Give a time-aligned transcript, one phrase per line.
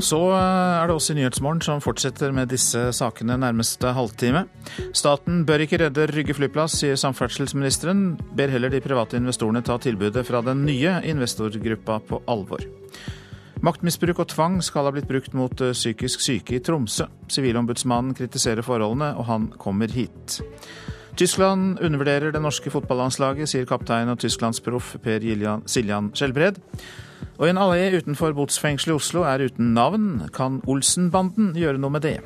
[0.00, 4.46] Og så er det oss i Nyhetsmorgen som fortsetter med disse sakene nærmeste halvtime.
[4.96, 8.14] Staten bør ikke redde Rygge flyplass, sier samferdselsministeren.
[8.32, 12.64] Ber heller de private investorene ta tilbudet fra den nye investorgruppa på alvor.
[13.60, 17.10] Maktmisbruk og tvang skal ha blitt brukt mot psykisk syke i Tromsø.
[17.28, 20.40] Sivilombudsmannen kritiserer forholdene, og han kommer hit.
[21.20, 25.28] Tyskland undervurderer det norske fotballandslaget, sier kaptein og tysklandsproff Per
[25.68, 26.64] Siljan Skjelbred.
[27.40, 30.28] Og en allé utenfor botsfengselet i Oslo er uten navn.
[30.36, 32.18] Kan Olsenbanden gjøre noe med det?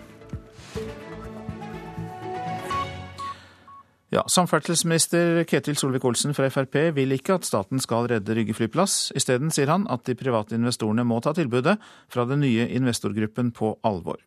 [4.14, 9.08] Ja, Samferdselsminister Ketil Solvik-Olsen fra Frp vil ikke at staten skal redde Rygge flyplass.
[9.18, 11.80] Isteden sier han at de private investorene må ta tilbudet
[12.10, 14.20] fra den nye investorgruppen på alvor.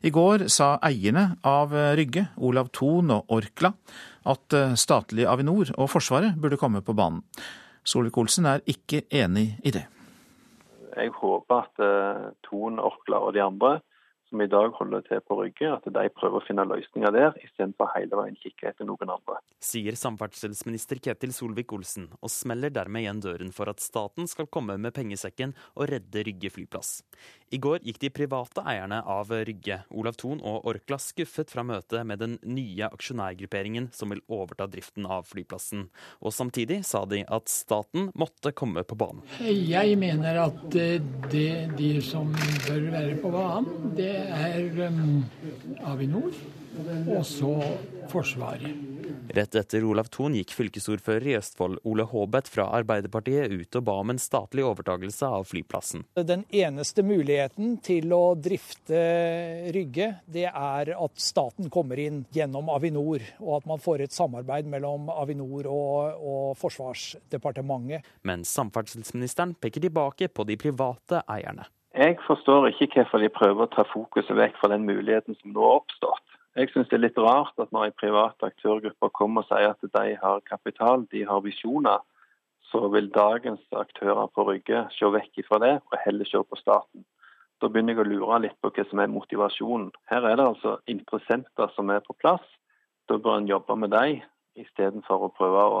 [0.00, 3.74] I går sa eierne av Rygge, Olav Thon og Orkla,
[4.28, 7.20] at statlige Avinor og Forsvaret burde komme på banen.
[7.84, 9.88] Solvik-Olsen er ikke enig i det
[10.98, 13.78] jeg håper at uh, Thon, Orkla og de andre
[14.28, 17.90] som i dag holder til på Rygge, at de prøver å finne løsninger der, istedenfor
[17.94, 19.38] hele veien kikke etter noen andre.
[19.64, 24.94] Sier samferdselsminister Ketil Solvik-Olsen, og smeller dermed igjen døren for at staten skal komme med
[24.96, 26.98] pengesekken og redde Rygge flyplass.
[27.50, 32.04] I går gikk de private eierne av Rygge, Olav Thon og Orkla, skuffet fra møtet
[32.04, 35.86] med den nye aksjonærgrupperingen som vil overta driften av flyplassen.
[36.20, 39.24] Og samtidig sa de at staten måtte komme på banen.
[39.40, 40.60] Jeg mener at
[41.32, 42.34] det, de som
[42.66, 45.22] bør være på banen, det er um,
[45.88, 46.36] Avinor
[47.08, 47.54] og så
[48.08, 48.72] Forsvaret.
[49.28, 53.96] Rett etter Olav Thon gikk fylkesordfører i Østfold Ole Haabeth fra Arbeiderpartiet ut og ba
[54.00, 56.06] om en statlig overtagelse av flyplassen.
[56.16, 59.02] Den eneste muligheten til å drifte
[59.76, 64.70] Rygge, det er at staten kommer inn gjennom Avinor, og at man får et samarbeid
[64.72, 68.08] mellom Avinor og, og Forsvarsdepartementet.
[68.24, 71.68] Men samferdselsministeren peker tilbake på de private eierne.
[71.98, 75.64] Jeg forstår ikke hvorfor de prøver å ta fokuset vekk fra den muligheten som nå
[75.64, 76.27] har oppstått.
[76.58, 79.92] Jeg syns det er litt rart at når en privat aktørgruppe kommer og sier at
[79.94, 82.02] de har kapital, de har visjoner,
[82.66, 87.06] så vil dagens aktører på Rygge se vekk fra det og heller se på staten.
[87.62, 89.92] Da begynner jeg å lure litt på hva som er motivasjonen.
[90.10, 92.44] Her er det altså interessenter som er på plass.
[93.06, 94.26] Da bør en jobbe med dem,
[94.58, 95.80] istedenfor å prøve å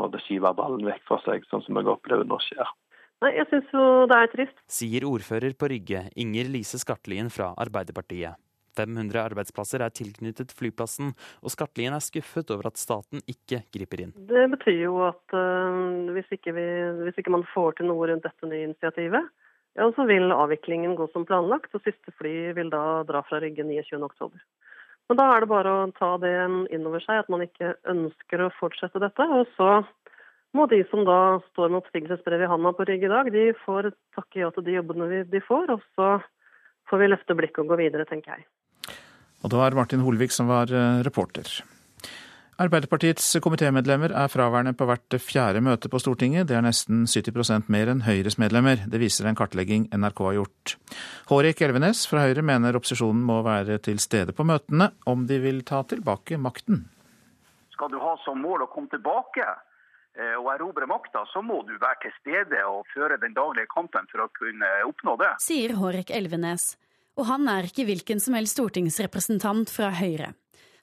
[0.00, 2.76] måtte skyve ballen vekk fra seg, sånn som jeg opplever nå skjer.
[3.24, 4.64] Nei, jeg syns jo det er trist.
[4.68, 8.43] Sier ordfører på Rygge, Inger Lise Skartlien fra Arbeiderpartiet.
[8.76, 14.12] 500 arbeidsplasser er tilknyttet flyplassen, og Skartlien er skuffet over at staten ikke griper inn.
[14.30, 16.66] Det betyr jo at uh, hvis, ikke vi,
[17.06, 19.32] hvis, ikke man får til noe rundt dette nye initiativet,
[19.74, 23.66] ja, så vil avviklingen gå som planlagt, og siste fly vil da dra fra Rygge
[23.66, 24.30] 29.10.
[25.08, 26.32] Men da er det bare å ta det
[26.72, 29.26] inn over seg at man ikke ønsker å fortsette dette.
[29.36, 29.82] Og så
[30.56, 33.90] må de som da står med oppsigelsesbrev i handa på Rygge i dag, de får
[34.16, 35.74] takke ja til de jobbene de får.
[35.74, 36.10] Og så
[36.88, 38.46] får vi løfte blikket og gå videre, tenker jeg.
[39.44, 41.46] Og det var Martin Holvik som var eh, reporter.
[42.54, 46.46] Arbeiderpartiets komitémedlemmer er fraværende på hvert fjerde møte på Stortinget.
[46.46, 48.84] Det er nesten 70% mer enn Høyres medlemmer.
[48.86, 50.76] Det viser en kartlegging NRK har gjort.
[51.32, 55.64] Hårek Elvenes fra Høyre mener opposisjonen må være til stede på møtene om de vil
[55.66, 56.84] ta tilbake makten.
[57.74, 61.74] Skal du ha som mål å komme tilbake eh, og erobre makta, så må du
[61.74, 65.34] være til stede og føre den daglige kampen for å kunne oppnå det.
[65.42, 66.76] Sier Hårek Elvenes
[67.18, 70.32] og han er ikke hvilken som helst stortingsrepresentant fra Høyre.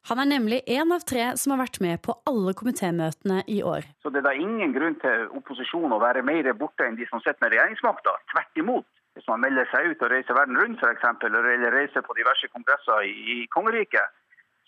[0.09, 3.85] Han er nemlig én av tre som har vært med på alle komitémøtene i år.
[4.01, 7.21] Så det er da ingen grunn til opposisjonen å være mer borte enn de som
[7.21, 8.15] sitter med regjeringsmakta.
[8.33, 8.87] Tvert imot.
[9.13, 13.05] Hvis man melder seg ut og reiser verden rundt f.eks., eller reiser på diverse kongresser
[13.05, 14.17] i kongeriket,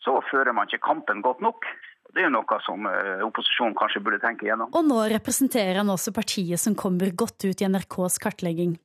[0.04, 1.66] så fører man ikke kampen godt nok.
[2.14, 4.70] Det er jo noe som eh, opposisjonen kanskje burde tenke igjennom.
[4.76, 8.76] Og nå representerer han også partiet som kommer godt ut i NRKs kartlegging.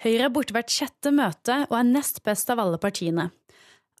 [0.00, 3.26] Høyre er borte hvert sjette møte og er nest best av alle partiene.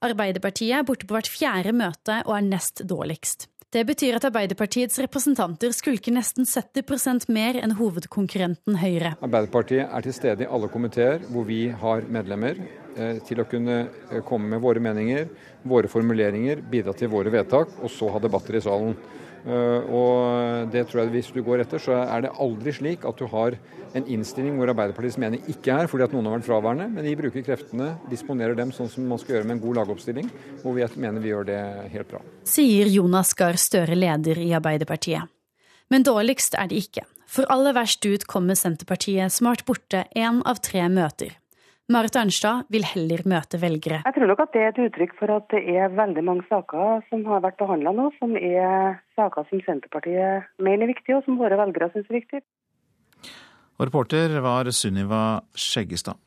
[0.00, 3.50] Arbeiderpartiet er borte på hvert fjerde møte og er nest dårligst.
[3.70, 9.12] Det betyr at Arbeiderpartiets representanter skulker nesten 70% mer enn hovedkonkurrenten Høyre.
[9.20, 12.56] Arbeiderpartiet er til stede i alle komiteer hvor vi har medlemmer,
[12.96, 15.28] eh, til å kunne eh, komme med våre meninger,
[15.68, 18.96] våre formuleringer, bidra til våre vedtak, og så ha debatter i salen.
[19.46, 23.16] Eh, og det tror jeg Hvis du går etter, så er det aldri slik at
[23.16, 23.56] du har
[23.96, 27.16] en innstilling hvor Arbeiderpartiets mening ikke er fordi at noen har vært fraværende, men de
[27.18, 30.30] bruker kreftene, disponerer dem sånn som man skal gjøre med en god lagoppstilling,
[30.62, 31.60] hvor vi mener vi gjør det
[31.96, 32.22] helt bra.
[32.46, 35.26] Sier Jonas Gahr Støre, leder i Arbeiderpartiet.
[35.90, 37.02] Men dårligst er det ikke.
[37.30, 41.39] For aller verst ut kommer Senterpartiet, vært borte én av tre møter.
[41.90, 44.04] Marit Arnstad vil heller møte velgere.
[44.06, 47.02] Jeg tror nok at det er et uttrykk for at det er veldig mange saker
[47.10, 51.40] som har vært behandla nå, som er saker som Senterpartiet mener er viktige, og som
[51.40, 52.44] våre velgere syns er viktige.
[53.80, 56.20] Og reporter var Sunniva Skjeggestad.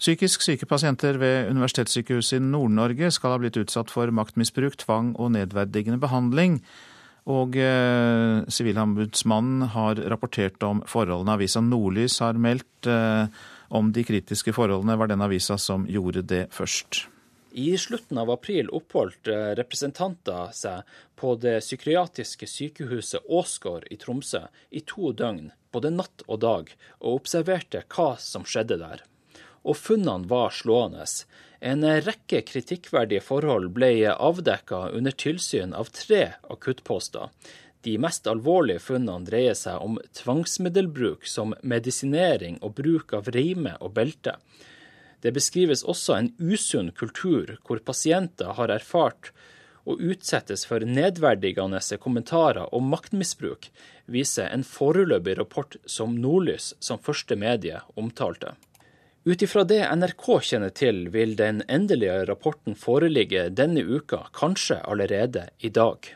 [0.00, 5.34] Psykisk syke pasienter ved Universitetssykehuset i Nord-Norge skal ha blitt utsatt for maktmisbruk, tvang og
[5.36, 6.62] nedverdigende behandling.
[7.28, 11.36] Og eh, Sivilombudsmannen eh, har rapportert om forholdene.
[11.36, 13.28] Avisa Nordlys har meldt eh,
[13.70, 14.98] om de kritiske forholdene.
[15.00, 17.06] Var den avisa som gjorde det først.
[17.50, 20.86] I slutten av april oppholdt eh, representanter seg
[21.18, 26.70] på det psykiatriske sykehuset Åsgård i Tromsø i to døgn, både natt og dag,
[27.02, 29.02] og observerte hva som skjedde der
[29.62, 31.04] og funnene var slående.
[31.60, 37.28] En rekke kritikkverdige forhold ble avdekka under tilsyn av tre akuttposter.
[37.84, 43.94] De mest alvorlige funnene dreier seg om tvangsmiddelbruk som medisinering og bruk av reime og
[43.96, 44.36] belte.
[45.20, 49.32] Det beskrives også en usunn kultur hvor pasienter har erfart
[49.88, 53.70] å utsettes for nedverdigende kommentarer og maktmisbruk,
[54.06, 58.56] viser en foreløpig rapport som Nordlys som første medie omtalte.
[59.24, 65.50] Ut ifra det NRK kjenner til, vil den endelige rapporten foreligge denne uka, kanskje allerede
[65.60, 66.08] i dag.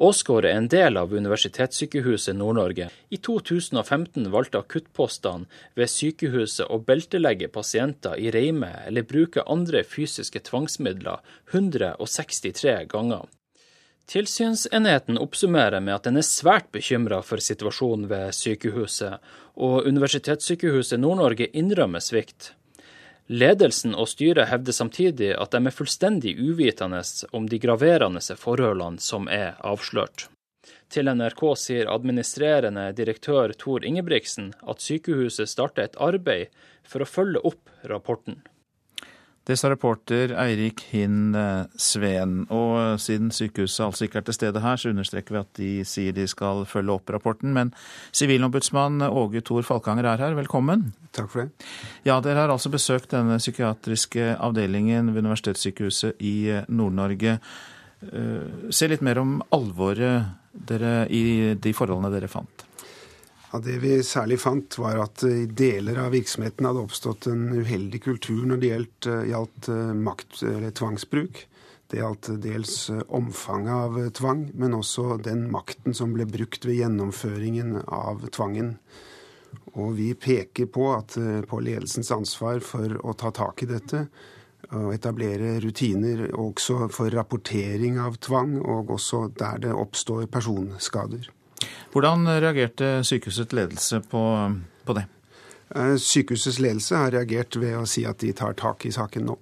[0.00, 2.86] Åsgård er en del av Universitetssykehuset Nord-Norge.
[3.12, 5.44] I 2015 valgte akuttpostene
[5.76, 11.20] ved sykehuset å beltelegge pasienter i reime eller bruke andre fysiske tvangsmidler
[11.52, 13.26] 163 ganger.
[14.08, 19.20] Tilsynsenheten oppsummerer med at den er svært bekymra for situasjonen ved sykehuset,
[19.60, 22.54] og Universitetssykehuset Nord-Norge innrømmer svikt.
[23.30, 27.04] Ledelsen og styret hevder samtidig at de er fullstendig uvitende
[27.36, 30.26] om de graverende forholdene som er avslørt.
[30.90, 36.50] Til NRK sier administrerende direktør Tor Ingebrigtsen at sykehuset starter et arbeid
[36.82, 38.40] for å følge opp rapporten.
[39.48, 42.42] Det sa reporter Eirik Hinn eh, Sveen.
[42.52, 45.70] Og eh, siden sykehuset altså ikke er til stede her, så understreker vi at de
[45.88, 47.54] sier de skal følge opp rapporten.
[47.56, 47.72] Men
[48.12, 50.90] sivilombudsmann Åge Thor Falkanger er her, velkommen.
[51.16, 51.68] Takk for det.
[52.04, 57.38] Ja, Dere har altså besøkt denne psykiatriske avdelingen ved Universitetssykehuset i eh, Nord-Norge.
[58.72, 60.70] Se litt mer om alvoret
[61.12, 62.62] i de forholdene dere fant.
[63.52, 67.98] Ja, Det vi særlig fant, var at i deler av virksomheten hadde oppstått en uheldig
[68.04, 71.40] kultur når det gjaldt, eh, gjaldt eh, makt- eller tvangsbruk.
[71.90, 76.78] Det gjaldt dels eh, omfanget av tvang, men også den makten som ble brukt ved
[76.78, 78.76] gjennomføringen av tvangen.
[79.74, 81.18] Og vi peker på, at,
[81.50, 84.04] på ledelsens ansvar for å ta tak i dette.
[84.70, 91.26] Og etablere rutiner også for rapportering av tvang, og også der det oppstår personskader.
[91.90, 94.22] Hvordan reagerte sykehusets ledelse på,
[94.86, 95.06] på det?
[95.74, 99.36] Eh, sykehusets ledelse har reagert ved å si at de tar tak i saken nå.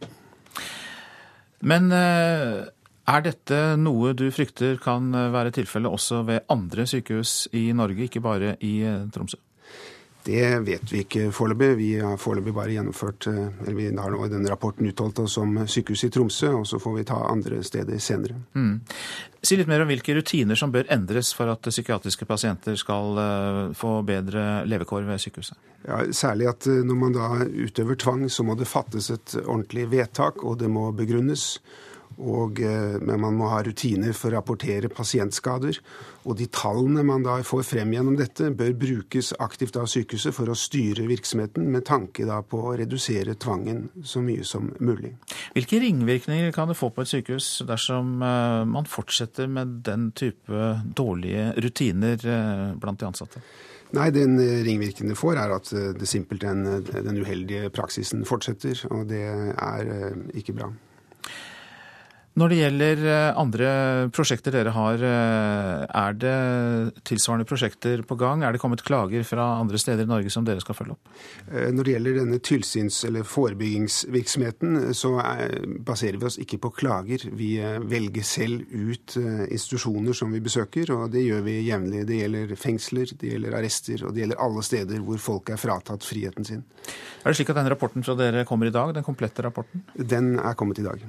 [1.69, 2.69] Men eh,
[3.09, 8.25] er dette noe du frykter kan være tilfellet også ved andre sykehus i Norge, ikke
[8.25, 9.41] bare i eh, Tromsø?
[10.29, 11.71] Det vet vi ikke foreløpig.
[11.79, 15.63] Vi har foreløpig bare gjennomført eller Vi har nå i denne rapporten uttalt oss om
[15.65, 18.37] sykehuset i Tromsø, og så får vi ta andre steder senere.
[18.53, 18.75] Mm.
[19.41, 23.61] Si litt mer om hvilke rutiner som bør endres for at psykiatriske pasienter skal eh,
[23.79, 25.57] få bedre levekår ved sykehuset?
[25.87, 29.87] Ja, særlig at eh, når man da utøver tvang, så må det fattes et ordentlig
[29.95, 31.55] vedtak, og det må begrunnes.
[32.19, 35.79] Og, eh, men man må ha rutiner for å rapportere pasientskader.
[36.27, 40.51] Og de tallene man da får frem gjennom dette, bør brukes aktivt av sykehuset for
[40.51, 45.15] å styre virksomheten, med tanke da på å redusere tvangen så mye som mulig.
[45.55, 50.75] Hvilke ringvirkninger kan det få på et sykehus dersom eh, man fortsetter med den type
[50.99, 53.45] dårlige rutiner eh, blant de ansatte?
[53.95, 58.83] Nei, den ringvirkningen det får, er at det simpelthen den uheldige praksisen fortsetter.
[58.93, 59.89] Og det er
[60.37, 60.69] ikke bra.
[62.39, 63.69] Når det gjelder eh, andre
[64.15, 68.45] prosjekter dere har, eh, er det tilsvarende prosjekter på gang?
[68.47, 71.11] Er det kommet klager fra andre steder i Norge som dere skal følge opp?
[71.51, 75.17] Eh, når det gjelder denne tilsyns- eller forebyggingsvirksomheten, så
[75.83, 77.27] baserer vi oss ikke på klager.
[77.35, 77.57] Vi
[77.91, 82.07] velger selv ut institusjoner som vi besøker, og det gjør vi jevnlig.
[82.07, 86.07] Det gjelder fengsler, det gjelder arrester, og det gjelder alle steder hvor folk er fratatt
[86.07, 86.63] friheten sin.
[87.25, 89.83] Er det slik at den rapporten fra dere kommer i dag, den komplette rapporten?
[89.99, 91.03] Den er kommet i dag.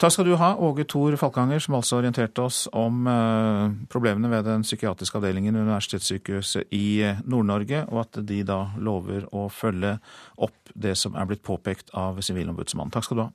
[0.00, 4.46] Takk skal du ha, Åge Thor Falkanger, som altså orienterte oss om eh, problemene ved
[4.48, 9.98] den psykiatriske avdelingen ved Universitetssykehuset i eh, Nord-Norge, og at de da lover å følge
[10.40, 12.94] opp det som er blitt påpekt av Sivilombudsmannen.
[12.94, 13.28] Takk skal du ha.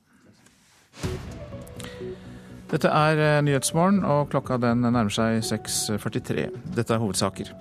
[2.74, 6.48] Dette er eh, Nyhetsmorgen, og klokka den nærmer seg 6.43.
[6.74, 7.54] Dette er hovedsaker.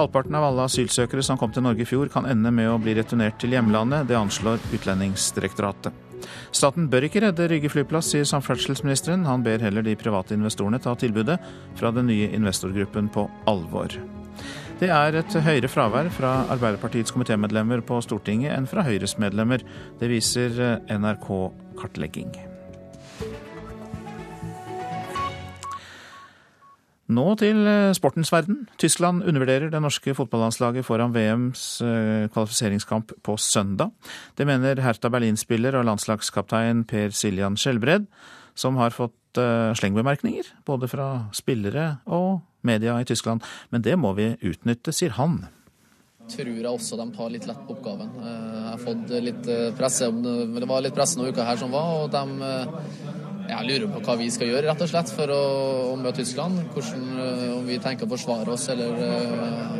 [0.00, 2.96] Halvparten av alle asylsøkere som kom til Norge i fjor, kan ende med å bli
[2.96, 4.08] returnert til hjemlandet.
[4.08, 6.05] Det anslår Utlendingsdirektoratet.
[6.54, 9.26] Staten bør ikke redde Rygge flyplass, sier samferdselsministeren.
[9.28, 11.38] Han ber heller de private investorene ta tilbudet
[11.78, 13.98] fra den nye investorgruppen på alvor.
[14.80, 19.64] Det er et høyere fravær fra Arbeiderpartiets komitémedlemmer på Stortinget enn fra Høyres medlemmer.
[20.00, 22.55] Det viser NRK-kartlegging.
[27.06, 28.64] Nå til eh, sportens verden.
[28.82, 33.92] Tyskland undervurderer det norske fotballandslaget foran VMs eh, kvalifiseringskamp på søndag.
[34.34, 38.08] Det mener Hertha Berlin-spiller og landslagskaptein Per Siljan Skjelbred,
[38.58, 43.44] som har fått eh, slengbemerkninger både fra spillere og media i Tyskland.
[43.70, 45.44] Men det må vi utnytte, sier han.
[46.26, 48.08] Tror jeg også de tar litt lett på oppgaven.
[48.24, 52.02] Jeg har fått litt presse om det, var litt presse noen uker her som var,
[52.02, 55.42] og de jeg lurer på hva vi skal gjøre rett og slett for å,
[55.92, 56.58] å møte Tyskland.
[56.74, 59.76] Hvordan, eh, om vi tenker å forsvare oss eller eh,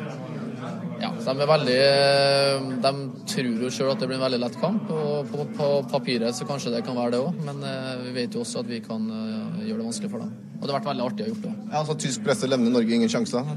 [1.03, 2.93] ja, de er veldig eh, De
[3.29, 4.91] tror jo sjøl at det blir en veldig lett kamp.
[4.91, 7.65] og På, på papiret så kanskje det kan være det òg, men
[8.07, 10.35] vi vet jo også at vi kan gjøre det vanskelig for dem.
[10.57, 11.57] Og det har vært veldig artig å gjøre det.
[11.67, 13.51] Ja, altså Tysk presse levner Norge ingen sjanser?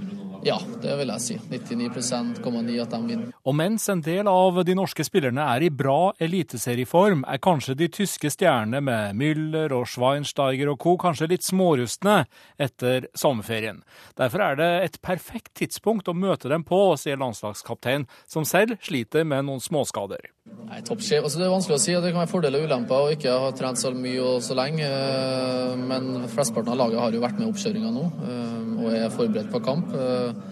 [0.45, 1.35] Ja, det vil jeg si.
[1.51, 3.31] 99,9 at de vinner.
[3.43, 7.89] Og mens en del av de norske spillerne er i bra eliteserieform, er kanskje de
[7.99, 10.95] tyske stjernene med Müller og Schweinsteiger og co.
[11.01, 12.23] kanskje litt smårustne
[12.57, 13.83] etter sommerferien.
[14.19, 19.27] Derfor er det et perfekt tidspunkt å møte dem på, sier landslagskaptein, som selv sliter
[19.27, 20.31] med noen småskader.
[20.69, 21.95] Nei, Toppsjef, altså Det er vanskelig å si.
[21.97, 24.85] Det kan være fordeler og ulemper å ikke ha trent så mye og så lenge.
[24.85, 29.15] Eh, men flesteparten av laget har jo vært med i oppkjøringa nå eh, og er
[29.15, 29.89] forberedt på kamp.
[29.97, 30.45] Eh,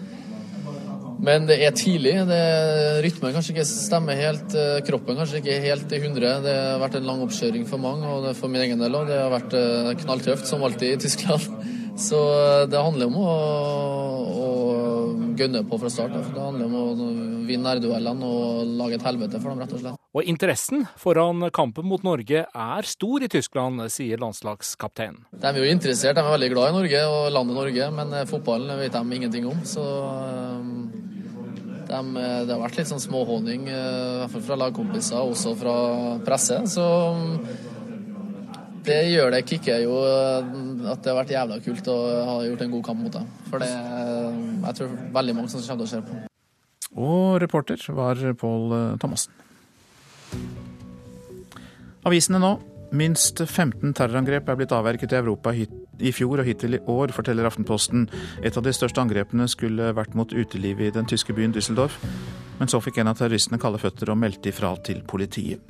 [1.22, 2.16] men det er tidlig.
[2.26, 2.42] Det,
[3.06, 4.54] rytmen kanskje ikke stemmer helt.
[4.86, 6.44] Kroppen kanskje ikke helt i 100.
[6.44, 9.10] Det har vært en lang oppkjøring for mange, og for min egen del òg.
[9.10, 9.56] Det har vært
[10.04, 11.48] knalltøft, som alltid i Tyskland.
[11.98, 12.18] Så
[12.70, 13.32] det handler om å,
[14.30, 14.48] å
[15.38, 16.14] gønne på fra start.
[16.14, 17.08] Det handler om å
[17.48, 20.00] vinne nærduellene og lage et helvete for dem, rett og slett.
[20.16, 25.26] Og interessen foran kampen mot Norge er stor i Tyskland, sier landslagskapteinen.
[25.32, 28.26] De er jo interessert, de er veldig glad i Norge og landet Norge, men eh,
[28.30, 29.62] fotballen vet de ingenting om.
[29.68, 30.68] Så eh,
[31.88, 33.78] de, eh, det har vært litt sånn småhåning, i
[34.22, 35.78] hvert fall fra lagkompiser, og også fra
[36.26, 36.62] presse.
[36.70, 36.86] Så
[38.88, 42.72] det gjør det kicker jo at det har vært jævla kult å ha gjort en
[42.76, 43.28] god kamp mot dem.
[43.50, 46.22] For det jeg tror veldig mange som kommer til å se på.
[46.98, 49.34] Og reporter var Pål Thomassen.
[52.08, 52.56] Avisene nå.
[52.96, 55.52] Minst 15 terrorangrep er blitt avverket i Europa
[56.00, 58.08] i fjor og hittil i år, forteller Aftenposten.
[58.42, 61.98] Et av de største angrepene skulle vært mot utelivet i den tyske byen Düsseldorf.
[62.58, 65.62] Men så fikk en av terroristene kalde føtter og meldte ifra til politiet.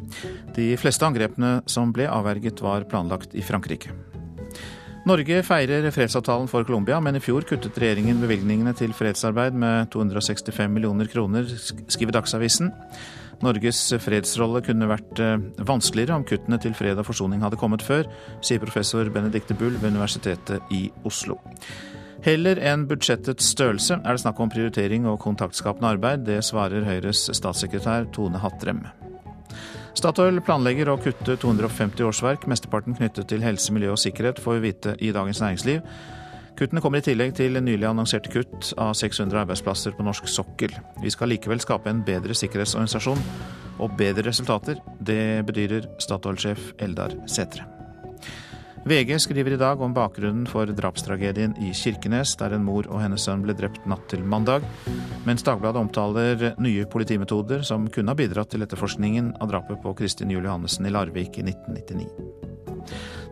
[0.57, 3.93] De fleste angrepene som ble avverget, var planlagt i Frankrike.
[5.09, 10.75] Norge feirer fredsavtalen for Colombia, men i fjor kuttet regjeringen bevilgningene til fredsarbeid med 265
[10.75, 11.49] millioner kroner,
[11.89, 12.73] skriver Dagsavisen.
[13.45, 15.37] Norges fredsrolle kunne vært eh,
[15.69, 18.09] vanskeligere om kuttene til fred og forsoning hadde kommet før,
[18.43, 21.39] sier professor Benedicte Bull ved Universitetet i Oslo.
[22.27, 26.25] Heller enn budsjettets størrelse er det snakk om prioritering og kontaktskapende arbeid.
[26.27, 28.83] Det svarer Høyres statssekretær Tone Hatrem.
[29.99, 34.67] Statoil planlegger å kutte 250 årsverk, mesteparten knyttet til helse, miljø og sikkerhet, får vi
[34.67, 35.87] vite i Dagens Næringsliv.
[36.59, 40.73] Kuttene kommer i tillegg til nylig annonserte kutt av 600 arbeidsplasser på norsk sokkel.
[40.99, 43.21] Vi skal likevel skape en bedre sikkerhetsorganisasjon
[43.79, 44.81] og bedre resultater.
[44.99, 47.69] Det bedyrer Statoil-sjef Eldar Sætre.
[48.89, 53.27] VG skriver i dag om bakgrunnen for drapstragedien i Kirkenes, der en mor og hennes
[53.29, 54.67] sønn ble drept natt til mandag,
[55.29, 60.35] mens Dagbladet omtaler nye politimetoder som kunne ha bidratt til etterforskningen av drapet på Kristin
[60.35, 62.58] Juel Johannessen i Larvik i 1999.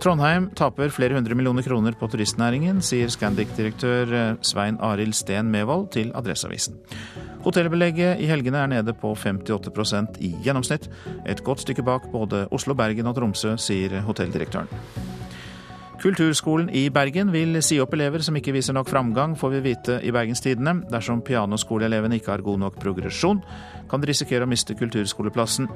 [0.02, 5.88] Trondheim taper flere hundre millioner kroner på turistnæringen, sier Scandic-direktør eh, Svein Arild Steen Mevold
[5.96, 6.76] til Adresseavisen.
[7.46, 10.90] Hotellbelegget i helgene er nede på 58% i gjennomsnitt.
[11.26, 14.68] Et godt stykke bak både Oslo, Bergen og Tromsø, sier hotelldirektøren.
[15.96, 19.96] Kulturskolen i Bergen vil si opp elever som ikke viser nok framgang, får vi vite
[20.04, 20.82] i Bergenstidene.
[20.92, 23.40] Dersom pianoskoleelevene ikke har god nok progresjon,
[23.88, 25.70] kan de risikere å miste kulturskoleplassen.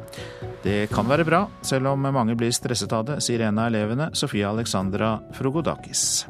[0.65, 4.11] Det kan være bra, selv om mange blir stresset av det, sier en av elevene,
[4.13, 6.27] Sofia Alexandra Frogodakis.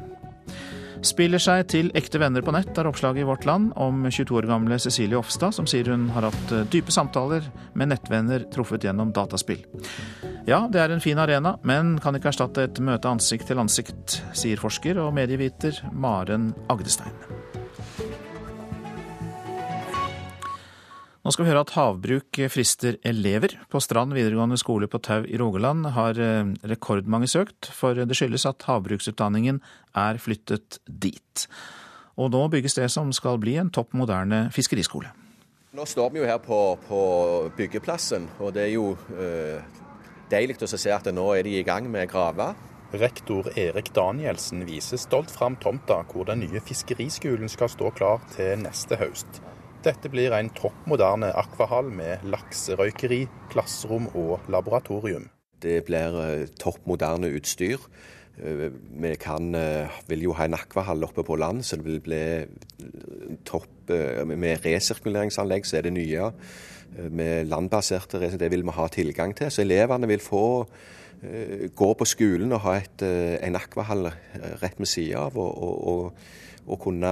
[1.01, 4.47] Spiller seg til ekte venner på nett, er oppslaget i Vårt Land om 22 år
[4.51, 9.13] gamle Cecilie Ofstad, som sier hun har hatt eh, dype samtaler med nettvenner truffet gjennom
[9.15, 9.63] dataspill.
[10.45, 14.21] Ja, det er en fin arena, men kan ikke erstatte et møte ansikt til ansikt,
[14.37, 17.40] sier forsker og medieviter Maren Agdestein.
[21.21, 23.53] Nå skal vi høre at havbruk frister elever.
[23.69, 28.47] På Strand videregående skole på Tau i Rogaland har eh, rekordmange søkt, for det skyldes
[28.49, 29.59] at havbruksutdanningen
[30.01, 31.45] er flyttet dit.
[32.17, 35.13] Og nå bygges det som skal bli en topp moderne fiskeriskole.
[35.77, 36.57] Nå står vi jo her på,
[36.89, 37.03] på
[37.53, 39.61] byggeplassen, og det er jo eh,
[40.33, 42.49] deilig å se at nå er de i gang med å grave.
[42.97, 48.57] Rektor Erik Danielsen viser stolt fram tomta hvor den nye fiskeriskolen skal stå klar til
[48.65, 49.43] neste høst.
[49.81, 55.23] Dette blir en topp moderne akvahall med lakserøykeri, klasserom og laboratorium.
[55.61, 57.87] Det blir toppmoderne topp moderne utstyr.
[58.37, 58.67] Eh,
[59.01, 59.55] vi kan,
[60.07, 62.25] vil jo ha en akvahall oppe på land, så det vil bli
[63.45, 66.29] topp Med resirkuleringsanlegg så er det nye.
[67.09, 69.49] Med landbaserte det vil vi ha tilgang til.
[69.51, 70.43] Så elevene vil få
[71.75, 73.03] gå på skolen og ha et,
[73.43, 74.07] en akvahall
[74.61, 75.35] rett ved siden av.
[75.35, 76.13] Og, og, og,
[76.67, 77.11] og, kunne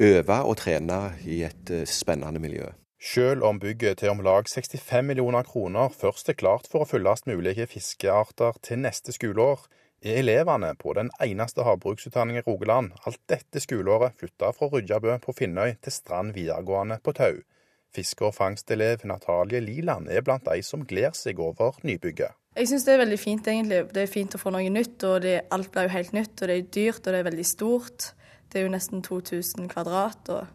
[0.00, 2.68] øve og trene i et spennende miljø.
[3.00, 7.26] Selv om bygget til om lag 65 millioner kroner først er klart for å fyllest
[7.28, 9.66] mulige fiskearter til neste skoleår,
[10.04, 15.34] er elevene på den eneste havbruksutdanningen i Rogaland alt dette skoleåret flytta fra Rydjabø på
[15.36, 17.40] Finnøy til Strand videregående på Tau.
[17.94, 22.34] Fiske- og fangstelev Natalie Liland er blant de som gleder seg over nybygget.
[22.56, 23.82] Jeg syns det er veldig fint, egentlig.
[23.92, 26.40] Det er fint å få noe nytt, og det, alt blir jo helt nytt.
[26.40, 28.06] Og det er dyrt, og det er veldig stort.
[28.52, 30.46] Det er jo nesten 2000 kvadrat, og,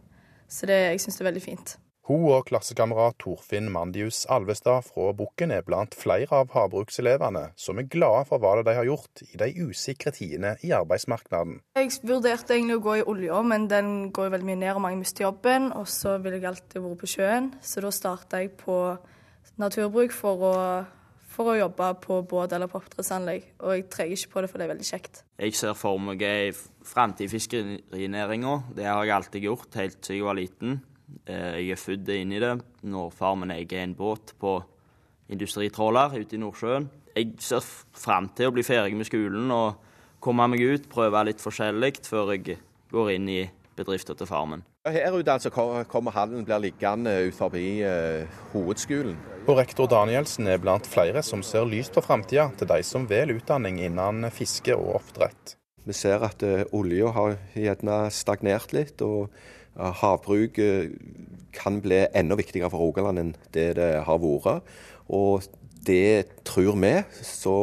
[0.48, 1.78] så det, jeg syns det er veldig fint.
[2.10, 7.86] Hun og klassekamerat Torfinn Mandius Alvestad fra Bukken er blant flere av havbrukselevene som er
[7.94, 11.62] glade for hva de har gjort i de usikre tidene i arbeidsmarkedet.
[11.78, 15.00] Jeg vurderte egentlig å gå i olja, men den går veldig mye ned og mange
[15.04, 15.70] mister jobben.
[15.78, 18.80] Og så ville jeg alltid vært på sjøen, så da starta jeg på
[19.62, 20.56] naturbruk for å,
[21.32, 23.48] for å jobbe på båt eller på oppdrettsanlegg.
[23.64, 25.22] Og jeg trenger ikke på det, for det er veldig kjekt.
[25.40, 28.56] Jeg ser for meg ei framtid i fiskerinæringa.
[28.78, 30.82] Det har jeg alltid gjort, helt siden jeg var liten.
[31.26, 32.54] Eh, jeg er født inn i det
[32.88, 34.58] når far min eier en båt på
[35.32, 36.90] industritråler ute i Nordsjøen.
[37.16, 37.64] Jeg ser
[37.96, 39.80] fram til å bli ferdig med skolen og
[40.24, 42.60] komme meg ut, prøve litt forskjellig før jeg
[42.92, 43.42] går inn i
[43.76, 44.64] bedriften til far min.
[44.88, 49.18] Her ute altså kommer hallen blir liggende ut forbi uh, hovedskolen.
[49.50, 53.40] Og rektor Danielsen er blant flere som ser lyst på framtida til de som velger
[53.42, 55.56] utdanning innen fiske og oppdrett.
[55.82, 59.02] Vi ser at uh, olja har gjerne stagnert litt.
[59.02, 59.34] og
[59.76, 60.60] Havbruk
[61.56, 64.68] kan bli enda viktigere for Rogaland enn det det har vært.
[65.10, 65.48] Og
[65.88, 66.94] det tror vi.
[67.26, 67.56] Så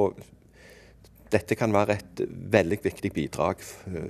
[1.32, 3.62] dette kan være et veldig viktig bidrag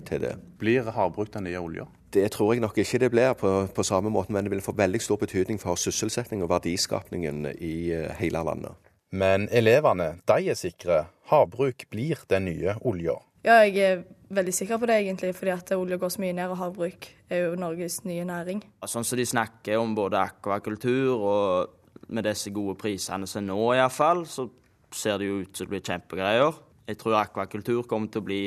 [0.08, 0.34] til det.
[0.60, 1.86] Blir havbruk den nye olja?
[2.12, 4.72] Det tror jeg nok ikke det blir på, på samme måte, men det vil få
[4.76, 8.76] veldig stor betydning for sysselsetting og verdiskapningen i hele landet.
[9.12, 11.06] Men elevene de er sikre.
[11.28, 13.16] Havbruk blir den nye olja.
[13.44, 14.00] Ja, jeg er
[14.34, 17.44] veldig sikker på det, egentlig, fordi at olja går så mye ned, og havbruk er
[17.46, 18.62] jo Norges nye næring.
[18.88, 24.24] Sånn som de snakker om både akvakultur og med disse gode prisene som nå iallfall,
[24.28, 24.48] så
[24.92, 26.60] ser det jo ut som det blir kjempegreier.
[26.88, 28.42] Jeg tror akvakultur kommer til å bli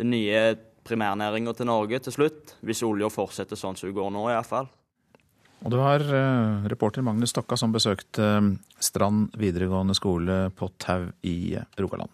[0.00, 0.42] den nye
[0.84, 4.68] primærnæringa til Norge til slutt, hvis olja fortsetter sånn som hun går nå iallfall.
[5.60, 8.50] Og du har uh, reporter Magnus Stokka som besøkte uh,
[8.80, 12.12] Strand videregående skole på Tau i uh, Rogaland.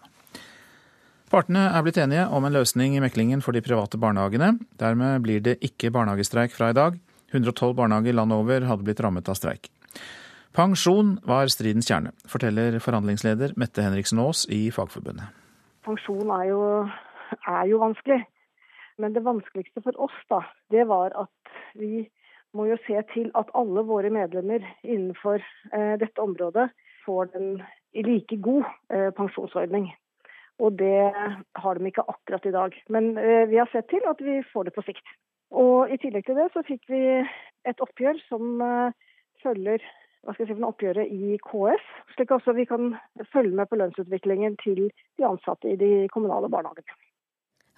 [1.31, 4.53] Partene er blitt enige om en løsning i meklingen for de private barnehagene.
[4.79, 6.99] Dermed blir det ikke barnehagestreik fra i dag.
[7.35, 9.71] 112 barnehager landet over hadde blitt rammet av streik.
[10.57, 15.29] Pensjon var stridens kjerne, forteller forhandlingsleder Mette Henriksen Aas i Fagforbundet.
[15.85, 16.61] Pensjon er jo,
[17.45, 18.23] er jo vanskelig.
[18.97, 20.39] Men det vanskeligste for oss da,
[20.73, 22.07] det var at vi
[22.57, 26.71] må jo se til at alle våre medlemmer innenfor eh, dette området
[27.05, 27.61] får en
[28.09, 28.65] like god
[28.97, 29.91] eh, pensjonsordning.
[30.57, 31.13] Og det
[31.61, 32.81] har de ikke akkurat i dag.
[32.89, 35.05] Men eh, vi har sett til at vi får det på sikt.
[35.53, 37.05] Og i tillegg til det så fikk vi
[37.69, 39.13] et oppgjør som eh,
[39.45, 39.85] følger
[40.27, 42.97] hva skal jeg si, oppgjøret i KS, slik at vi kan
[43.33, 46.99] følge med på lønnsutviklingen til de ansatte i de kommunale barnehagene.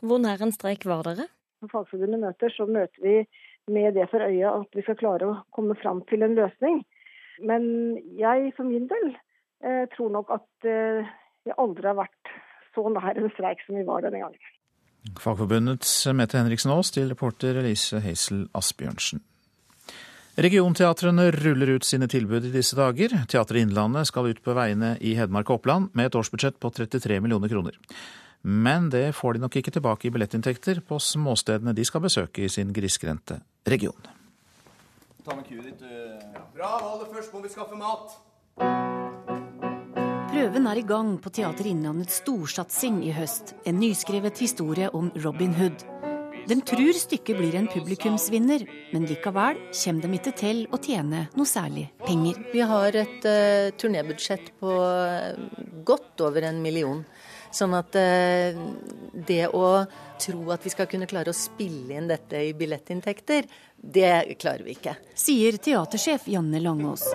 [0.00, 1.28] Hvor nær en streik var dere?
[1.60, 3.16] Når Fagforbundet møter, så møter vi
[3.68, 6.84] med det for øye at vi skal klare å komme fram til en løsning.
[7.44, 7.64] Men
[8.18, 11.08] jeg for min del eh, tror nok at eh,
[11.44, 12.32] jeg aldri har vært
[12.74, 14.54] så nær en streik som vi var denne gangen.
[15.18, 19.22] Fagforbundets Mette Henriksen Aas til reporter Elise Heisel Asbjørnsen.
[20.38, 23.10] Regionteatrene ruller ut sine tilbud i disse dager.
[23.26, 27.16] Teatret Innlandet skal ut på veiene i Hedmark og Oppland med et årsbudsjett på 33
[27.24, 27.74] millioner kroner.
[28.46, 32.52] Men det får de nok ikke tilbake i billettinntekter på småstedene de skal besøke i
[32.54, 33.98] sin grisgrendte region.
[35.26, 35.82] Ta med kuet ditt.
[36.54, 38.14] Bra, aller først må vi skaffe mat.
[40.30, 43.56] Prøven er i gang på Teater Innlandets storsatsing i høst.
[43.66, 45.82] En nyskrevet historie om Robin Hood.
[46.46, 51.48] De tror stykket blir en publikumsvinner, men likevel kommer de ikke til å tjene noe
[51.48, 52.38] særlig penger.
[52.52, 54.76] Vi har et uh, turnébudsjett på
[55.88, 57.02] godt over en million.
[57.54, 58.62] Sånn at uh,
[59.28, 59.66] det å
[60.20, 63.48] tro at vi skal kunne klare å spille inn dette i billettinntekter,
[63.78, 64.98] det klarer vi ikke.
[65.16, 67.06] Sier teatersjef Janne Langås.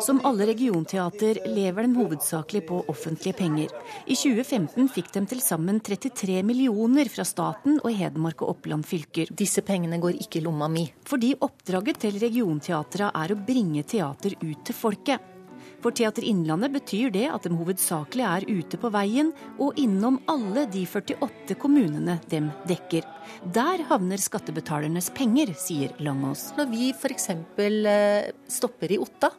[0.00, 3.70] Som alle regionteater lever de hovedsakelig på offentlige penger.
[4.06, 9.32] I 2015 fikk de til sammen 33 millioner fra staten og Hedmark og Oppland fylker.
[9.32, 10.84] Disse pengene går ikke i lomma mi.
[11.08, 15.32] Fordi oppdraget til regionteatra er å bringe teater ut til folket.
[15.80, 19.32] For Teater Innlandet betyr det at de hovedsakelig er ute på veien
[19.62, 23.06] og innom alle de 48 kommunene de dekker.
[23.54, 26.50] Der havner skattebetalernes penger, sier Langås.
[26.58, 27.30] Når vi f.eks.
[27.32, 29.32] Eh, stopper i Otta,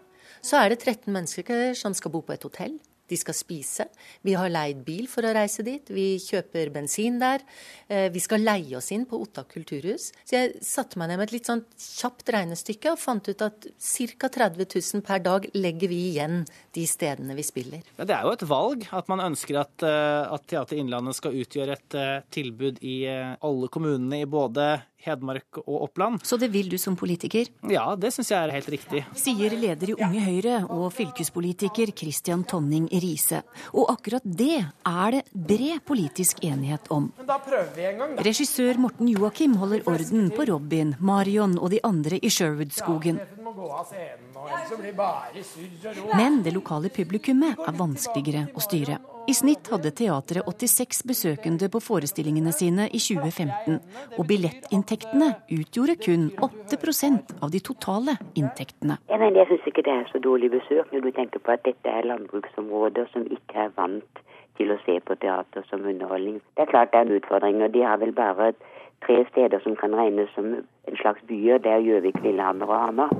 [0.47, 2.77] så er det 13 mennesker som skal bo på et hotell.
[3.07, 3.85] De skal spise.
[4.27, 5.87] Vi har leid bil for å reise dit.
[5.93, 7.43] Vi kjøper bensin der.
[7.87, 10.09] Eh, vi skal leie oss inn på Otta kulturhus.
[10.27, 13.69] Så jeg satte meg ned med et litt sånn kjapt regnestykke og fant ut at
[13.71, 14.31] ca.
[14.37, 16.43] 30 000 per dag legger vi igjen
[16.75, 17.87] de stedene vi spiller.
[17.95, 21.39] Ja, det er jo et valg at man ønsker at, eh, at Teater Innlandet skal
[21.39, 24.67] utgjøre et eh, tilbud i alle kommunene i både
[25.05, 26.23] Hedmark og Oppland.
[26.25, 27.49] Så det vil du som politiker?
[27.69, 29.03] Ja, det syns jeg er helt riktig.
[29.17, 33.43] Sier leder i Unge Høyre og fylkespolitiker Christian Tonning Riise.
[33.73, 37.11] Og akkurat det er det bred politisk enighet om.
[37.17, 38.25] Men da prøver vi en gang, da.
[38.25, 43.21] Regissør Morten Joakim holder orden på Robin, Marion og de andre i Sherwood-skogen.
[46.17, 48.97] Men det lokale publikummet er vanskeligere å styre.
[49.27, 53.81] I snitt hadde teatret 86 besøkende på forestillingene sine i 2015,
[54.15, 58.97] og billettinntektene utgjorde kun 8% av de totale inntektene.
[59.09, 61.63] Ja, men jeg syns ikke det er så dårlig besøk når du tenker på at
[61.65, 64.23] dette er landbruksområder som ikke er vant
[64.57, 66.41] til å se på teater som underholdning.
[66.55, 68.53] Det er klart det er en utfordring, og de har vel bare
[69.05, 71.61] tre steder som kan regnes som en slags byer.
[71.61, 73.13] Det er Gjøvik, Lillehammer og Hamar.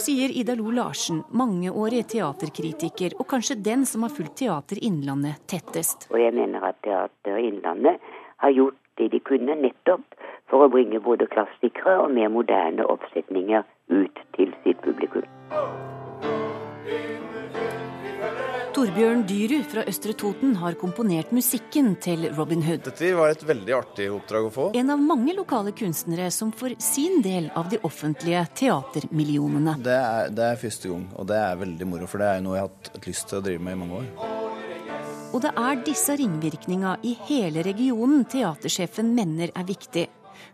[0.00, 6.08] Sier Ida Lo Larsen, mangeårig teaterkritiker, og kanskje den som har fulgt Teater Innlandet tettest.
[6.12, 8.02] Og jeg mener at Teater Innlandet
[8.42, 10.17] har gjort det de kunne nettopp
[10.50, 15.26] for å bringe både klassikere og mer moderne oppsetninger ut til sitt publikum.
[18.78, 22.84] Torbjørn Dyrud fra Østre Toten har komponert musikken til Robin Hood.
[22.86, 24.66] Dette var et veldig artig oppdrag å få.
[24.78, 29.74] En av mange lokale kunstnere som får sin del av de offentlige teatermillionene.
[29.82, 32.54] Det er, det er første gang, og det er veldig moro, for det er noe
[32.54, 34.12] jeg har hatt lyst til å drive med i mange år.
[35.28, 40.06] Og det er disse ringvirkninga i hele regionen teatersjefen mener er viktig.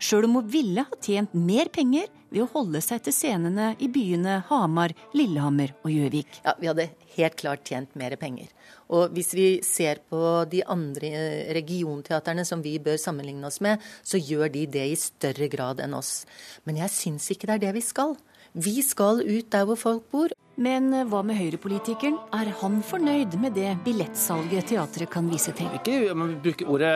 [0.03, 3.88] Sjøl om hun ville ha tjent mer penger ved å holde seg til scenene i
[3.92, 6.40] byene Hamar, Lillehammer og Gjøvik.
[6.44, 8.51] Ja, vi hadde helt klart tjent mer penger.
[8.94, 10.20] Og hvis vi ser på
[10.51, 11.11] de andre
[11.57, 15.97] regionteaterne som vi bør sammenligne oss med, så gjør de det i større grad enn
[15.97, 16.25] oss.
[16.66, 18.16] Men jeg syns ikke det er det vi skal.
[18.55, 20.33] Vi skal ut der hvor folk bor.
[20.55, 22.21] Men eh, hva med høyrepolitikeren?
[22.38, 25.67] Er han fornøyd med det billettsalget teatret kan vise til?
[25.75, 26.93] Ikke man bruker ordet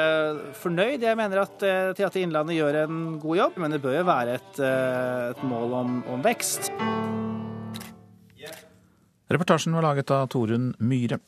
[0.61, 1.03] fornøyd.
[1.03, 4.37] Jeg mener at eh, Teater Innlandet gjør en god jobb, men det bør jo være
[4.39, 6.71] et, eh, et mål om, om vekst.
[9.29, 11.19] Reportasjen var laget av Torunn Myhre.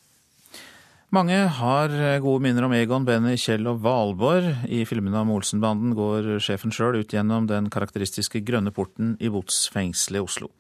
[1.11, 1.90] Mange har
[2.23, 4.61] gode minner om Egon, Benny, Kjell og Valborg.
[4.70, 10.20] I filmene om Olsenbanden går sjefen sjøl ut gjennom den karakteristiske grønne porten i Botsfengselet
[10.20, 10.53] i Oslo.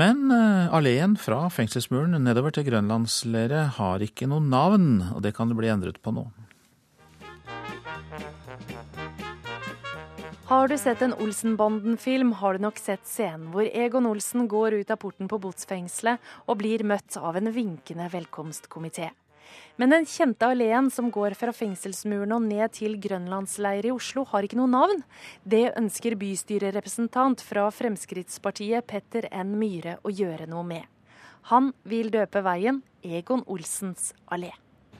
[0.00, 5.52] Men uh, alleen fra fengselsmuren nedover til grønlandsleiret har ikke noe navn, og det kan
[5.52, 6.24] det bli endret på nå.
[10.48, 14.96] Har du sett en Olsenbanden-film, har du nok sett scenen hvor Egon Olsen går ut
[14.96, 19.12] av porten på botsfengselet og blir møtt av en vinkende velkomstkomité.
[19.78, 24.42] Men den kjente alleen som går fra fengselsmuren og ned til grønlandsleir i Oslo, har
[24.42, 25.04] ikke noe navn.
[25.46, 29.52] Det ønsker bystyrerepresentant fra Fremskrittspartiet Petter N.
[29.60, 30.82] Myhre å gjøre noe med.
[31.52, 34.50] Han vil døpe veien Egon Olsens allé.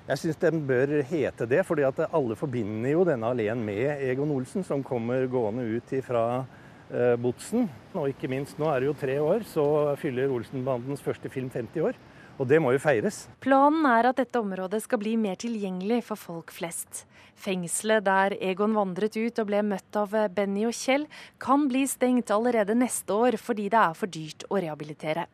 [0.08, 4.30] Jeg syns den bør hete det, fordi at alle forbinder jo denne alleen med Egon
[4.32, 7.66] Olsen, som kommer gående ut fra eh, Botsen.
[7.98, 9.66] Og ikke minst, nå er det jo tre år, så
[10.00, 11.98] fyller Olsenbandens første film 50 år.
[12.38, 13.24] Og det må jo feires.
[13.42, 17.04] Planen er at dette området skal bli mer tilgjengelig for folk flest.
[17.38, 21.06] Fengselet der Egon vandret ut og ble møtt av Benny og Kjell,
[21.42, 25.26] kan bli stengt allerede neste år fordi det er for dyrt å rehabilitere.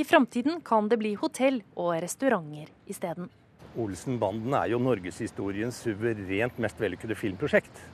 [0.00, 3.28] I framtiden kan det bli hotell og restauranter isteden.
[3.78, 7.84] Olsenbanden er jo norgeshistoriens suverent mest vellykkede filmprosjekt.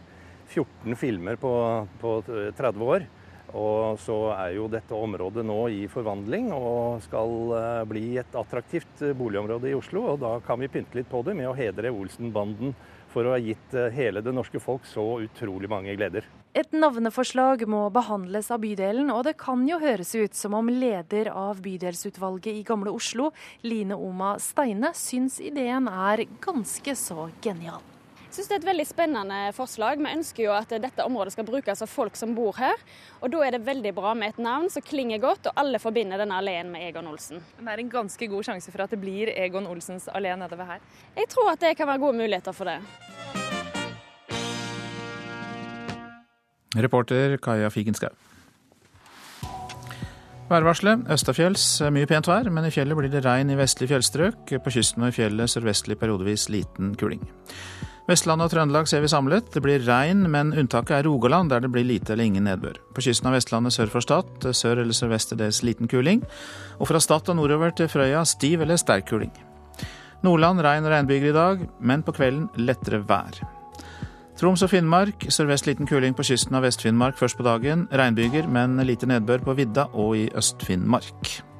[0.54, 1.52] 14 filmer på,
[2.00, 3.06] på 30 år.
[3.54, 9.04] Og så er jo dette området nå i forvandling og skal eh, bli et attraktivt
[9.14, 10.02] boligområde i Oslo.
[10.14, 12.74] Og da kan vi pynte litt på det med å hedre Olsen-banden
[13.14, 16.26] for å ha gitt eh, hele det norske folk så utrolig mange gleder.
[16.54, 21.30] Et navneforslag må behandles av bydelen, og det kan jo høres ut som om leder
[21.34, 23.32] av bydelsutvalget i Gamle Oslo,
[23.66, 27.93] Line Oma Steine, syns ideen er ganske så genial.
[28.34, 30.00] Syns det er et veldig spennende forslag.
[30.02, 32.80] Vi ønsker jo at dette området skal brukes av folk som bor her.
[33.22, 36.20] Og da er det veldig bra med et navn som klinger godt, og alle forbinder
[36.20, 37.42] denne alleen med Egon Olsen.
[37.58, 40.74] Men det er en ganske god sjanse for at det blir Egon Olsens allé nedover
[40.74, 40.84] her?
[41.16, 42.80] Jeg tror at det kan være gode muligheter for det.
[46.74, 48.10] Reporter Kaja Figenschou.
[50.50, 51.06] Værvarselet.
[51.08, 54.58] Østafjells mye pent vær, men i fjellet blir det regn i vestlige fjellstrøk.
[54.60, 57.22] På kysten og i fjellet sørvestlig periodevis liten kuling.
[58.04, 59.46] Vestlandet og Trøndelag ser vi samlet.
[59.54, 62.76] Det blir regn, men unntaket er Rogaland, der det blir lite eller ingen nedbør.
[62.92, 66.20] På kysten av Vestlandet sør for Stad sør eller sørvest til dels liten kuling.
[66.76, 69.32] Og fra Stad og nordover til Frøya stiv eller sterk kuling.
[70.24, 73.40] Nordland regn og regnbyger i dag, men på kvelden lettere vær.
[74.36, 77.88] Troms og Finnmark sørvest liten kuling på kysten av Vest-Finnmark først på dagen.
[77.88, 81.53] Regnbyger, men lite nedbør på vidda og i Øst-Finnmark.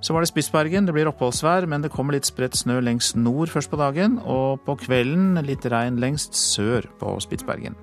[0.00, 0.86] Så var det Spitsbergen.
[0.86, 4.18] Det blir oppholdsvær, men det kommer litt spredt snø lengst nord først på dagen.
[4.22, 7.78] Og på kvelden litt regn lengst sør på Spitsbergen.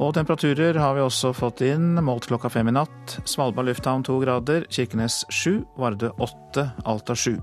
[0.00, 3.18] Og temperaturer har vi også fått inn, målt klokka fem i natt.
[3.28, 7.34] Svalbard lufthavn to grader, Kirkenes sju, Vardø åtte, Alta sju.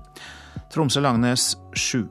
[0.74, 2.08] Tromsø-Langnes sju.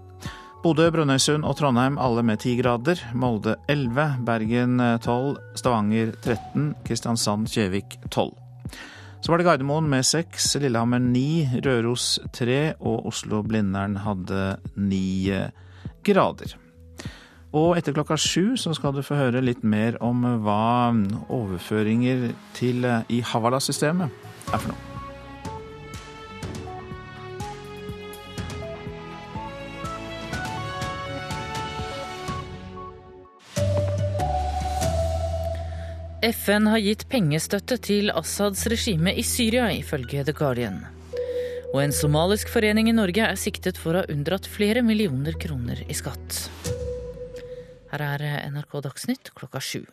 [0.64, 3.02] Bodø, Brønnøysund og Trondheim alle med 10 grader.
[3.16, 8.34] Molde 11, Bergen 12, Stavanger 13, Kristiansand, Kjevik 12.
[9.28, 15.42] Så var det Gardermoen med 6, Lillehammer 9, Røros 3 og Oslo-Blindern hadde 9
[16.08, 16.56] grader.
[17.52, 20.96] Og etter klokka sju så skal du få høre litt mer om hva
[21.28, 24.08] overføringer til i Havala-systemet
[24.48, 24.97] er for noe.
[36.22, 40.80] FN har gitt pengestøtte til Assads regime i Syria, ifølge The Guardian.
[41.76, 45.84] Og en somalisk forening i Norge er siktet for å ha unndratt flere millioner kroner
[45.86, 46.48] i skatt.
[47.92, 49.84] Her er NRK Dagsnytt klokka sju.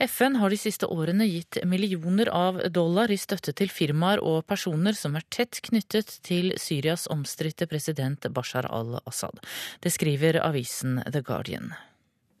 [0.00, 4.96] FN har de siste årene gitt millioner av dollar i støtte til firmaer og personer
[4.96, 9.44] som er tett knyttet til Syrias omstridte president Bashar al-Assad.
[9.84, 11.74] Det skriver avisen The Guardian.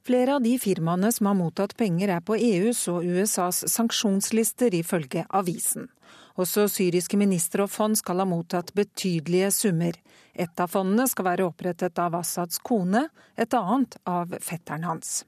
[0.02, 5.22] Flere av de firmaene som har mottatt penger er på EUs og USAs sanksjonslister, ifølge
[5.30, 5.86] avisen.
[6.34, 9.94] Også syriske ministre og fond skal ha mottatt betydelige summer.
[10.34, 13.06] Et av fondene skal være opprettet av Assads kone,
[13.38, 15.20] et annet av fetteren hans.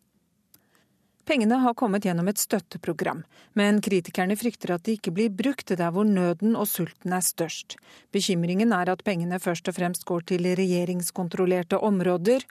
[1.25, 3.23] Pengene har kommet gjennom et støtteprogram,
[3.57, 7.79] men kritikerne frykter at de ikke blir brukt der hvor nøden og sulten er størst.
[8.13, 12.45] Bekymringen er at pengene først og fremst går til regjeringskontrollerte områder,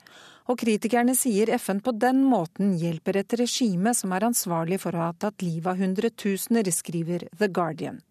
[0.49, 5.07] og kritikerne sier FN på den måten hjelper et regime som er ansvarlig for å
[5.07, 8.01] ha tatt livet av hundretusener, skriver The Guardian.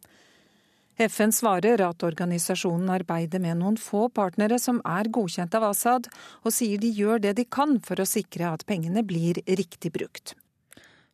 [1.00, 6.08] FN svarer at organisasjonen arbeider med noen få partnere som er godkjent av Assad,
[6.44, 10.36] og sier de gjør det de kan for å sikre at pengene blir riktig brukt.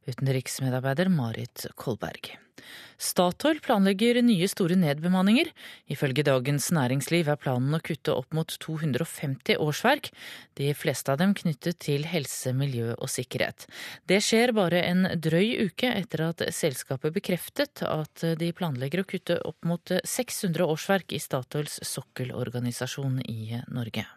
[0.08, 2.34] Utenriksmedarbeider Marit Kolberg.
[2.98, 5.52] Statoil planlegger nye store nedbemanninger.
[5.92, 10.10] Ifølge Dagens Næringsliv er planen å kutte opp mot 250 årsverk,
[10.58, 13.68] de fleste av dem knyttet til helse, miljø og sikkerhet.
[14.10, 19.38] Det skjer bare en drøy uke etter at selskapet bekreftet at de planlegger å kutte
[19.46, 24.08] opp mot 600 årsverk i Statoils sokkelorganisasjon i Norge.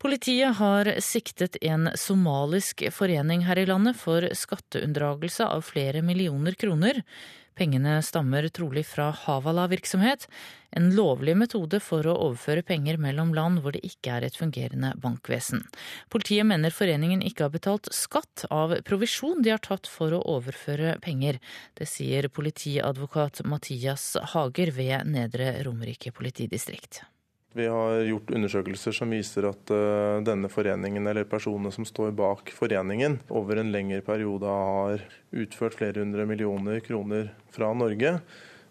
[0.00, 7.02] Politiet har siktet en somalisk forening her i landet for skatteunndragelse av flere millioner kroner.
[7.52, 10.24] Pengene stammer trolig fra Havala-virksomhet,
[10.72, 14.94] en lovlig metode for å overføre penger mellom land hvor det ikke er et fungerende
[15.04, 15.66] bankvesen.
[16.08, 20.96] Politiet mener foreningen ikke har betalt skatt av provisjon de har tatt for å overføre
[21.04, 21.44] penger.
[21.76, 27.04] Det sier politiadvokat Mathias Hager ved Nedre Romerike politidistrikt.
[27.52, 32.52] Vi har gjort undersøkelser som viser at uh, denne foreningen eller personene som står bak
[32.54, 35.02] foreningen, over en lengre periode har
[35.34, 38.20] utført flere hundre millioner kroner fra Norge.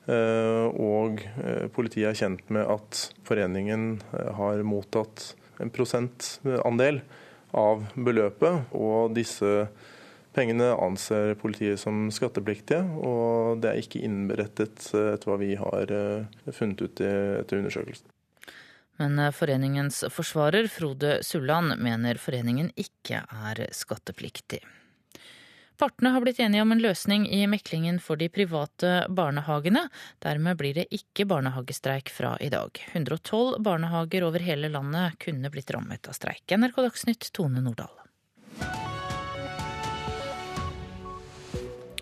[0.07, 3.97] Uh, og uh, politiet er kjent med at foreningen
[4.37, 7.01] har mottatt en prosentandel
[7.51, 8.71] av beløpet.
[8.79, 9.67] Og disse
[10.31, 15.91] pengene anser politiet som skattepliktige, og det er ikke innberettet etter hva vi har
[16.55, 18.07] funnet ut etter undersøkelsen.
[18.99, 24.61] Men eh, foreningens forsvarer, Frode Sulland, mener foreningen ikke er skattepliktig.
[25.79, 29.85] Partene har blitt enige om en løsning i meklingen for de private barnehagene.
[30.19, 32.81] Dermed blir det ikke barnehagestreik fra i dag.
[32.91, 36.43] 112 barnehager over hele landet kunne blitt rammet av streik.
[36.51, 37.98] NRK Dagsnytt, Tone Nordahl.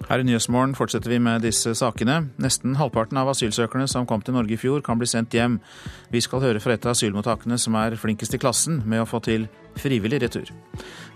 [0.08, 2.22] Her i Nyhetsmorgen fortsetter vi med disse sakene.
[2.40, 5.58] Nesten halvparten av asylsøkerne som kom til Norge i fjor, kan bli sendt hjem.
[6.14, 9.20] Vi skal høre fra et av asylmottakene som er flinkest i klassen med å få
[9.26, 10.54] til frivillig retur.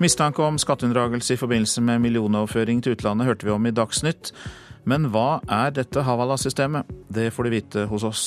[0.04, 4.34] Mistanke om skatteunndragelse i forbindelse med millionoverføring til utlandet hørte vi om i Dagsnytt.
[4.84, 6.92] Men hva er dette Havala-systemet?
[7.08, 8.26] Det får du vite hos oss.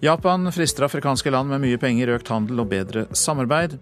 [0.00, 3.76] Japan frister afrikanske land med mye penger, økt handel og bedre samarbeid.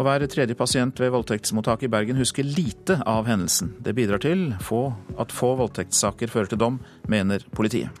[0.00, 3.74] Og hver tredje pasient ved voldtektsmottaket i Bergen husker lite av hendelsen.
[3.84, 7.92] Det bidrar til at få voldtektssaker fører til dom, mener politiet.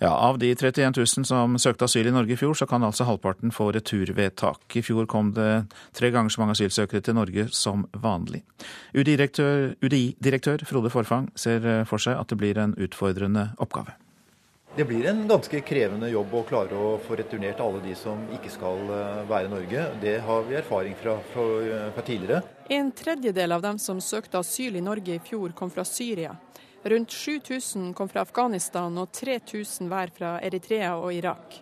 [0.00, 3.04] Ja, Av de 31 000 som søkte asyl i Norge i fjor, så kan altså
[3.08, 4.64] halvparten få returvedtak.
[4.76, 8.42] I fjor kom det tre ganger så mange asylsøkere til Norge som vanlig.
[8.96, 13.96] UDI-direktør UDI Frode Forfang ser for seg at det blir en utfordrende oppgave.
[14.76, 18.50] Det blir en ganske krevende jobb å klare å få returnert alle de som ikke
[18.50, 19.84] skal eh, være i Norge.
[20.02, 21.44] Det har vi erfaring fra, fra,
[21.94, 22.40] fra tidligere.
[22.74, 26.34] En tredjedel av dem som søkte asyl i Norge i fjor, kom fra Syria.
[26.82, 31.60] Rundt 7000 kom fra Afghanistan og 3000 hver fra Eritrea og Irak.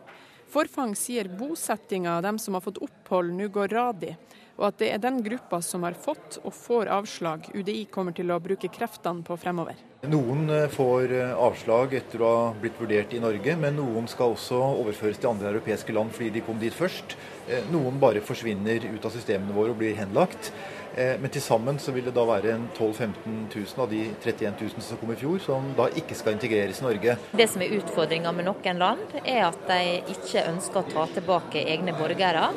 [0.49, 4.17] Forfang sier bosettinga av dem som har fått opphold nå går radig,
[4.63, 8.31] og at det er den gruppa som har fått og får avslag UDI kommer til
[8.31, 9.81] å bruke kreftene på fremover.
[10.07, 14.37] Noen eh, får eh, avslag etter å ha blitt vurdert i Norge, men noen skal
[14.37, 17.17] også overføres til andre europeiske land fordi de kom dit først.
[17.49, 20.53] Eh, noen bare forsvinner ut av systemene våre og blir henlagt.
[20.95, 24.59] Eh, men til sammen så vil det da være 12 000-15 000 av de 31
[24.61, 27.17] 000 som kom i fjor, som da ikke skal integreres i Norge.
[27.33, 29.81] Det som er utfordringa med noen land, er at de
[30.13, 32.51] ikke ønsker å ta tilbake egne borgere.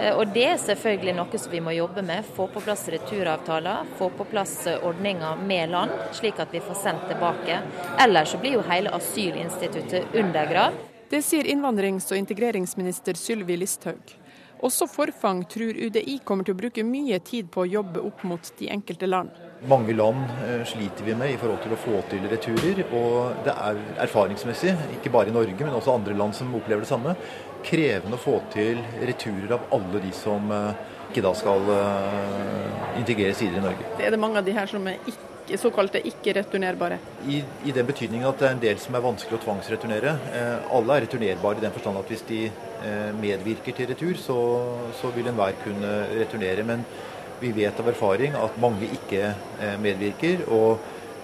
[0.00, 2.26] Eh, og det er selvfølgelig noe som vi må jobbe med.
[2.36, 7.06] Få på plass returavtaler, få på plass ordninger med land, slik at vi får sendt
[7.12, 7.62] tilbake.
[8.02, 10.84] Ellers så blir jo hele asylinstituttet undergravd.
[11.06, 14.16] Det sier innvandrings- og integreringsminister Sylvi Listhaug.
[14.64, 18.52] Også Forfang tror UDI kommer til å bruke mye tid på å jobbe opp mot
[18.58, 19.34] de enkelte land.
[19.68, 22.80] Mange land eh, sliter vi med i forhold til å få til returer.
[22.96, 26.90] Og det er erfaringsmessig, ikke bare i Norge, men også andre land som opplever det
[26.90, 27.16] samme,
[27.66, 33.40] krevende å få til returer av alle de som eh, ikke da skal eh, integreres
[33.44, 33.94] videre i Norge.
[34.00, 36.98] Er det mange av de her som er ikke såkalte ikke-returnerbare?
[37.30, 40.16] I, I, den betydningen at det er en del som er vanskelig å tvangsreturnere.
[40.34, 44.38] Eh, alle er returnerbare i den forstand at hvis de eh, medvirker til retur, så,
[44.98, 46.66] så vil enhver kunne returnere.
[46.66, 46.84] Men
[47.40, 50.46] vi vet av erfaring at mange ikke eh, medvirker.
[50.50, 50.78] og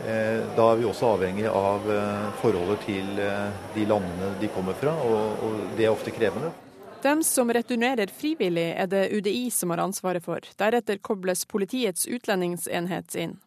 [0.06, 4.76] eh, da er vi også avhengig av eh, forholdet til eh, de landene de kommer
[4.78, 6.52] fra, og, og det er ofte krevende.
[7.02, 10.44] Dem som returnerer frivillig, er det UDI som har ansvaret for.
[10.58, 13.40] Deretter kobles Politiets utlendingsenhet inn.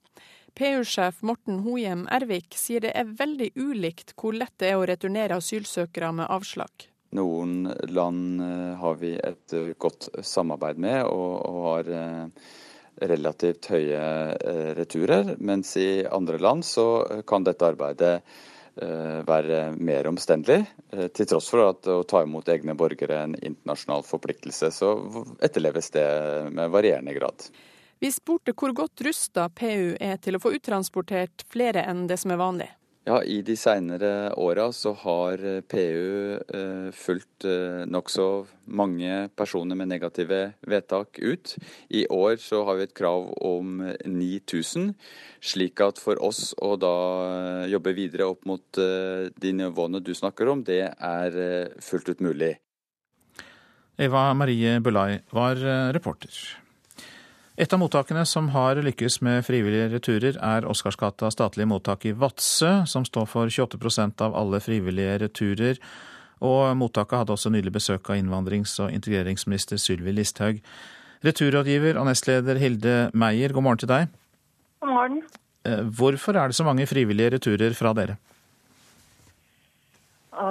[0.55, 5.35] PU-sjef Morten Hohjem Ervik sier det er veldig ulikt hvor lett det er å returnere
[5.41, 6.87] asylsøkere med avslag.
[7.15, 12.47] Noen land eh, har vi et eh, godt samarbeid med og, har eh,
[13.11, 14.01] relativt høye
[14.77, 16.85] returer, mens i andre land så
[17.27, 18.21] kan dette arbeidet
[18.75, 20.61] være mer omstendelig.
[21.15, 24.93] Til tross for at å ta imot egne borgere er en internasjonal forpliktelse, så
[25.43, 26.07] etterleves det
[26.55, 27.49] med varierende grad.
[27.99, 32.33] Vi spurte hvor godt rusta PU er til å få uttransportert flere enn det som
[32.35, 32.71] er vanlig.
[33.05, 35.37] Ja, I de senere åra så har
[35.69, 38.25] PU eh, fulgt eh, nokså
[38.65, 41.53] mange personer med negative vedtak ut.
[41.93, 43.77] I år så har vi et krav om
[44.09, 44.89] 9000,
[45.37, 46.95] slik at for oss å da
[47.69, 52.25] jobbe videre opp mot eh, de nivåene du snakker om, det er eh, fullt ut
[52.25, 52.55] mulig.
[54.01, 56.64] Eva Marie Bulai var eh, reporter.
[57.55, 62.81] Et av mottakene som har lykkes med frivillige returer, er Oscarsgata statlige mottak i Vadsø,
[62.83, 65.79] som står for 28% av alle frivillige returer.
[66.43, 70.59] Og mottaket hadde også nylig besøk av innvandrings- og integreringsminister Sylvi Listhaug.
[71.23, 74.11] Returrådgiver og nestleder Hilde Meyer, god morgen til deg.
[74.83, 75.23] God morgen.
[75.63, 78.19] Eh, hvorfor er det så mange frivillige returer fra dere?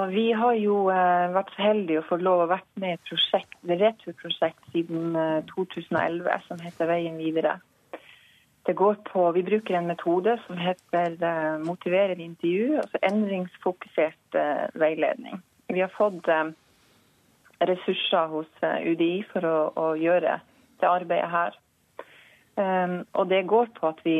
[0.09, 3.09] Vi har jo eh, vært så heldige å få lov å være med i et
[3.09, 5.13] prosjekt, et returprosjekt siden
[5.51, 7.59] 2011 eh, som heter Veien videre.
[8.65, 14.39] Det går på, Vi bruker en metode som heter eh, motiverende intervju, altså endringsfokusert
[14.73, 15.37] veiledning.
[15.69, 16.25] Vi har fått
[17.61, 20.39] ressurser hos UDI for å, å gjøre
[20.81, 21.57] det arbeidet her.
[23.13, 24.17] Og det går på at vi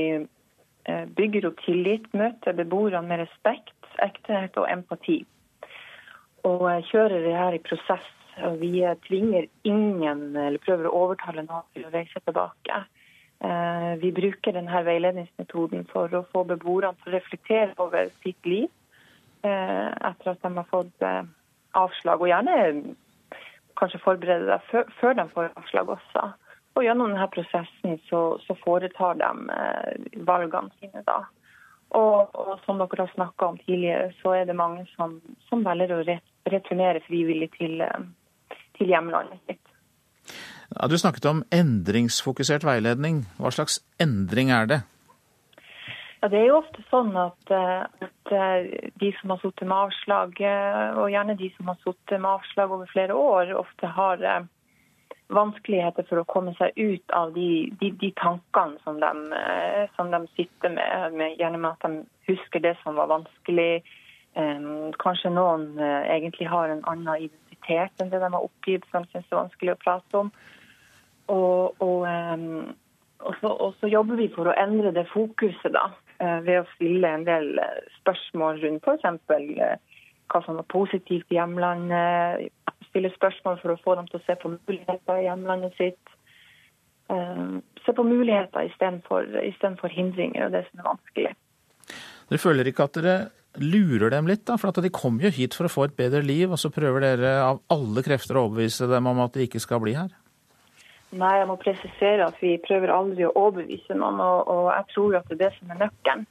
[1.15, 5.21] bygger opp tillit, møter beboerne med respekt, ektehet og empati
[6.45, 8.11] og kjører det her i prosess.
[8.45, 12.83] og Vi tvinger ingen, eller prøver å overtale noen til å reise tilbake.
[13.43, 18.69] Eh, vi bruker denne veiledningsmetoden for å få beboerne til å reflektere over sitt liv
[19.43, 21.21] eh, etter at de har fått eh,
[21.75, 22.23] avslag.
[22.23, 22.95] Og gjerne
[23.79, 26.29] kanskje forberede deg før de får avslag også.
[26.75, 31.25] og gjennom denne prosessen så, så foretar de valgene sine da.
[31.95, 35.19] Og, og, som dere har snakka om tidligere, så er det mange som,
[35.49, 36.05] som velger å
[36.51, 39.61] returnere frivillig til, eh, til hjemlandet sitt.
[40.75, 43.25] Ja, du snakket om endringsfokusert veiledning.
[43.37, 44.81] Hva slags endring er det?
[46.21, 50.33] Ja, Det er jo ofte sånn at, eh, at de som har sittet med avslag,
[50.97, 54.47] og gjerne de som har sittet med avslag over flere år, ofte har
[55.33, 60.11] vanskeligheter for å komme seg ut av de, de, de tankene som de, eh, som
[60.13, 63.81] de, sitter med, med, gjerne med at de husker det som var vanskelig.
[64.35, 69.13] Kanskje noen uh, egentlig har en annen identitet enn det de har oppgitt, som de
[69.13, 70.31] syns er vanskelig å prate om.
[71.31, 72.03] Og, og,
[73.23, 75.87] og, så, og, så, jobber vi for å endre det fokuset da,
[76.19, 77.53] uh, ved å stille en del
[78.01, 79.79] spørsmål rundt f.eks.
[80.33, 82.51] Hva som er positivt i hjemlandet,
[82.89, 86.13] stille spørsmål for å få dem til å se på muligheter i hjemlandet sitt.
[87.85, 91.33] Se på muligheter istedenfor hindringer og det som er vanskelig.
[92.31, 93.17] Dere føler ikke at dere
[93.61, 94.57] lurer dem litt, da?
[94.61, 97.05] For at de kom jo hit for å få et bedre liv, og så prøver
[97.05, 100.11] dere av alle krefter å overbevise dem om at de ikke skal bli her?
[101.15, 105.19] Nei, jeg må presisere at vi prøver aldri å overbevise noen, og, og jeg tror
[105.21, 106.27] at det er det som er nøkkelen.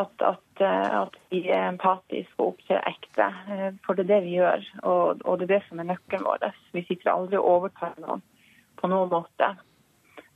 [0.00, 3.28] At, at Eh, at vi er empatiske og opptrer ekte.
[3.52, 6.26] Eh, for det er det vi gjør, og, og det er det som er nøkkelen
[6.26, 6.44] vår.
[6.76, 8.20] Vi sitter aldri og overtar noen
[8.80, 9.54] på noen måte.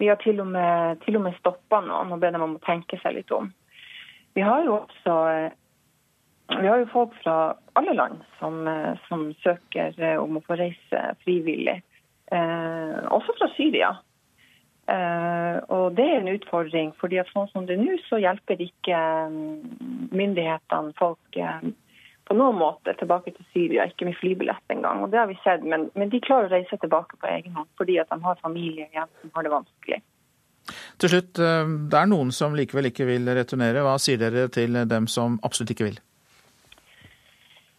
[0.01, 2.65] Vi har til og med, til og med stoppa noen og bedt dem om å
[2.65, 3.51] tenke seg litt om.
[4.35, 5.59] Vi har jo også eh,
[6.53, 8.63] vi har jo folk fra alle land som,
[9.09, 11.79] som søker om å få reise frivillig.
[12.33, 13.95] Eh, også fra Syria.
[14.87, 18.61] Eh, og Det er en utfordring, fordi at sånn som det er nå, så hjelper
[18.61, 19.01] ikke
[19.33, 21.69] mm, myndighetene folk eh,
[22.25, 25.05] på noen måte tilbake til Syria, ikke med flybillett engang.
[25.05, 27.69] Og det har vi sett, men, men, de klarer å reise tilbake på egen hånd
[27.81, 30.01] fordi at de har familie igjen som har det vanskelig.
[31.01, 33.85] Til slutt, uh, det er noen som likevel ikke vil returnere.
[33.85, 36.01] Hva sier dere til dem som absolutt ikke vil?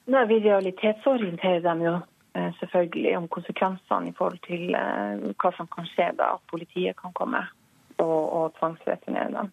[0.06, 1.96] Nei, Vi realitetsorienterer dem jo
[2.36, 6.98] Eh, selvfølgelig om konsekvensene i forhold til eh, hva som kan skje da at politiet
[7.00, 7.40] kan komme
[8.04, 9.52] og, og tvangsreturnere dem.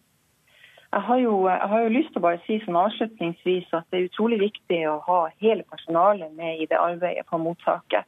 [0.91, 4.01] Jeg har, jo, jeg har, jo, lyst til å bare si som avslutningsvis at det
[4.01, 8.03] er utrolig viktig å ha hele personalet med i det arbeidet på mottaket.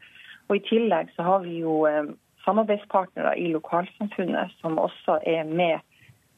[0.50, 2.12] Og I tillegg så har vi jo eh,
[2.44, 5.80] samarbeidspartnere i lokalsamfunnet som også er med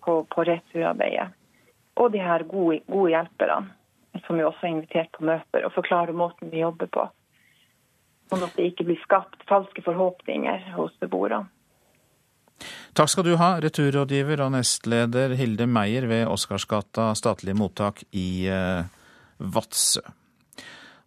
[0.06, 1.32] på, på returarbeidet.
[1.98, 3.74] Og de her gode, gode hjelperne
[4.26, 7.06] som vi også har invitert på møter og forklare måten vi jobber på
[8.32, 11.48] sånn at det ikke blir skapt falske forhåpninger hos beboerne.
[12.98, 18.88] Takk skal du ha, returrådgiver og nestleder Hilde Meyer ved Oscarsgata statlige mottak i eh,
[19.38, 20.02] Vadsø.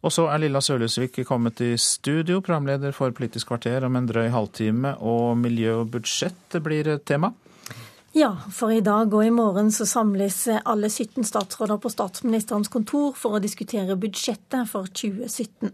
[0.01, 4.31] Og så er Lilla Sølhusvik kommet i studio, programleder for Politisk kvarter om en drøy
[4.33, 7.35] halvtime, og miljø og budsjett blir tema.
[8.13, 13.13] Ja, for i dag og i morgen så samles alle 17 statsråder på statsministerens kontor
[13.15, 15.71] for å diskutere budsjettet for 2017.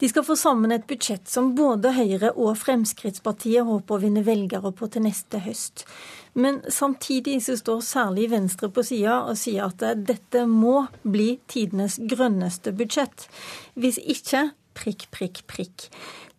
[0.00, 4.72] De skal få sammen et budsjett som både Høyre og Fremskrittspartiet håper å vinne velgere
[4.72, 5.84] på til neste høst.
[6.32, 12.00] Men samtidig så står særlig Venstre på sida og sier at dette må bli tidenes
[12.08, 13.28] grønneste budsjett.
[13.76, 14.46] Hvis ikke
[14.76, 15.88] prikk, prikk, prikk.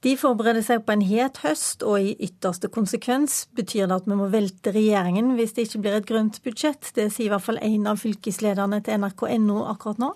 [0.06, 4.20] De forbereder seg på en het høst, og i ytterste konsekvens betyr det at vi
[4.20, 6.94] må velte regjeringen hvis det ikke blir et grønt budsjett.
[6.94, 10.14] Det sier i hvert fall en av fylkeslederne til nrk.no akkurat nå.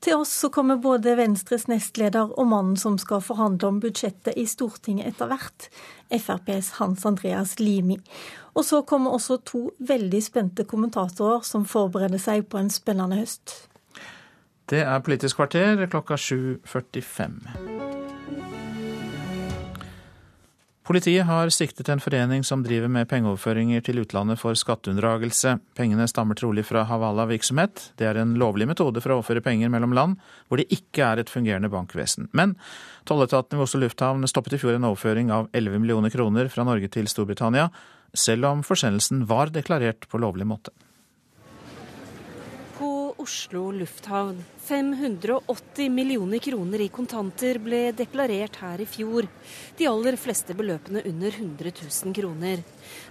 [0.00, 4.46] Til oss så kommer både Venstres nestleder og mannen som skal forhandle om budsjettet i
[4.48, 5.66] Stortinget etter hvert,
[6.08, 7.98] FrPs Hans Andreas Limi.
[8.56, 13.52] Og så kommer også to veldig spente kommentatorer som forbereder seg på en spennende høst.
[14.70, 17.40] Det er Politisk kvarter klokka 7.45.
[20.86, 25.56] Politiet har siktet en forening som driver med pengeoverføringer til utlandet for skatteunndragelse.
[25.78, 27.92] Pengene stammer trolig fra Havala-virksomhet.
[27.98, 30.16] Det er en lovlig metode for å overføre penger mellom land
[30.46, 32.26] hvor det ikke er et fungerende bankvesen.
[32.34, 32.56] Men
[33.10, 36.90] tolletaten ved Oslo lufthavn stoppet i fjor en overføring av 11 millioner kroner fra Norge
[36.94, 37.68] til Storbritannia,
[38.14, 40.74] selv om forsendelsen var deklarert på lovlig måte.
[43.20, 44.38] Oslo lufthavn.
[44.64, 49.26] 580 millioner kroner i kontanter ble deklarert her i fjor.
[49.76, 52.62] De aller fleste beløpene under 100 000 kroner.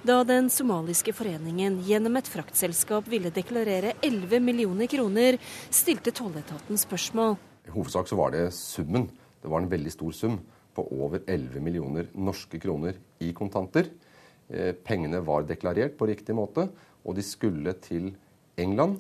[0.02, 5.38] Da den somaliske foreningen gjennom et fraktselskap ville deklarere 11 millioner kroner,
[5.70, 7.38] stilte tolletaten spørsmål.
[7.70, 9.06] I hovedsak så var det summen.
[9.44, 10.40] Det var en veldig stor sum
[10.74, 13.92] på over 11 millioner norske kroner i kontanter.
[14.50, 16.66] Eh, pengene var deklarert på riktig måte,
[17.06, 18.10] og de skulle til
[18.58, 18.98] England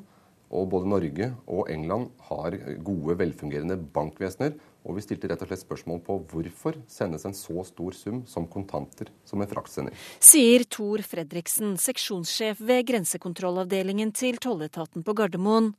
[0.49, 4.55] og både Norge og England har gode, velfungerende bankvesener
[4.87, 8.47] Og vi stilte rett og slett spørsmål på hvorfor sendes en så stor sum som
[8.49, 9.93] kontanter som en fraktsender.
[10.23, 15.73] Sier Tor Fredriksen, seksjonssjef ved grensekontrollavdelingen til tolletaten på Gardermoen.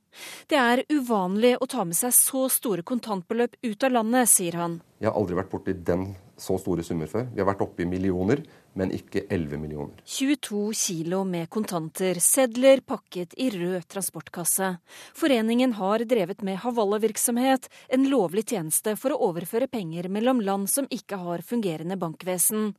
[0.47, 4.79] Det er uvanlig å ta med seg så store kontantbeløp ut av landet, sier han.
[5.01, 6.11] Jeg har aldri vært borti den
[6.41, 7.25] så store summer før.
[7.33, 10.01] Vi har vært oppe i millioner men ikke 11 millioner.
[10.05, 14.73] 22 kilo med kontanter, sedler pakket i rød transportkasse.
[15.17, 20.89] Foreningen har drevet med hawala-virksomhet, en lovlig tjeneste for å overføre penger mellom land som
[20.89, 22.73] ikke har fungerende bankvesen.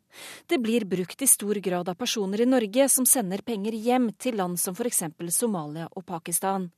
[0.47, 4.41] Det blir brukt i stor grad av personer i Norge som sender penger hjem til
[4.41, 5.05] land som f.eks.
[5.33, 6.71] Somalia og Pakistan.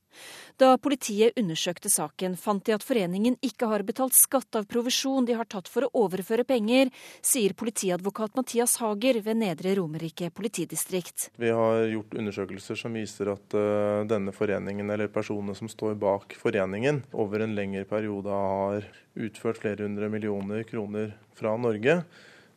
[0.55, 5.35] Da politiet undersøkte saken, fant de at foreningen ikke har betalt skatt av provisjon de
[5.35, 11.27] har tatt for å overføre penger, sier politiadvokat Mathias Hager ved Nedre Romerike politidistrikt.
[11.35, 16.37] Vi har gjort undersøkelser som viser at uh, denne foreningen, eller personene som står bak
[16.39, 18.87] foreningen, over en lengre periode har
[19.19, 21.99] utført flere hundre millioner kroner fra Norge.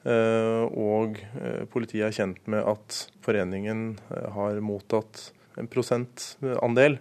[0.07, 3.89] Uh, og uh, politiet er kjent med at foreningen
[4.39, 7.01] har mottatt en prosentandel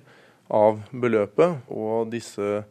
[0.53, 1.67] av beløpet.
[1.73, 2.63] Og disse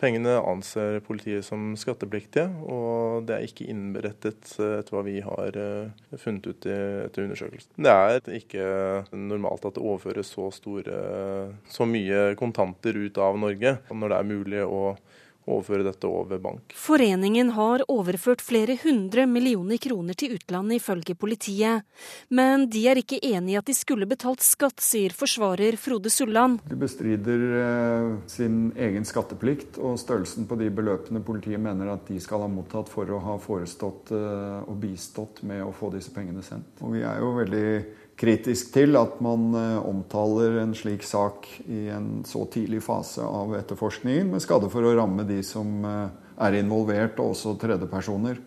[0.00, 6.18] pengene anser politiet som skattepliktige, og det er ikke innberettet etter hva vi har eh,
[6.20, 7.72] funnet ut etter undersøkelsen.
[7.80, 8.66] Det er ikke
[9.16, 10.98] normalt at det overføres så, store,
[11.72, 14.82] så mye kontanter ut av Norge når det er mulig å
[15.46, 16.74] overføre dette over bank.
[16.76, 21.86] Foreningen har overført flere hundre millioner kroner til utlandet, ifølge politiet.
[22.28, 26.60] Men de er ikke enig i at de skulle betalt skatt, sier forsvarer Frode Sulland.
[26.66, 32.18] De bestrider eh, sin egen skatteplikt og størrelsen på de beløpene politiet mener at de
[32.22, 36.44] skal ha mottatt for å ha forestått eh, og bistått med å få disse pengene
[36.46, 36.82] sendt.
[36.82, 37.68] Og vi er jo veldig
[38.16, 43.54] kritisk til at man eh, omtaler en slik sak i en så tidlig fase av
[43.58, 46.08] etterforskningen, med skade for å ramme de som eh,
[46.48, 48.40] er involvert, og også tredjepersoner.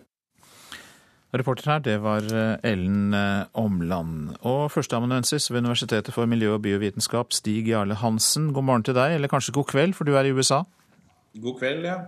[1.30, 3.14] Reporter her, det var eh, Ellen
[3.54, 4.34] Omland.
[4.42, 9.18] Og førsteamanuensis ved Universitetet for miljø- og biovitenskap, Stig Jarle Hansen, god morgen til deg,
[9.18, 10.64] eller kanskje god kveld, for du er i USA?
[11.38, 12.00] God kveld, ja.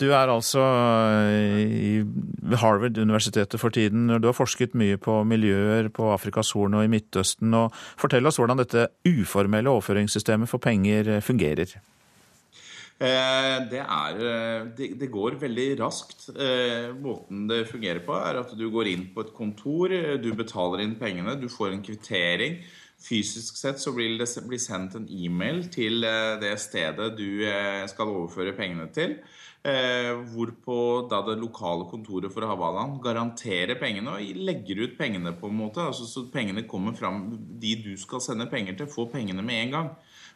[0.00, 0.62] Du er altså
[1.56, 2.02] i
[2.46, 4.10] ved Harvard-universitetet for tiden.
[4.20, 7.54] Du har forsket mye på miljøer på Afrikas Horn og i Midtøsten.
[7.54, 11.76] og Fortell oss hvordan dette uformelle overføringssystemet for penger eh, fungerer.
[12.96, 14.20] Eh, det, er,
[14.76, 16.28] det, går veldig raskt.
[17.00, 20.98] Måten det fungerer på, er at du går inn på et kontor, du betaler inn
[21.00, 22.60] pengene, du får en kvittering.
[23.06, 24.28] Fysisk sett så blir det
[24.60, 26.00] sendt en e-mail til
[26.40, 27.44] det stedet du
[27.92, 29.18] skal overføre pengene til.
[29.66, 30.74] Eh, hvorpå
[31.10, 35.82] da det lokale kontoret for Havalan garanterer pengene og legger ut pengene på en måte.
[35.82, 37.24] Altså, så pengene kommer fram.
[37.58, 39.88] De du skal sende penger til, får pengene med en gang.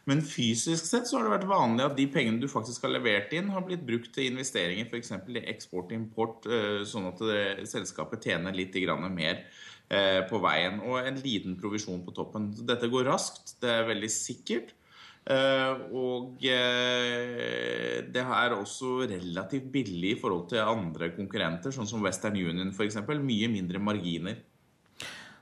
[0.09, 3.31] Men fysisk sett så har det vært vanlig at de pengene du faktisk har levert
[3.37, 5.13] inn, har blitt brukt til investeringer, f.eks.
[5.13, 8.75] i eksport og import, eh, sånn at det, selskapet tjener litt
[9.13, 9.45] mer
[9.87, 10.81] eh, på veien.
[10.89, 12.51] Og en liten provisjon på toppen.
[12.67, 14.75] Dette går raskt, det er veldig sikkert.
[15.21, 22.01] Eh, og eh, det er også relativt billig i forhold til andre konkurrenter, sånn som
[22.01, 22.97] Western Union f.eks.
[23.05, 24.41] Mye mindre marginer.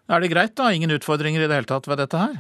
[0.09, 0.71] Er det greit, da?
[0.73, 2.39] Ingen utfordringer i det hele tatt ved dette her?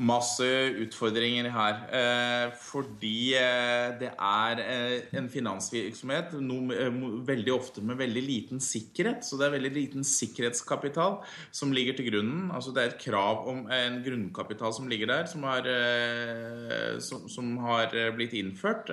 [0.00, 0.46] Masse
[0.80, 1.80] utfordringer her.
[1.92, 6.32] Eh, fordi eh, det er eh, en finansvirksomhet
[7.28, 9.26] veldig ofte med veldig liten sikkerhet.
[9.26, 11.18] Så det er veldig liten sikkerhetskapital
[11.52, 12.48] som ligger til grunnen.
[12.48, 15.68] Altså det er et krav om en grunnkapital som ligger der, som har,
[17.04, 18.88] som, som har blitt innført.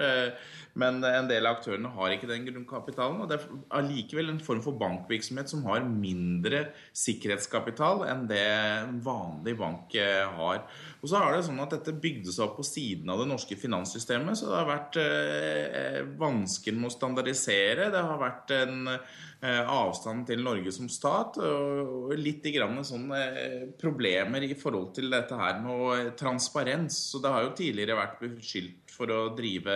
[0.78, 3.24] Men en del av aktørene har ikke den grunnkapitalen.
[3.24, 3.48] Og det er
[3.80, 9.96] allikevel en form for bankvirksomhet som har mindre sikkerhetskapital enn det en vanlig bank
[10.36, 10.68] har.
[11.02, 13.58] Og så er det sånn at Dette bygde seg opp på siden av det norske
[13.60, 14.40] finanssystemet.
[14.40, 17.90] Så det har vært eh, vansker med å standardisere.
[17.94, 21.38] Det har vært en eh, avstand til Norge som stat.
[21.38, 26.98] Og, og litt grann sånne eh, problemer i forhold til dette her med transparens.
[27.12, 29.76] Så det har jo tidligere vært beskyldt for å drive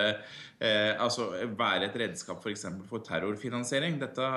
[0.59, 2.65] eh, Altså være et redskap f.eks.
[2.67, 3.99] For, for terrorfinansiering.
[4.01, 4.27] Dette,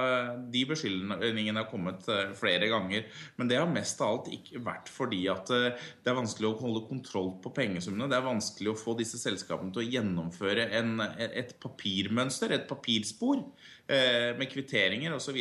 [0.53, 3.09] de beskyldningene har kommet eh, flere ganger.
[3.39, 6.59] Men det har mest av alt ikke vært fordi at eh, det er vanskelig å
[6.61, 8.11] holde kontroll på pengesummene.
[8.13, 13.43] Det er vanskelig å få disse selskapene til å gjennomføre en, et papirmønster, et papirspor.
[13.85, 15.37] Eh, med kvitteringer osv.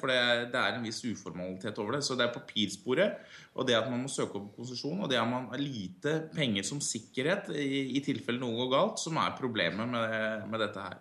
[0.00, 2.00] For det, det er en viss uformalitet over det.
[2.02, 3.20] Så det er papirsporet,
[3.54, 6.66] og det at man må søke om konsesjon, og det at man har lite penger
[6.66, 10.98] som sikkerhet i, i tilfelle noe går galt, som er problemet med, med dette her.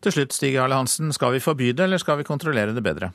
[0.00, 1.12] Til slutt, Stig Arle Hansen.
[1.12, 3.12] Skal vi forby det, eller skal vi kontrollere det bedre?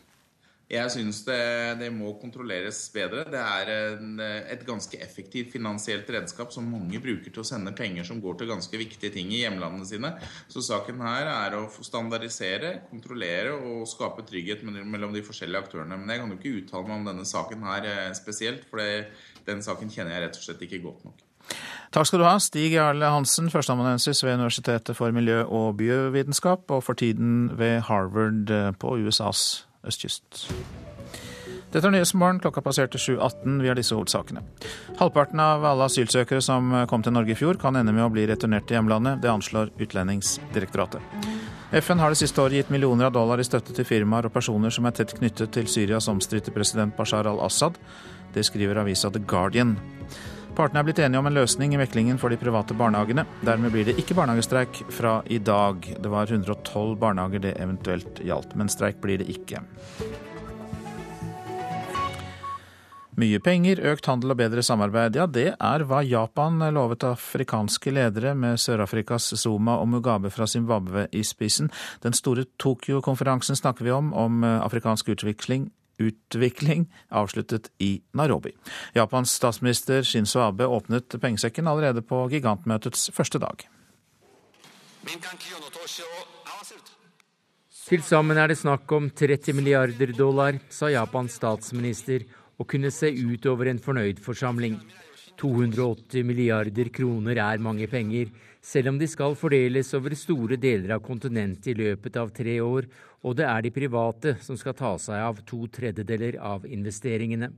[0.70, 1.40] Jeg syns det,
[1.80, 3.24] det, må kontrolleres bedre.
[3.34, 8.06] Det er en, et ganske effektivt finansielt redskap som mange bruker til å sende penger
[8.06, 10.12] som går til ganske viktige ting i hjemlandene sine.
[10.46, 15.98] Så saken her er å standardisere, kontrollere og skape trygghet mellom de forskjellige aktørene.
[15.98, 18.84] Men jeg kan jo ikke uttale meg om denne saken her eh, spesielt, for
[19.50, 21.26] den saken kjenner jeg rett og slett ikke godt nok.
[21.90, 26.86] Takk skal du ha, Stig Jarle Hansen, førsteamanuensis ved Universitetet for miljø- og biovitenskap, og
[26.86, 30.48] for tiden ved Harvard eh, på USAs østkyst.
[31.70, 32.40] Dette er Nyhetsmorgen.
[32.42, 33.60] Klokka passerte 7.18.
[33.62, 34.42] Vi har disse hovedsakene.
[34.98, 38.26] Halvparten av alle asylsøkere som kom til Norge i fjor, kan ende med å bli
[38.30, 39.22] returnert til hjemlandet.
[39.22, 41.30] Det anslår Utlendingsdirektoratet.
[41.70, 44.74] FN har det siste året gitt millioner av dollar i støtte til firmaer og personer
[44.74, 47.78] som er tett knyttet til Syrias omstridte president Bashar al-Assad.
[48.34, 49.76] Det skriver avisa The Guardian.
[50.60, 53.24] Partene er blitt enige om en løsning i meklingen for de private barnehagene.
[53.48, 55.86] Dermed blir det ikke barnehagestreik fra i dag.
[56.04, 59.62] Det var 112 barnehager det eventuelt gjaldt, men streik blir det ikke.
[63.20, 68.36] Mye penger, økt handel og bedre samarbeid, ja det er hva Japan lovet afrikanske ledere
[68.36, 71.72] med Sør-Afrikas Zuma og Mugabe fra Zimbabwe i spissen.
[72.04, 75.70] Den store Tokyo-konferansen snakker vi om, om afrikansk utvikling,
[76.00, 78.54] utvikling avsluttet i Nairobi.
[78.96, 83.68] Japans statsminister Shinzo Abe åpnet pengesekken allerede på gigantmøtets første dag.
[87.90, 92.28] Til sammen er det snakk om 30 milliarder dollar, sa Japans statsminister
[92.60, 94.76] å kunne se ut over en fornøyd forsamling.
[95.40, 98.28] 280 milliarder kroner er mange penger,
[98.62, 102.90] selv om de skal fordeles over store deler av kontinentet i løpet av tre år,
[103.24, 107.52] og det er de private som skal ta seg av to tredjedeler av investeringene.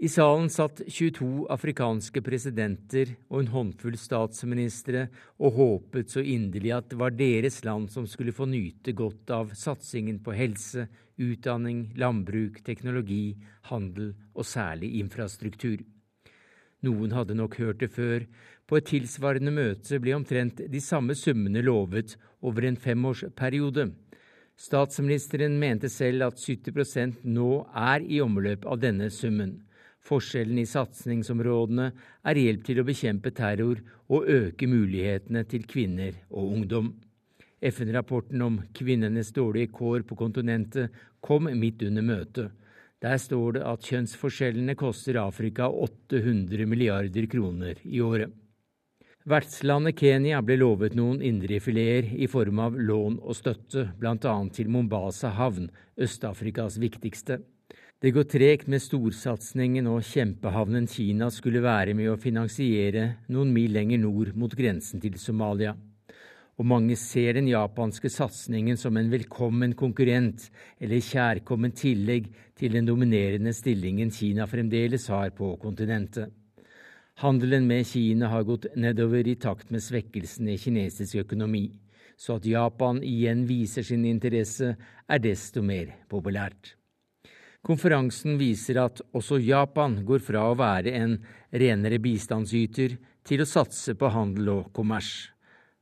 [0.00, 5.02] I salen satt 22 afrikanske presidenter og en håndfull statsministre
[5.36, 9.52] og håpet så inderlig at det var deres land som skulle få nyte godt av
[9.52, 10.86] satsingen på helse,
[11.20, 13.36] utdanning, landbruk, teknologi,
[13.68, 15.84] handel og særlig infrastruktur.
[16.80, 18.24] Noen hadde nok hørt det før.
[18.70, 22.12] På et tilsvarende møte ble omtrent de samme summene lovet
[22.46, 23.88] over en femårsperiode.
[24.54, 29.56] Statsministeren mente selv at 70% nå er i omløp av denne summen.
[30.06, 31.88] Forskjellen i satsingsområdene
[32.30, 36.92] er hjelp til å bekjempe terror og øke mulighetene til kvinner og ungdom.
[37.60, 42.54] FN-rapporten om kvinnenes dårlige kår på kontinentet kom midt under møtet.
[43.02, 48.30] Der står det at kjønnsforskjellene koster Afrika 800 milliarder kroner i året.
[49.28, 54.16] Vertslandet Kenya ble lovet noen indrefileter i form av lån og støtte, bl.a.
[54.54, 55.68] til Mombasa havn,
[56.00, 57.40] Øst-Afrikas viktigste.
[58.00, 63.76] Det går tregt med storsatsingen, og kjempehavnen Kina skulle være med å finansiere noen mil
[63.76, 65.76] lenger nord mot grensen til Somalia
[66.60, 72.26] og mange ser den japanske satsingen som en velkommen konkurrent eller kjærkommen tillegg
[72.60, 76.28] til den dominerende stillingen Kina fremdeles har på kontinentet.
[77.20, 81.66] Handelen med Kina har gått nedover i takt med svekkelsen i kinesisk økonomi,
[82.16, 84.70] så at Japan igjen viser sin interesse,
[85.04, 86.78] er desto mer populært.
[87.60, 91.18] Konferansen viser at også Japan går fra å være en
[91.52, 92.96] renere bistandsyter
[93.28, 95.28] til å satse på handel og kommers.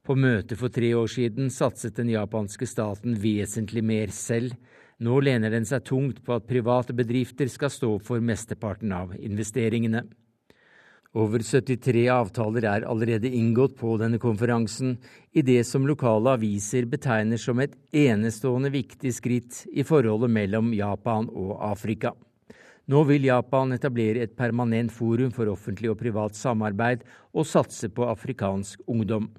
[0.03, 4.59] På møtet for tre år siden satset den japanske staten vesentlig mer selv.
[4.99, 10.09] Nå lener den seg tungt på at private bedrifter skal stå for mesteparten av investeringene.
[11.17, 14.99] Over 73 avtaler er allerede inngått på denne konferansen,
[15.33, 21.31] i det som lokale aviser betegner som et enestående viktig skritt i forholdet mellom Japan
[21.33, 22.13] og Afrika.
[22.93, 28.05] Nå vil Japan etablere et permanent forum for offentlig og privat samarbeid og satse på
[28.09, 29.31] afrikansk ungdom.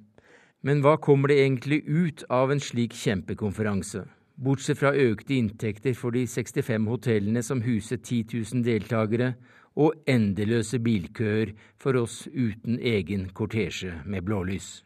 [0.66, 4.08] Men hva kommer det egentlig ut av en slik kjempekonferanse?
[4.42, 9.34] Bortsett fra økte inntekter for de 65 hotellene som huset 10 000 deltakere,
[9.80, 14.82] og endeløse bilkøer for oss uten egen kortesje med blålys.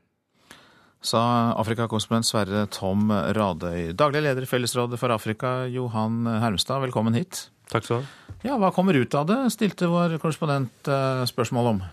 [1.03, 1.19] Sa
[1.59, 3.91] Afrikakorrespondent Sverre Tom Radøy.
[3.99, 7.49] Daglig leder i Fellesrådet for Afrika, Johan Hermstad, velkommen hit.
[7.71, 8.37] Takk skal du ha.
[8.43, 11.83] Ja, Hva kommer ut av det, stilte vår korrespondent eh, spørsmål om.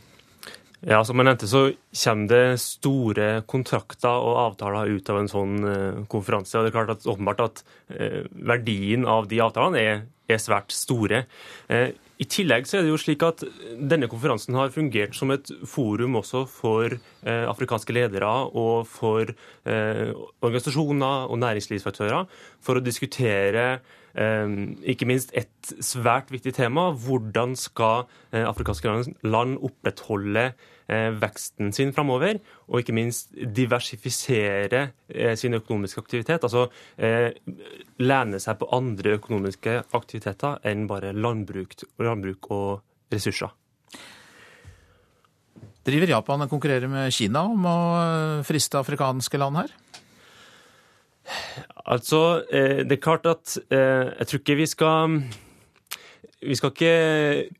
[0.80, 5.58] Ja, Som jeg nevnte, så kommer det store kontrakter og avtaler ut av en sånn
[5.68, 6.56] eh, konferanse.
[6.56, 10.72] og det er klart at åpenbart at eh, verdien av de avtalene er, er svært
[10.72, 11.26] store.
[11.68, 13.42] Eh, I tillegg så er det jo slik at
[13.80, 16.92] denne konferansen har fungert som et forum også for
[17.24, 18.28] afrikanske ledere
[18.60, 19.32] og for
[19.64, 22.28] organisasjoner og næringslivsaktører
[22.60, 26.90] for å diskutere ikke minst et svært viktig tema.
[26.92, 28.04] Hvordan skal
[28.36, 30.50] afrikanske land opprettholde
[31.20, 34.88] veksten sin framover, og ikke minst diversifisere
[35.38, 36.42] sin økonomiske aktivitet.
[36.42, 36.66] Altså
[38.02, 43.52] lene seg på andre økonomiske aktiviteter enn bare landbruk, landbruk og ressurser.
[45.86, 47.78] Driver Japan og konkurrerer med Kina om å
[48.44, 49.70] friste afrikanske land her?
[51.86, 55.20] Altså, det er klart at jeg tror ikke vi skal
[56.40, 57.50] Vi skal ikke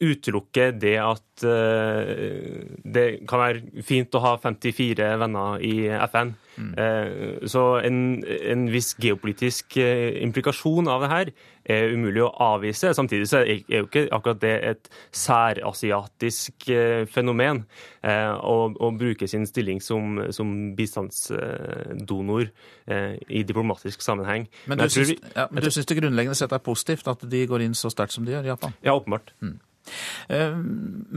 [0.00, 5.74] utelukke det at uh, det kan være fint å ha 54 venner i
[6.08, 6.32] FN.
[6.60, 6.70] Mm.
[6.76, 11.32] Uh, så en, en, viss geopolitisk uh, implikasjon av det her
[11.70, 12.94] er umulig å avvise.
[12.96, 16.64] Samtidig så er jo ikke akkurat det et særasiatisk
[17.12, 17.60] fenomen
[18.00, 22.48] å, å, bruke sin stilling som, som bistandsdonor
[23.28, 24.48] i diplomatisk sammenheng.
[24.72, 27.44] Men du, syns, vi, ja, men du syns det grunnleggende sett er positivt at de
[27.46, 28.74] går inn så sterkt som de gjør, i Japan?
[28.82, 29.36] Ja, åpenbart.
[29.44, 29.60] Mm.
[30.30, 30.56] Eh,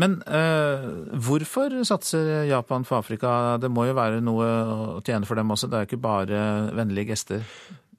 [0.04, 0.90] men uh,
[1.26, 3.58] hvorfor satser Japan for Afrika?
[3.62, 4.50] Det må jo være noe
[4.98, 6.44] å tjene for dem også, det er jo ikke bare
[6.76, 7.48] vennlige gester?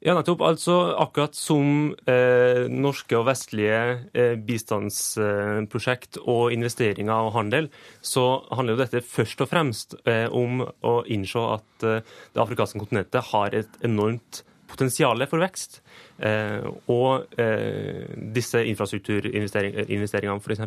[0.05, 0.43] Ja, nettopp.
[0.45, 3.79] Altså, akkurat som eh, norske og vestlige
[4.13, 7.71] eh, bistandsprosjekt og investeringer og handel,
[8.05, 13.31] så handler jo dette først og fremst eh, om å innse at det afrikanske kontinentet
[13.31, 15.79] har et enormt potensial for vekst.
[16.25, 18.05] Eh, og eh,
[18.35, 20.61] disse infrastrukturinvesteringene f.eks.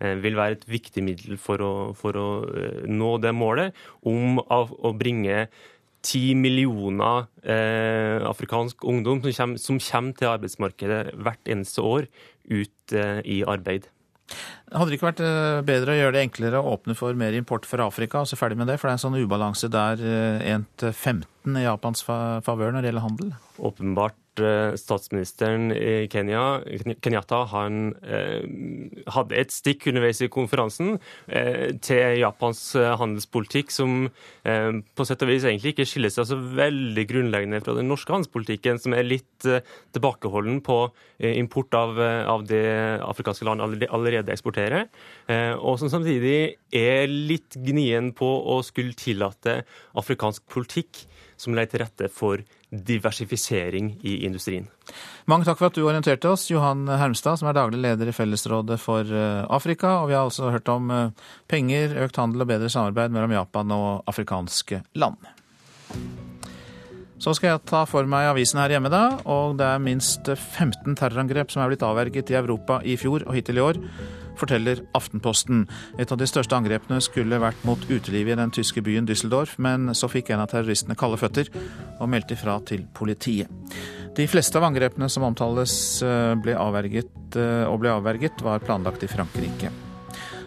[0.00, 2.28] Eh, vil være et viktig middel for å, for å
[2.88, 3.76] nå det målet
[4.08, 5.48] om å bringe
[6.04, 12.08] ti millioner eh, afrikansk ungdom som kommer, som kommer, til arbeidsmarkedet hvert eneste år,
[12.48, 13.88] ut eh, i arbeid.
[14.68, 15.24] Hadde det ikke vært
[15.68, 18.58] bedre å gjøre det enklere å åpne for mer import fra Afrika, og så ferdig
[18.60, 18.76] med det?
[18.78, 22.90] For det er en sånn ubalanse der 1 til 15 i Japans favør når det
[22.90, 23.30] gjelder handel?
[23.64, 26.60] Åpenbart Eh, statsministeren i Kenya,
[27.02, 28.44] Kenyatta, han eh,
[29.10, 30.96] hadde et stikk underveis i konferansen
[31.26, 34.08] eh, til Japans eh, handelspolitikk, som
[34.44, 38.14] eh, på sett og vis egentlig ikke skiller seg så veldig grunnleggende fra den norske
[38.14, 39.64] handelspolitikken, som er litt eh,
[39.96, 40.80] tilbakeholden på
[41.18, 41.98] import av,
[42.30, 42.62] av, det
[43.02, 49.60] afrikanske land allerede eksporterer, og som samtidig er litt gnien på å skulle tillate
[49.98, 51.02] afrikansk politikk
[51.38, 54.66] som legger til rette for diversifisering i industrien.
[55.30, 58.78] Mange takk for at du orienterte oss, Johan Hermstad, som er daglig leder i Fellesrådet
[58.82, 60.00] for eh, Afrika.
[60.02, 63.76] Og vi har altså hørt om eh, penger, økt handel og bedre samarbeid mellom Japan
[63.76, 65.20] og afrikanske land.
[67.18, 69.18] Så skal jeg ta for meg avisen her hjemme, da.
[69.26, 73.34] Og det er minst 15 terrorangrep som er blitt avverget i Europa i fjor og
[73.38, 73.80] hittil i år
[74.40, 75.66] forteller Aftenposten.
[75.98, 79.92] Et av de største angrepene skulle vært mot utelivet i den tyske byen Düsseldorf, men
[79.94, 81.50] så fikk en av terroristene kalde føtter
[81.98, 83.50] og meldte ifra til politiet.
[84.18, 85.72] De fleste av angrepene som omtales
[86.02, 89.70] eh, ble avverget, eh, og ble avverget, var planlagt i Frankrike.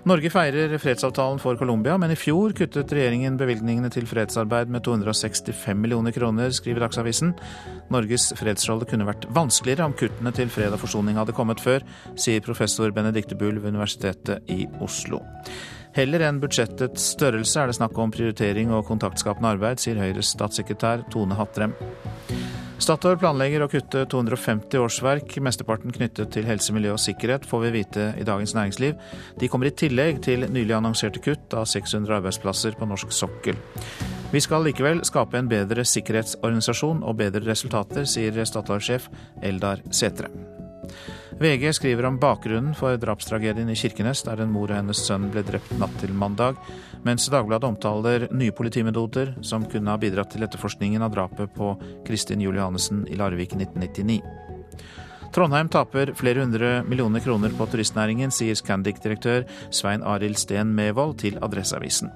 [0.02, 5.78] Norge feirer fredsavtalen for Colombia, men i fjor kuttet regjeringen bevilgningene til fredsarbeid med 265
[5.78, 7.36] millioner kroner, skriver Dagsavisen.
[7.94, 11.86] Norges fredsrolle kunne vært vanskeligere om kuttene til fred og forsoning hadde kommet før,
[12.18, 15.22] sier professor Benedicte Bull ved Universitetet i Oslo.
[15.94, 21.06] Heller enn budsjettets størrelse er det snakk om prioritering og kontaktskapende arbeid, sier Høyres statssekretær
[21.14, 21.78] Tone Hatrem.
[22.82, 27.70] Statoil planlegger å kutte 250 årsverk, mesteparten knyttet til helse, miljø og sikkerhet, får vi
[27.76, 28.96] vite i Dagens Næringsliv.
[29.38, 33.60] De kommer i tillegg til nylig annonserte kutt av 600 arbeidsplasser på norsk sokkel.
[34.34, 39.12] Vi skal likevel skape en bedre sikkerhetsorganisasjon og bedre resultater, sier Statoil-sjef
[39.46, 40.34] Eldar Setre.
[41.42, 45.42] VG skriver om bakgrunnen for drapstragedien i Kirkenes, der en mor og hennes sønn ble
[45.42, 46.60] drept natt til mandag
[47.02, 51.72] mens Dagbladet omtaler nye politimetoder som kunne ha bidratt til etterforskningen av drapet på
[52.06, 54.20] Kristin Julianesen i Larvik 1999.
[55.34, 61.40] Trondheim taper flere hundre millioner kroner på turistnæringen, sier Scandic-direktør Svein Arild Steen Mevold til
[61.42, 62.12] Adresseavisen.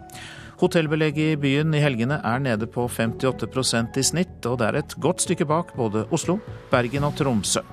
[0.59, 4.95] Hotellbelegget i byen i helgene er nede på 58% i snitt, og det er et
[5.01, 6.37] godt stykke bak både Oslo,
[6.69, 7.65] Bergen og Tromsø.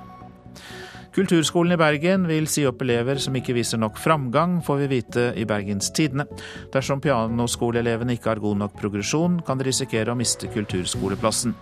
[1.12, 5.24] Kulturskolen i Bergen vil si opp elever som ikke viser nok framgang, får vi vite
[5.36, 6.24] i Bergens Tidende.
[6.72, 11.52] Dersom pianoskoleelevene ikke har god nok progresjon, kan de risikere å miste kulturskoleplassen.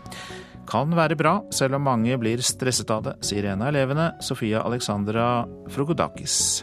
[0.70, 4.62] Kan være bra, selv om mange blir stresset av det, sier en av elevene, Sofia
[4.62, 5.42] Alexandra
[5.74, 6.62] Frogodakis.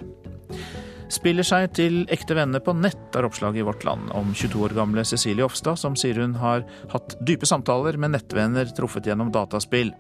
[1.11, 4.79] Spiller seg til ekte venner på nett, er oppslaget i Vårt Land om 22 år
[4.79, 6.63] gamle Cecilie Ofstad, som sier hun har
[6.95, 9.91] hatt dype samtaler med nettvenner truffet gjennom dataspill.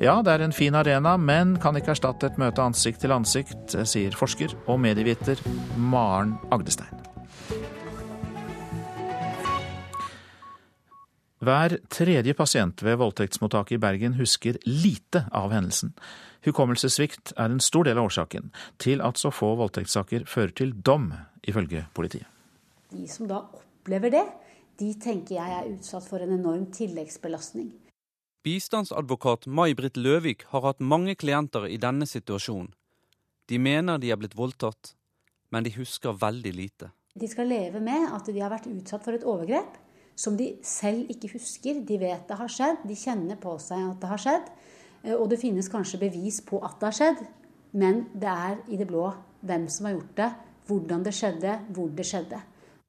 [0.00, 3.76] Ja, det er en fin arena, men kan ikke erstatte et møte ansikt til ansikt,
[3.86, 5.40] sier forsker og medieviter
[5.76, 7.02] Maren Agdestein.
[11.42, 15.90] Hver tredje pasient ved voldtektsmottaket i Bergen husker lite av hendelsen.
[16.46, 21.10] Hukommelsessvikt er en stor del av årsaken til at så få voldtektssaker fører til dom,
[21.42, 22.26] ifølge politiet.
[22.94, 24.24] De som da opplever det,
[24.78, 27.72] de tenker jeg er utsatt for en enorm tilleggsbelastning.
[28.42, 32.72] Bistandsadvokat May-Britt Løvik har hatt mange klienter i denne situasjonen.
[33.46, 34.96] De mener de er blitt voldtatt,
[35.54, 36.88] men de husker veldig lite.
[37.14, 39.78] De skal leve med at de har vært utsatt for et overgrep
[40.18, 41.84] som de selv ikke husker.
[41.86, 44.50] De vet det har skjedd, de kjenner på seg at det har skjedd.
[45.04, 47.22] Eh, og det finnes kanskje bevis på at det har skjedd,
[47.78, 49.06] men det er i det blå
[49.46, 50.30] hvem som har gjort det,
[50.66, 52.42] hvordan det skjedde, hvor det skjedde.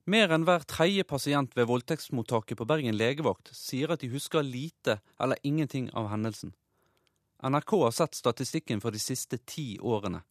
[0.04, 4.98] Mer enn hver tredje pasient ved voldtektsmottaket på Bergen legevakt sier at de husker lite
[5.16, 6.52] eller ingenting av hendelsen.
[7.40, 10.26] NRK har sett statistikken for de siste ti årene.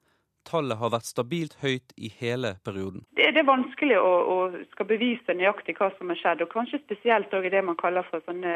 [0.44, 3.06] Tallet har vært stabilt høyt i hele perioden.
[3.16, 4.36] Det, er vanskelig å, å,
[4.74, 8.20] skal bevise nøyaktig hva som har skjedd, og kanskje spesielt i det man kaller for
[8.28, 8.52] sånne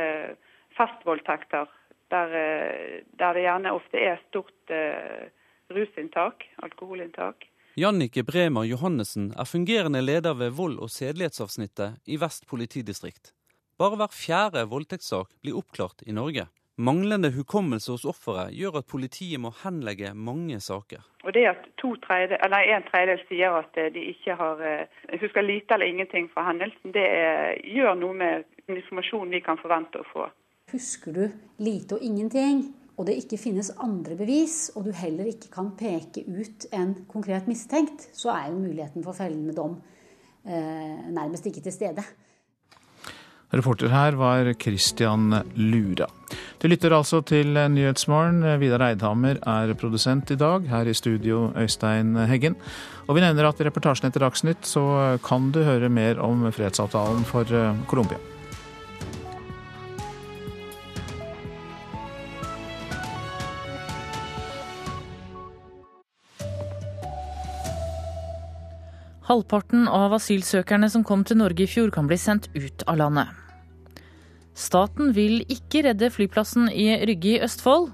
[0.76, 1.70] festvoldtekter
[2.12, 5.24] der, eh, der, det gjerne ofte er stort uh,
[5.72, 7.48] rusinntak, alkoholinntak.
[7.76, 13.34] Jannike Bremer Johannessen er fungerende leder ved vold- og sedelighetsavsnittet i Vest politidistrikt.
[13.76, 16.46] Bare hver fjerde voldtektssak blir oppklart i Norge.
[16.80, 21.04] Manglende hukommelse hos offeret gjør at politiet må henlegge mange saker.
[21.24, 21.68] Og det at
[22.06, 24.88] tredje, En tredjedel sier at de ikke har
[25.20, 30.00] husker lite eller ingenting fra hendelsen, det er, gjør noe med informasjonen vi kan forvente
[30.00, 30.30] å få.
[30.72, 31.24] Husker du
[31.60, 36.24] lite og ingenting, og det ikke finnes andre bevis, og du heller ikke kan peke
[36.24, 39.76] ut en konkret mistenkt, så er jo muligheten for fellende dom
[40.46, 42.06] eh, nærmest ikke til stede.
[43.54, 46.08] Reporter her var Christian Lura.
[46.58, 48.42] Du lytter altså til Nyhetsmorgen.
[48.58, 50.66] Vidar Eidhammer er produsent i dag.
[50.66, 52.56] Her i studio Øystein Heggen.
[53.06, 54.86] Og vi nevner at i reportasjen etter Dagsnytt så
[55.22, 58.35] kan du høre mer om fredsavtalen for eh, Colombia.
[69.26, 73.32] Halvparten av asylsøkerne som kom til Norge i fjor, kan bli sendt ut av landet.
[74.56, 77.90] Staten vil ikke redde flyplassen i Rygge i Østfold.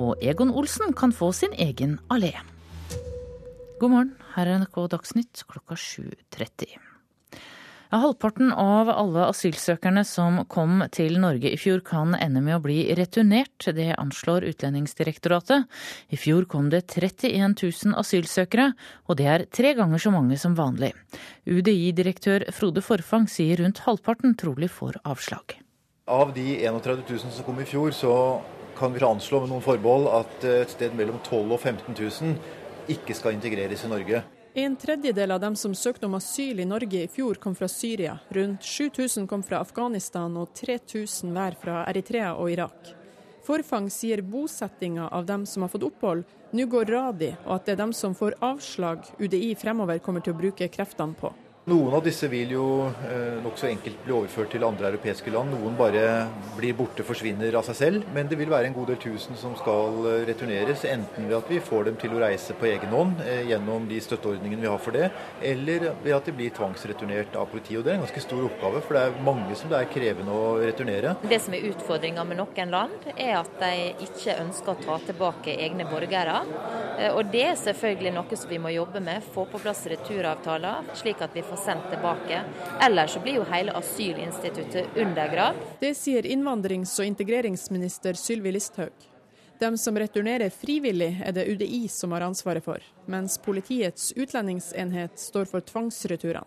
[0.00, 2.32] Og Egon Olsen kan få sin egen allé.
[3.80, 6.85] God morgen, her er NRK Dagsnytt klokka 7.30.
[7.96, 12.82] Halvparten av alle asylsøkerne som kom til Norge i fjor kan ende med å bli
[12.98, 13.68] returnert.
[13.72, 15.64] Det anslår Utlendingsdirektoratet.
[16.12, 18.68] I fjor kom det 31 000 asylsøkere,
[19.08, 20.92] og det er tre ganger så mange som vanlig.
[21.48, 25.56] UDI-direktør Frode Forfang sier rundt halvparten trolig får avslag.
[26.06, 28.12] Av de 31 000 som kom i fjor, så
[28.76, 32.92] kan vi anslå med noen forbehold at et sted mellom 12 000 og 15 000
[32.92, 34.26] ikke skal integreres i Norge.
[34.58, 38.14] En tredjedel av dem som søkte om asyl i Norge i fjor, kom fra Syria.
[38.28, 42.88] Rundt 7000 kom fra Afghanistan og 3000 hver fra Eritrea og Irak.
[43.44, 46.24] Forfang sier bosettinga av dem som har fått opphold,
[46.56, 50.32] nå går radig, og at det er dem som får avslag UDI fremover kommer til
[50.32, 51.34] å bruke kreftene på.
[51.66, 52.64] Noen av disse vil jo
[53.10, 55.50] eh, nokså enkelt bli overført til andre europeiske land.
[55.50, 56.02] Noen bare
[56.54, 58.04] blir borte, forsvinner av seg selv.
[58.14, 60.84] Men det vil være en god del tusen som skal eh, returneres.
[60.86, 63.98] Enten ved at vi får dem til å reise på egen hånd eh, gjennom de
[64.04, 65.08] støtteordningene vi har for det,
[65.50, 67.80] eller ved at de blir tvangsreturnert av politiet.
[67.80, 70.38] Og Det er en ganske stor oppgave, for det er mange som det er krevende
[70.38, 71.16] å returnere.
[71.26, 75.58] Det som er utfordringa med noen land, er at de ikke ønsker å ta tilbake
[75.66, 76.44] egne borgere.
[77.00, 79.26] Eh, og det er selvfølgelig noe som vi må jobbe med.
[79.34, 82.44] Få på plass returavtaler, slik at vi får få sendt tilbake.
[82.82, 85.56] Ellers så blir jo hele asylinstituttet undergravd.
[85.80, 88.92] Det sier innvandrings- og integreringsminister Sylvi Listhaug.
[89.58, 95.48] Dem som returnerer frivillig, er det UDI som har ansvaret for, mens politiets utlendingsenhet står
[95.48, 96.44] for tvangsreturene.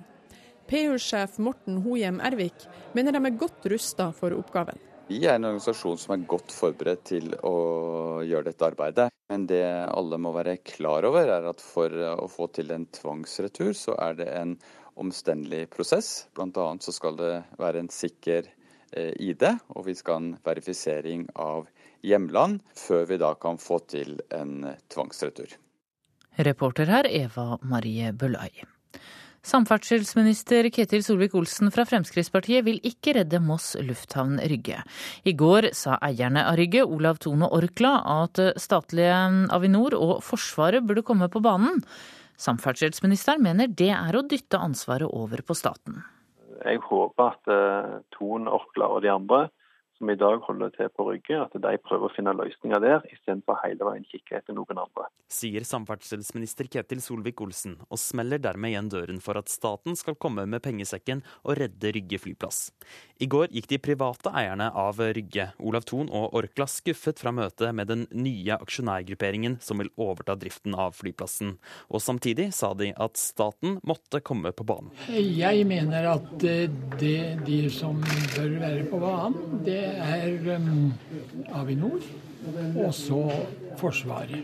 [0.70, 4.78] PU-sjef Morten Hohjem Ervik mener de er godt rusta for oppgaven.
[5.10, 9.08] Vi er en organisasjon som er godt forberedt til å gjøre dette arbeidet.
[9.34, 13.74] Men det alle må være klar over, er at for å få til en tvangsretur,
[13.78, 14.56] så er det en
[15.00, 16.28] omstendelig prosess.
[16.36, 16.68] Bl.a.
[16.80, 18.48] så skal det være en sikker
[18.92, 19.46] eh, ID,
[19.76, 21.70] og vi skal ha en verifisering av
[22.06, 25.56] hjemland før vi da kan få til en tvangsretur.
[26.40, 28.52] Reporter her Eva Marie Bølai.
[29.50, 34.82] Samferdselsminister Ketil Solvik-Olsen fra Fremskrittspartiet vil ikke redde Moss lufthavn Rygge.
[35.24, 37.94] I går sa eierne av Rygge, Olav Tone Orkla,
[38.26, 39.16] at statlige
[39.56, 41.80] Avinor og Forsvaret burde komme på banen.
[42.40, 46.00] Samferdselsministeren mener det er å dytte ansvaret over på staten.
[46.64, 49.48] Jeg håper at uh, Thon, Orkla og de andre
[50.00, 53.60] som i dag holder til på Rygge, at de prøver å finne løsninger der, istedenfor
[53.66, 55.10] hele veien kikke etter noen andre.
[55.30, 60.64] Sier samferdselsminister Ketil Solvik-Olsen, og smeller dermed igjen døren for at staten skal komme med
[60.64, 62.70] pengesekken og redde Rygge flyplass.
[63.20, 67.76] I går gikk de private eierne av Rygge, Olav Thon og Orkla, skuffet fra møtet
[67.76, 71.58] med den nye aksjonærgrupperingen som vil overta driften av flyplassen.
[71.92, 74.94] Og samtidig sa de at staten måtte komme på banen.
[75.12, 77.12] Jeg mener at det,
[77.44, 80.92] de som bør være på banen, det er um,
[81.60, 82.04] Avinor
[82.80, 83.24] og så
[83.80, 84.44] Forsvaret.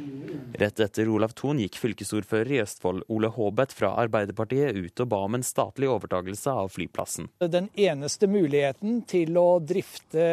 [0.55, 5.19] Rett etter Olav Thon gikk fylkesordfører i Østfold Ole Haabeth fra Arbeiderpartiet ut og ba
[5.27, 7.27] om en statlig overtagelse av flyplassen.
[7.39, 10.23] Den eneste muligheten til å drifte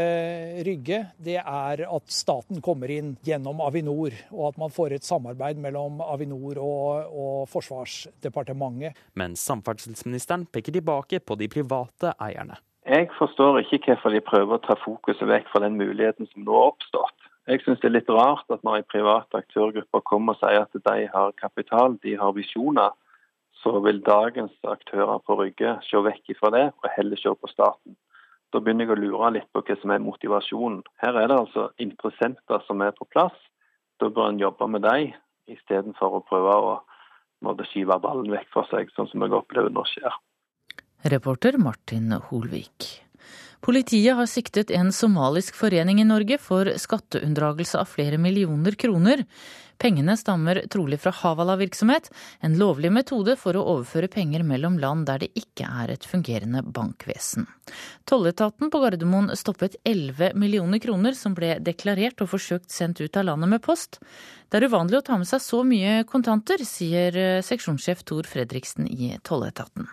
[0.66, 5.58] Rygge, det er at staten kommer inn gjennom Avinor, og at man får et samarbeid
[5.62, 8.98] mellom Avinor og, og Forsvarsdepartementet.
[9.18, 12.60] Men samferdselsministeren peker tilbake på de private eierne.
[12.86, 16.56] Jeg forstår ikke hvorfor de prøver å ta fokuset vekk fra den muligheten som nå
[16.56, 17.28] har oppstått.
[17.46, 20.80] Jeg syns det er litt rart at når en privat aktørgruppe kommer og sier at
[20.88, 22.90] de har kapital, de har visjoner,
[23.62, 27.94] så vil dagens aktører på Rygge se vekk fra det og heller se på staten.
[28.52, 30.82] Da begynner jeg å lure litt på hva som er motivasjonen.
[31.02, 33.38] Her er det altså interessenter som er på plass.
[34.02, 35.14] Da bør en jobbe med dem,
[35.46, 40.18] istedenfor å prøve å skyve ballen vekk fra seg, sånn som jeg opplever nå skjer.
[41.02, 43.02] Reporter Martin Holvik.
[43.62, 49.22] Politiet har siktet en somalisk forening i Norge for skatteunndragelse av flere millioner kroner.
[49.82, 52.10] Pengene stammer trolig fra Havala-virksomhet,
[52.42, 56.62] en lovlig metode for å overføre penger mellom land der det ikke er et fungerende
[56.62, 57.46] bankvesen.
[58.06, 63.30] Tolletaten på Gardermoen stoppet 11 millioner kroner som ble deklarert og forsøkt sendt ut av
[63.30, 63.98] landet med post.
[64.50, 69.16] Det er uvanlig å ta med seg så mye kontanter, sier seksjonssjef Tor Fredriksen i
[69.22, 69.90] Tolletaten.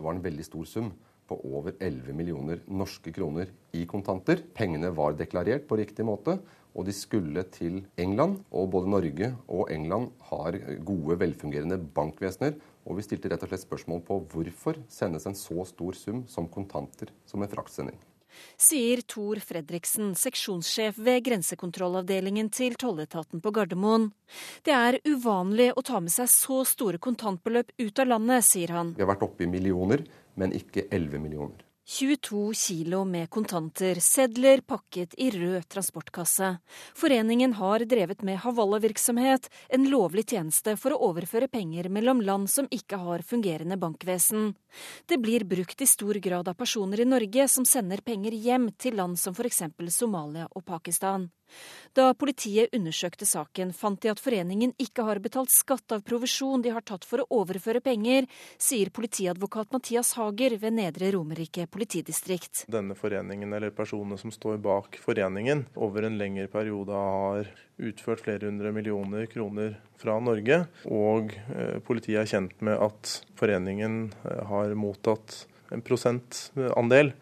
[0.00, 0.86] Det var en veldig stor sum
[1.28, 4.40] på over 11 millioner norske kroner i kontanter.
[4.56, 6.38] Pengene var deklarert på riktig måte,
[6.72, 8.38] og de skulle til England.
[8.48, 10.56] Og både Norge og England har
[10.88, 12.56] gode, velfungerende bankvesener.
[12.88, 16.48] Og vi stilte rett og slett spørsmål på hvorfor sendes en så stor sum som
[16.48, 18.00] kontanter som en fraktsending.
[18.60, 24.10] Sier Tor Fredriksen, seksjonssjef ved grensekontrollavdelingen til tolletaten på Gardermoen.
[24.66, 28.94] Det er uvanlig å ta med seg så store kontantbeløp ut av landet, sier han.
[28.96, 30.04] Vi har vært oppe i millioner
[30.40, 31.66] men ikke 11 millioner.
[31.90, 36.52] 22 kilo med kontanter, sedler pakket i rød transportkasse.
[36.94, 42.70] Foreningen har drevet med Havala-virksomhet, en lovlig tjeneste for å overføre penger mellom land som
[42.70, 44.52] ikke har fungerende bankvesen.
[45.10, 48.94] Det blir brukt i stor grad av personer i Norge som sender penger hjem til
[49.02, 49.64] land som f.eks.
[49.90, 51.26] Somalia og Pakistan.
[51.96, 56.70] Da politiet undersøkte saken, fant de at foreningen ikke har betalt skatt av provisjon de
[56.74, 58.28] har tatt for å overføre penger,
[58.62, 62.64] sier politiadvokat Mathias Hager ved Nedre Romerike politidistrikt.
[62.70, 68.46] Denne foreningen eller personene som står bak foreningen, over en lengre periode har utført flere
[68.46, 70.62] hundre millioner kroner fra Norge.
[70.86, 75.44] Og eh, politiet er kjent med at foreningen eh, har mottatt
[75.74, 77.14] en prosentandel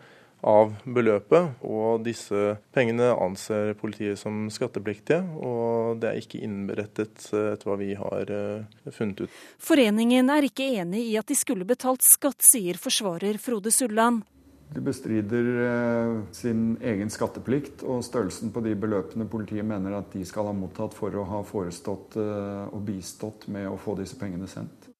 [0.46, 1.58] av beløpet.
[1.66, 7.92] Og disse pengene anser politiet som skattepliktige, og det er ikke innberettet etter hva vi
[7.98, 9.38] har eh, funnet ut.
[9.62, 14.24] Foreningen er ikke enig i at de skulle betalt skatt, sier forsvarer Frode Sulland.
[14.68, 20.26] De bestrider eh, sin egen skatteplikt og størrelsen på de beløpene politiet mener at de
[20.28, 24.48] skal ha mottatt for å ha forestått eh, og bistått med å få disse pengene
[24.50, 24.90] sendt.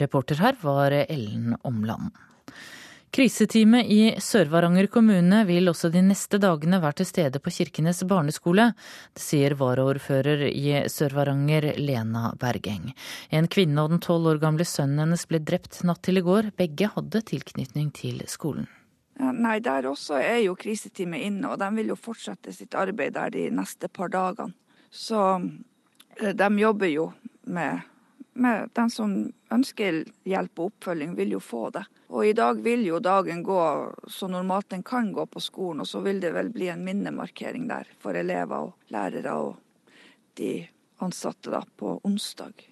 [0.00, 2.16] Reporter her var Ellen Omland.
[3.12, 8.70] Kriseteamet i Sør-Varanger kommune vil også de neste dagene være til stede på Kirkenes barneskole.
[9.12, 12.94] Det sier varaordfører i Sør-Varanger, Lena Bergeng.
[13.28, 16.54] En kvinne og den tolv år gamle sønnen hennes ble drept natt til i går.
[16.56, 18.64] Begge hadde tilknytning til skolen.
[19.20, 23.12] Ja, nei, Der også er jo kriseteamet inne, og de vil jo fortsette sitt arbeid
[23.18, 24.56] der de neste par dagene.
[24.88, 25.20] Så
[26.16, 27.10] eh, de jobber jo
[27.44, 27.84] med,
[28.34, 29.14] med Den som
[29.52, 31.84] ønsker hjelp og oppfølging, vil jo få det.
[32.12, 33.62] Og i dag vil jo dagen gå
[34.08, 37.68] så normalt den kan gå på skolen, og så vil det vel bli en minnemarkering
[37.68, 39.56] der for elever og lærere og
[40.36, 40.62] de
[41.02, 42.68] ansatte da på onsdag.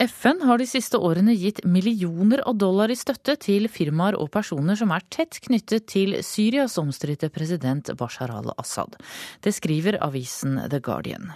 [0.00, 4.78] FN har de siste årene gitt millioner av dollar i støtte til firmaer og personer
[4.80, 8.96] som er tett knyttet til Syrias omstridte president Bashar al-Assad.
[9.44, 11.34] Det skriver avisen The Guardian.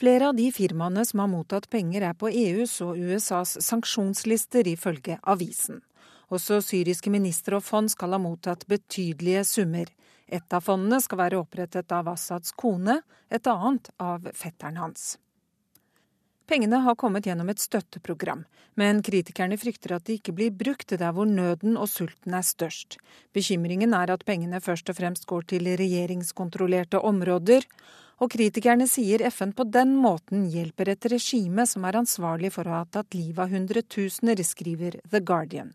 [0.00, 5.18] Flere av de firmaene som har mottatt penger er på EUs og USAs sanksjonslister, ifølge
[5.28, 5.82] avisen.
[6.32, 9.90] Også syriske ministre og fond skal ha mottatt betydelige summer.
[10.24, 15.18] Et av fondene skal være opprettet av Assads kone, et annet av fetteren hans.
[16.50, 18.40] Pengene har kommet gjennom et støtteprogram,
[18.74, 22.96] men kritikerne frykter at de ikke blir brukt der hvor nøden og sulten er størst.
[23.30, 27.62] Bekymringen er at pengene først og fremst går til regjeringskontrollerte områder,
[28.18, 32.80] og kritikerne sier FN på den måten hjelper et regime som er ansvarlig for å
[32.80, 35.70] ha tatt livet av hundretusener, skriver The Guardian.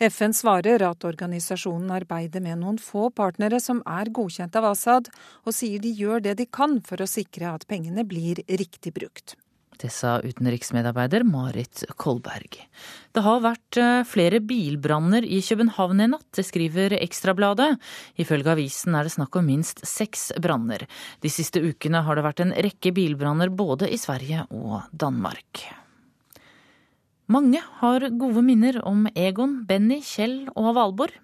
[0.00, 5.12] FN svarer at organisasjonen arbeider med noen få partnere som er godkjent av Assad,
[5.44, 9.36] og sier de gjør det de kan for å sikre at pengene blir riktig brukt.
[9.78, 12.56] Det sa utenriksmedarbeider Marit Kolberg.
[13.14, 17.76] Det har vært eh, flere bilbranner i København i natt, det skriver Ekstrabladet.
[18.18, 20.82] Ifølge avisen er det snakk om minst seks branner.
[21.22, 25.62] De siste ukene har det vært en rekke bilbranner både i Sverige og Danmark.
[27.30, 31.14] Mange har gode minner om Egon, Benny, Kjell og Valborg.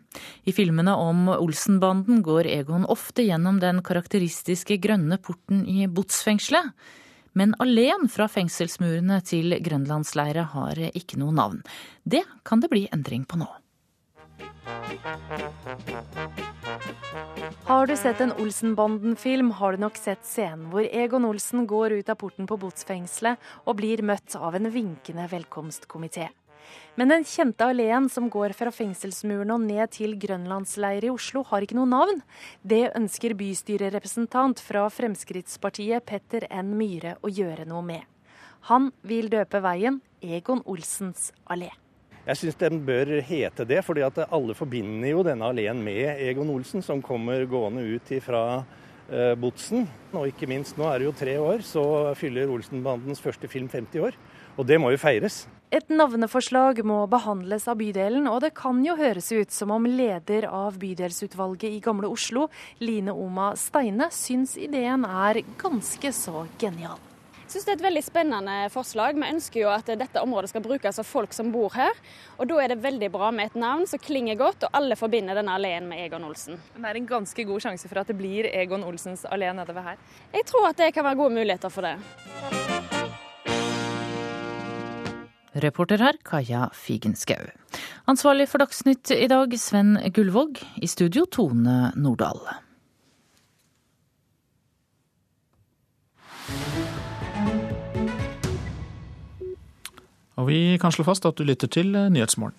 [0.46, 6.70] I filmene om Olsenbanden går Egon ofte gjennom den karakteristiske grønne porten i botsfengselet.
[7.34, 11.60] Men alleen fra fengselsmurene til grønlandsleiret har ikke noe navn.
[12.06, 13.50] Det kan det bli endring på nå.
[17.64, 22.12] Har du sett en Olsenbanden-film, har du nok sett scenen hvor Egon Olsen går ut
[22.12, 26.30] av porten på botsfengselet og blir møtt av en vinkende velkomstkomité.
[26.98, 31.66] Men den kjente alleen som går fra fengselsmurene og ned til grønlandsleiret i Oslo, har
[31.66, 32.20] ikke noe navn.
[32.62, 36.74] Det ønsker bystyrerepresentant fra Fremskrittspartiet Petter N.
[36.78, 38.04] Myhre å gjøre noe med.
[38.70, 41.72] Han vil døpe veien Egon Olsens allé.
[42.24, 46.48] Jeg syns den bør hete det, fordi at alle forbinder jo denne alleen med Egon
[46.54, 48.62] Olsen, som kommer gående ut fra
[49.10, 49.84] eh, Botsen.
[50.16, 51.84] Og ikke minst, nå er det jo tre år, så
[52.16, 54.16] fyller Olsenbandens første film 50 år.
[54.56, 55.42] Og det må jo feires.
[55.74, 60.46] Et navneforslag må behandles av bydelen, og det kan jo høres ut som om leder
[60.46, 62.44] av bydelsutvalget i Gamle Oslo,
[62.78, 67.02] Line Oma Steine, syns ideen er ganske så genial.
[67.40, 69.18] Jeg syns det er et veldig spennende forslag.
[69.18, 71.98] Vi ønsker jo at dette området skal brukes av folk som bor her.
[72.38, 75.42] Og da er det veldig bra med et navn som klinger godt, og alle forbinder
[75.42, 76.62] denne alleen med Egon Olsen.
[76.76, 79.90] Men det er en ganske god sjanse for at det blir Egon Olsens allé nedover
[79.90, 80.02] her?
[80.38, 82.93] Jeg tror at det kan være gode muligheter for det.
[85.54, 87.46] Reporter her, Kaja Figenschou.
[88.10, 90.58] Ansvarlig for Dagsnytt i dag, Sven Gullvåg.
[90.82, 92.42] I studio, Tone Nordahl.
[100.34, 102.58] Og vi kan slå fast at du lytter til Nyhetsmorgen.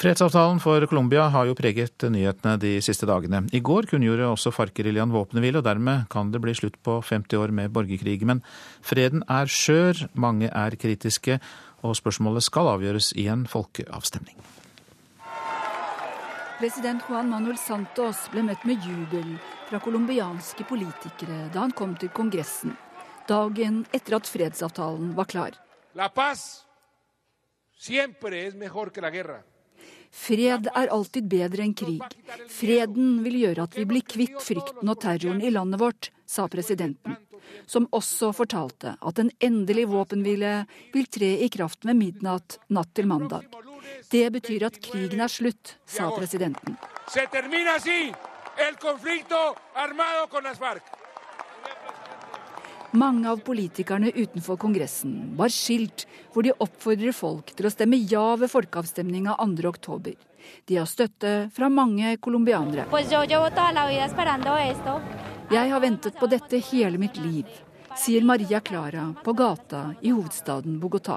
[0.00, 3.42] Fredsavtalen for Colombia har jo preget nyhetene de siste dagene.
[3.52, 7.52] I går kunngjorde også FARC-geriljaen våpenhvile, og dermed kan det bli slutt på 50 år
[7.52, 8.22] med borgerkrig.
[8.24, 8.40] Men
[8.80, 11.40] freden er skjør, mange er kritiske,
[11.82, 14.38] og spørsmålet skal avgjøres i en folkeavstemning.
[16.60, 19.36] President Juan Manuel Santos ble møtt med jubel
[19.70, 22.74] fra colombianske politikere da han kom til Kongressen,
[23.30, 25.56] dagen etter at fredsavtalen var klar.
[25.96, 26.66] La paz
[30.10, 32.02] Fred er alltid bedre enn krig.
[32.52, 37.16] Freden vil gjøre at vi blir kvitt frykten og terroren i landet vårt, sa presidenten,
[37.66, 40.54] som også fortalte at en endelig våpenhvile
[40.94, 43.46] vil tre i kraft ved midnatt natt til mandag.
[44.10, 46.76] Det betyr at krigen er slutt, sa presidenten.
[52.90, 58.34] Mange av politikerne utenfor Kongressen var skilt hvor de oppfordrer folk til å stemme ja
[58.40, 60.16] ved folkeavstemninga 2.10.
[60.66, 62.88] De har støtte fra mange colombianere.
[65.50, 67.46] Jeg har ventet på dette hele mitt liv,
[67.98, 71.16] sier Maria Clara på gata i hovedstaden Bogotá.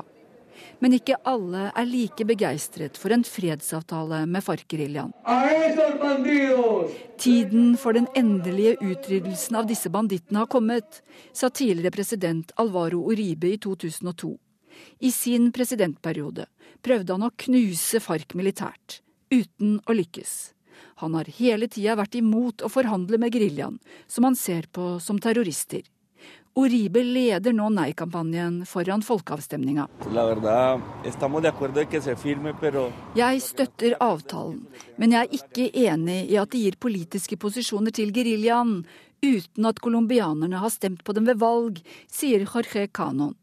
[0.81, 5.13] Men ikke alle er like begeistret for en fredsavtale med FARC-geriljaen.
[7.21, 13.53] Tiden for den endelige utryddelsen av disse bandittene har kommet, sa tidligere president Alvaro Uribe
[13.53, 14.33] i 2002.
[15.05, 16.49] I sin presidentperiode
[16.81, 20.52] prøvde han å knuse FARC militært, uten å lykkes.
[21.01, 25.19] Han har hele tida vært imot å forhandle med geriljaen, som han ser på som
[25.19, 25.83] terrorister.
[26.53, 29.87] Uribe leder nå nei-kampanjen foran folkeavstemninga.
[33.17, 34.59] Jeg støtter avtalen,
[35.01, 38.83] men jeg er ikke enig i at de gir politiske posisjoner til geriljaen
[39.23, 43.33] uten at colombianerne har stemt på dem ved valg, sier Jorge Canon.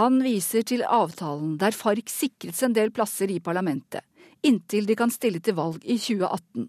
[0.00, 4.04] Han viser til avtalen der FARC sikret seg en del plasser i parlamentet,
[4.46, 6.68] inntil de kan stille til valg i 2018.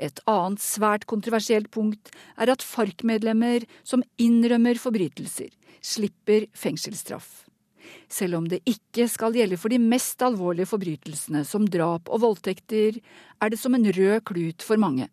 [0.00, 7.44] Et annet svært kontroversielt punkt er at FARC-medlemmer som innrømmer forbrytelser, slipper fengselsstraff.
[8.10, 13.00] Selv om det ikke skal gjelde for de mest alvorlige forbrytelsene, som drap og voldtekter,
[13.40, 15.08] er det som en rød klut for mange.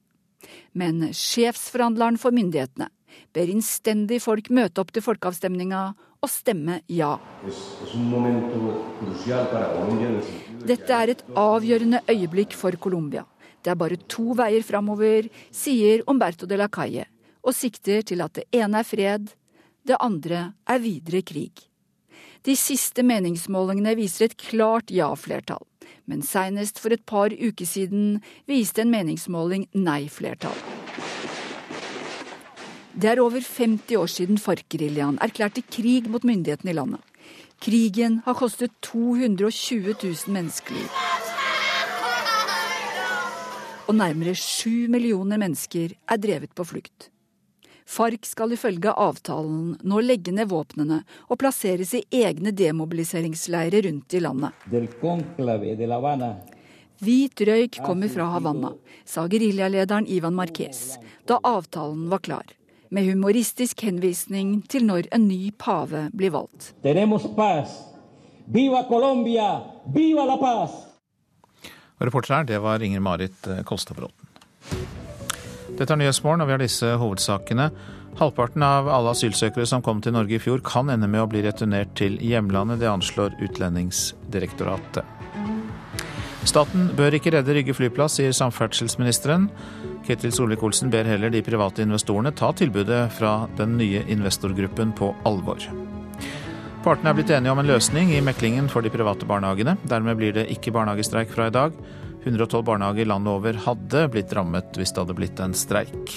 [0.77, 2.89] Men sjefsforhandleren for myndighetene
[3.33, 5.81] ber innstendig folk møte opp til folkeavstemninga
[6.17, 7.15] og stemme ja.
[10.67, 13.23] Dette er et avgjørende øyeblikk for Colombia.
[13.63, 17.05] Det er bare to veier framover, sier Umberto de la Calle,
[17.39, 19.29] og sikter til at det ene er fred,
[19.87, 21.63] det andre er videre krig.
[22.43, 25.63] De siste meningsmålingene viser et klart ja-flertall,
[26.05, 30.57] men seinest for et par uker siden viste en meningsmåling nei-flertall.
[32.97, 37.03] Det er over 50 år siden FARC-geriljaen erklærte krig mot myndighetene i landet.
[37.59, 40.89] Krigen har kostet 220 000 menneskeliv.
[43.87, 47.07] Og nærmere sju millioner mennesker er drevet på flukt.
[47.87, 54.21] FARC skal ifølge avtalen nå legge ned våpnene og plasseres i egne demobiliseringsleirer rundt i
[54.21, 54.51] landet.
[56.99, 58.73] Hvit røyk kommer fra Havanna,
[59.05, 60.97] sa geriljalederen Ivan Marquez
[61.29, 62.57] da avtalen var klar
[62.89, 66.73] med humoristisk henvisning til når en ny pave blir valgt.
[68.47, 69.49] Viva Colombia!
[69.93, 70.71] Viva la paz!
[71.99, 74.27] Reporter her, det var Inger Marit eh, Kolstadbråten.
[75.77, 77.67] Dette er Nyhetsmorgen, og vi har disse hovedsakene.
[78.17, 81.43] Halvparten av alle asylsøkere som kom til Norge i fjor, kan ende med å bli
[81.45, 82.79] returnert til hjemlandet.
[82.81, 85.16] Det anslår Utlendingsdirektoratet.
[86.47, 89.49] Staten bør ikke redde Rygge flyplass, sier samferdselsministeren.
[90.07, 95.65] Ketil Solvik-Olsen ber heller de private investorene ta tilbudet fra den nye investorgruppen på alvor.
[96.85, 99.75] Partene er blitt enige om en løsning i meklingen for de private barnehagene.
[99.91, 101.75] Dermed blir det ikke barnehagestreik fra i dag.
[102.23, 106.15] 112 barnehager landet over hadde blitt rammet hvis det hadde blitt en streik.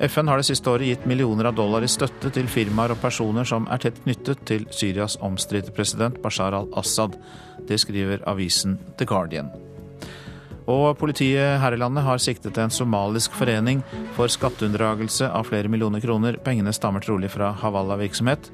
[0.00, 3.46] FN har det siste året gitt millioner av dollar i støtte til firmaer og personer
[3.46, 7.14] som er tett knyttet til Syrias omstridte president Bashar al-Assad.
[7.68, 9.52] Det skriver avisen The Guardian.
[10.66, 13.84] Og politiet her i landet har siktet en somalisk forening
[14.16, 16.40] for skatteunndragelse av flere millioner kroner.
[16.42, 18.50] Pengene stammer trolig fra Havala-virksomhet,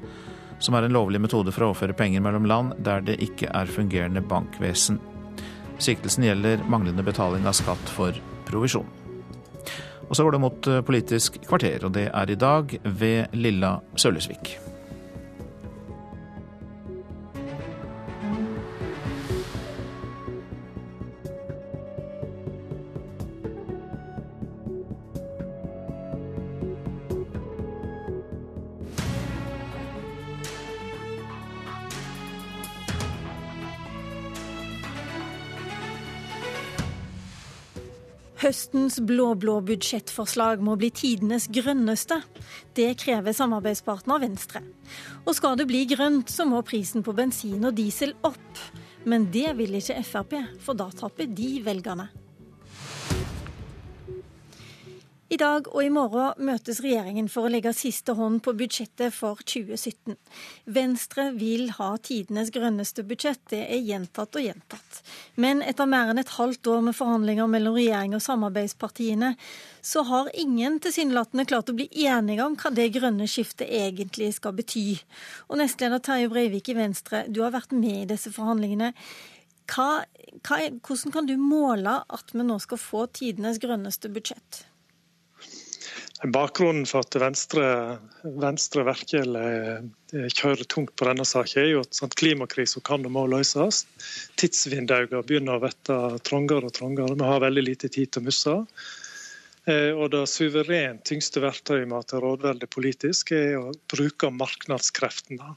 [0.61, 3.71] som er en lovlig metode for å overføre penger mellom land der det ikke er
[3.79, 5.01] fungerende bankvesen.
[5.81, 8.13] Siktelsen gjelder manglende betaling av skatt for
[8.45, 9.00] provisjon.
[10.11, 14.70] Og så går det mot Politisk kvarter, og det er i dag ved Lilla Sølesvik.
[38.41, 42.17] Høstens blå-blå budsjettforslag må bli tidenes grønneste.
[42.73, 44.63] Det krever samarbeidspartner Venstre.
[45.27, 48.63] Og skal det bli grønt, så må prisen på bensin og diesel opp.
[49.05, 52.07] Men det vil ikke Frp, for da taper de velgerne.
[55.31, 59.39] I dag og i morgen møtes regjeringen for å legge siste hånd på budsjettet for
[59.47, 60.17] 2017.
[60.75, 64.97] Venstre vil ha tidenes grønneste budsjett, det er gjentatt og gjentatt.
[65.39, 69.29] Men etter mer enn et halvt år med forhandlinger mellom regjering og samarbeidspartiene,
[69.79, 74.57] så har ingen tilsynelatende klart å bli enige om hva det grønne skiftet egentlig skal
[74.57, 74.97] bety.
[75.47, 78.91] Og nestleder Terje Breivik i Venstre, du har vært med i disse forhandlingene.
[79.71, 80.03] Hva,
[80.43, 84.65] hva, hvordan kan du måle at vi nå skal få tidenes grønneste budsjett?
[86.21, 92.17] Bakgrunnen for at Venstre, Venstre virkelig eh, kjører tungt på denne saken, er jo at
[92.19, 93.87] klimakrisen kan og må løses.
[94.37, 95.71] Tidsvinduene begynner å bli
[96.27, 97.17] trangere og trangere.
[97.17, 98.53] Vi har veldig lite tid til å miste.
[99.65, 105.55] Eh, og Det suverent tyngste verktøyet vi har til rådvelde politisk, er å bruke markedskreftene.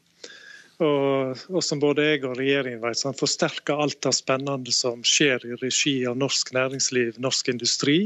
[0.80, 5.04] Og, og, som både jeg og regjeringen vet, så han forsterker alt det spennende som
[5.06, 7.98] skjer i regi av norsk næringsliv, norsk industri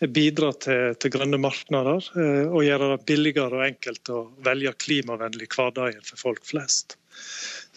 [0.00, 5.48] bidra til, til grønne markeder eh, og gjøre det billigere og enkelt å velge klimavennlig
[5.54, 6.98] hverdagen for folk flest.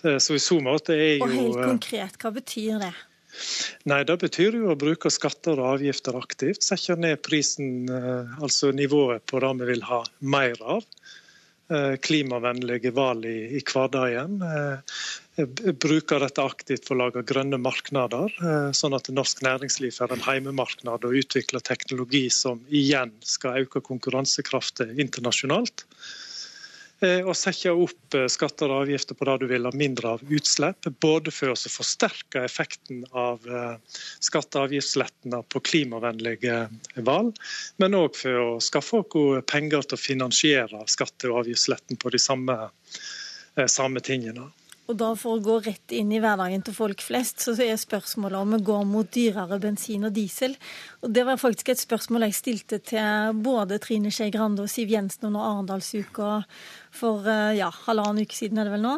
[0.03, 1.27] Eh, så i så måte er jo...
[1.27, 2.95] Og helt eh, konkret, hva betyr det?
[3.85, 6.65] Nei, Det betyr jo å bruke skatter og avgifter aktivt.
[6.65, 7.85] Sette ned prisen,
[8.41, 10.87] altså nivået på det vi vil ha mer av.
[12.01, 14.37] Klimavennlige valg i, i hverdagen.
[15.37, 20.15] Eh, bruker dette aktivt for å lage grønne marknader, eh, sånn at norsk næringsliv får
[20.15, 25.85] en heimemarknad og utvikler teknologi som igjen skal øke konkurransekraften internasjonalt.
[27.05, 30.89] Eh, og sette opp skatter og avgifter på det du vil ha mindre av utslipp.
[31.03, 33.45] Både for å forsterke effekten av
[34.19, 36.59] skatte- og avgiftslettene på klimavennlige
[37.05, 37.37] valg,
[37.77, 42.21] men òg for å skaffe oss penger til å finansiere skatte- og avgiftsletten på de
[42.21, 42.57] samme,
[43.67, 44.49] samme tingene.
[44.87, 48.39] Og da For å gå rett inn i hverdagen til folk flest, så er spørsmålet
[48.39, 50.55] om vi går mot dyrere bensin og diesel.
[51.03, 54.93] Og Det var faktisk et spørsmål jeg stilte til både Trine Skei Grande og Siv
[54.93, 56.31] Jensen under Arendalsuka
[56.95, 58.57] for eh, ja, halvannen uke siden.
[58.57, 58.95] er det vel nå.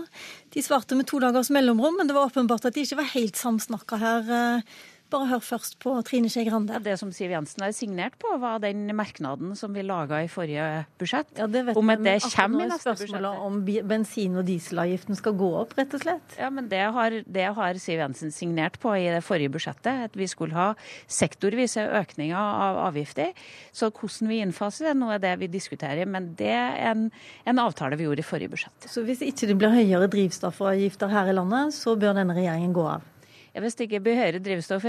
[0.53, 3.41] De svarte med to dagers mellomrom, men det var åpenbart at de ikke var helt
[3.41, 4.63] samsnakka her.
[5.09, 6.77] Bare hør først på Trine Skei Grande.
[6.85, 10.83] Det som Siv Jensen har signert på, var den merknaden som vi laga i forrige
[11.01, 11.31] budsjett.
[11.39, 13.25] Ja, det vet om at det kommer i neste budsjett.
[13.47, 13.57] Om
[13.89, 16.37] bensin- og dieselavgiften skal gå opp, rett og slett.
[16.37, 20.05] Ja, men det har, det har, Siv Jensen signert på i det forrige budsjettet.
[20.11, 20.69] At vi skulle ha
[21.09, 23.33] sektorvise økninger av avgifter.
[23.73, 26.05] Så hvordan vi innfaser det, nå er det vi diskuterer.
[26.05, 27.09] Men det er en,
[27.49, 28.91] en avtale vi gjorde i forrige budsjett.
[28.93, 32.91] Så hvis ikke det blir høyere drivstoffavgifter her i landet, så bør denne regjeringen gå
[32.93, 33.15] av?
[33.59, 34.85] Hvis det ikke blir høyere drivstoff,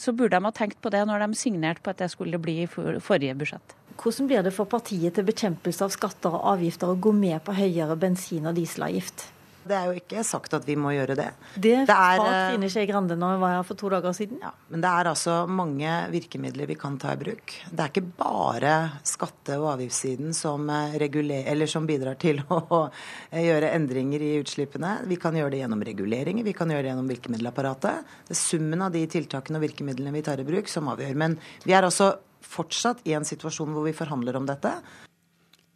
[0.00, 2.62] så burde de ha tenkt på det når de signerte på at det skulle bli
[2.64, 3.76] i forrige budsjett.
[4.00, 7.54] Hvordan blir det for partiet til bekjempelse av skatter og avgifter å gå med på
[7.54, 9.28] høyere bensin- og dieselavgift?
[9.64, 11.28] Det er jo ikke sagt at vi må gjøre det.
[11.54, 14.16] Det, det er, sa eh, Trine Skei Grande når hun var her for to dager
[14.16, 14.40] siden.
[14.44, 17.54] Ja, men det er altså mange virkemidler vi kan ta i bruk.
[17.70, 18.74] Det er ikke bare
[19.06, 22.84] skatte- og avgiftssiden som, eh, som bidrar til å
[23.32, 24.98] gjøre endringer i utslippene.
[25.08, 28.14] Vi kan gjøre det gjennom reguleringer, vi kan gjøre det gjennom virkemiddelapparatet.
[28.28, 31.16] Det er summen av de tiltakene og virkemidlene vi tar i bruk som avgjør.
[31.24, 32.12] Men vi er altså
[32.44, 34.76] fortsatt i en situasjon hvor vi forhandler om dette.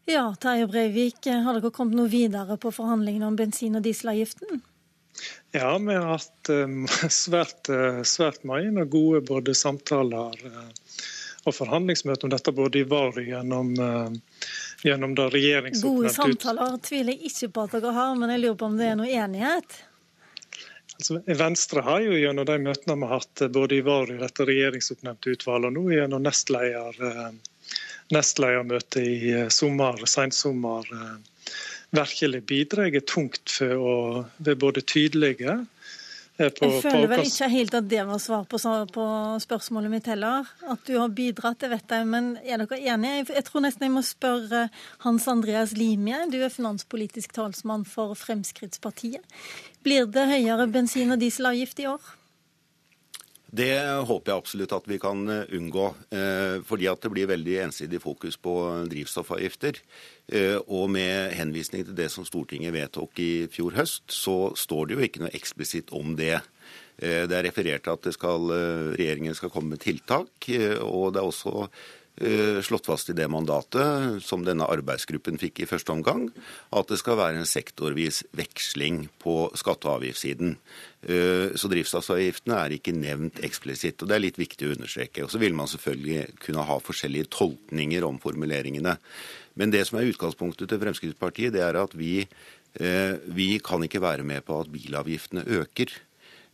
[0.08, 4.62] Ja, Terje Breivik, har dere kommet noe videre på forhandlingene om bensin- og dieselavgiften?
[5.52, 10.46] Ja, vi har hatt um, svært, uh, svært mange og gode både samtaler
[11.44, 13.74] og forhandlingsmøter om dette både i VAR gjennom,
[14.84, 18.58] gjennom det regjeringsoppnevnte Gode samtaler tviler jeg ikke på at dere har, men jeg lurer
[18.60, 19.78] på om det er noe enighet?
[20.98, 24.48] Altså, Venstre har jo gjennom de møtene vi har hatt både i VAR og dette
[24.48, 27.00] regjeringsoppnevnte utvalget, og nå gjennom nestleder
[28.14, 31.16] nestledermøte i eh, sommer, sensommer eh,
[31.94, 33.96] virkelig bidrar tungt for å
[34.36, 35.54] være både tydelige
[36.38, 38.60] eh, på, jeg føler vel ikke helt at det var svar på,
[38.94, 39.06] på,
[39.44, 40.48] spørsmålet mitt heller.
[40.70, 42.08] At du har bidratt, det vet jeg.
[42.08, 43.24] Men er dere enige?
[43.34, 44.68] Jeg tror nesten jeg må spørre
[45.04, 49.24] Hans Andreas Limie, Du er finanspolitisk talsmann for Fremskrittspartiet.
[49.84, 52.14] Blir det høyere bensin- og dieselavgift i år?
[53.48, 53.72] Det
[54.04, 55.86] håper jeg absolutt at vi kan eh, unngå.
[56.12, 58.52] Eh, fordi at det blir veldig ensidig fokus på
[58.92, 59.80] drivstoffavgifter.
[60.28, 64.98] Eh, og med henvisning til det som Stortinget vedtok i fjor høst, så står det
[64.98, 66.42] jo ikke noe eksplisitt om det.
[66.98, 68.48] Det er referert til at skal,
[68.98, 70.48] regjeringen skal komme med tiltak.
[70.82, 71.68] Og det er også
[72.66, 76.24] slått fast i det mandatet som denne arbeidsgruppen fikk i første omgang,
[76.74, 80.56] at det skal være en sektorvis veksling på skatte- og avgiftssiden.
[80.98, 85.22] Eh, så drivstoffavgiftene er ikke nevnt eksplisitt, og det er litt viktig å understreke.
[85.22, 88.96] Og så vil man selvfølgelig kunne ha forskjellige tolkninger om formuleringene.
[89.58, 92.26] Men det som er utgangspunktet til Fremskrittspartiet, det er at vi,
[92.80, 95.94] eh, vi kan ikke være med på at bilavgiftene øker.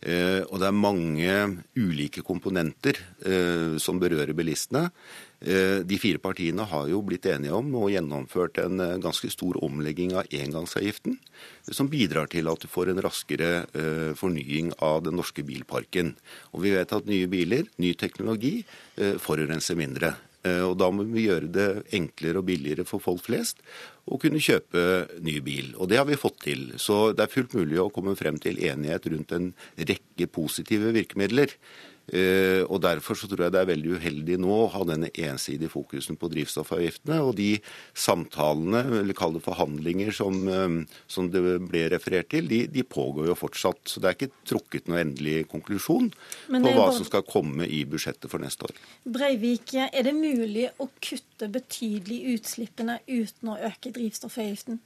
[0.05, 2.93] Og det er mange ulike komponenter
[3.79, 4.91] som berører bilistene.
[5.41, 9.59] Eh, de fire partiene har jo blitt enige om og gjennomført en eh, ganske stor
[9.65, 11.17] omlegging av engangsavgiften,
[11.67, 16.13] som bidrar til at du får en raskere eh, fornying av den norske bilparken.
[16.55, 18.61] Og vi vet at nye biler, ny teknologi,
[19.21, 20.13] forurenser mindre.
[20.45, 21.67] Og da må vi gjøre det
[21.97, 23.63] enklere og billigere for folk flest
[24.05, 24.83] å kunne kjøpe
[25.25, 25.71] ny bil.
[25.81, 26.67] Og det har vi fått til.
[26.81, 31.57] Så det er fullt mulig å komme frem til enighet rundt en rekke positive virkemidler.
[32.13, 35.73] Eh, og Derfor så tror jeg det er veldig uheldig nå å ha denne ensidige
[35.73, 37.17] fokusen på drivstoffavgiftene.
[37.25, 37.49] Og de
[37.97, 43.31] samtalene, eller kall det forhandlinger, som, eh, som, det ble referert til, de, de, pågår
[43.31, 43.81] jo fortsatt.
[43.89, 46.97] Så det er ikke trukket noe endelig konklusjon på hva bare...
[46.99, 48.75] som skal komme i budsjettet for neste år.
[49.05, 54.81] Breivik, er det mulig å kutte betydelig utslippene uten å øke drivstoffavgiften?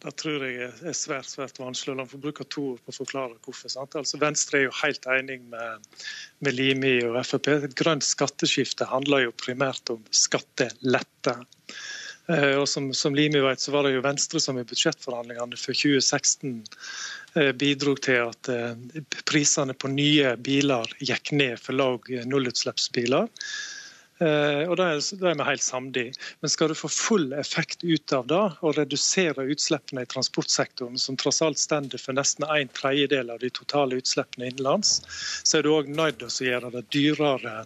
[0.00, 1.96] Det tror jeg er svært svært vanskelig.
[1.98, 3.72] La meg bruke to ord på å forklare hvorfor.
[3.84, 5.88] Altså, Venstre er jo helt enig med,
[6.40, 7.50] med Limi og Frp.
[7.68, 11.36] Et grønt skatteskifte handler jo primært om skattelette.
[12.30, 15.76] Eh, og som, som, Limi vet, så var det jo Venstre som i budsjettforhandlingene for
[15.76, 16.54] 2016
[17.36, 23.28] eh, bidro til at eh, prisene på nye biler gikk ned for lav nullutslippsbiler.
[24.20, 26.12] Eh, og Det er, vi helt samde i.
[26.40, 31.16] Men skal du få full effekt ut av det, og redusere utslippene i transportsektoren, som
[31.16, 35.00] tross alt stender for nesten en tredjedel av de totale utslippene innenlands,
[35.44, 37.56] så er du òg nødt til å gjøre det dyrere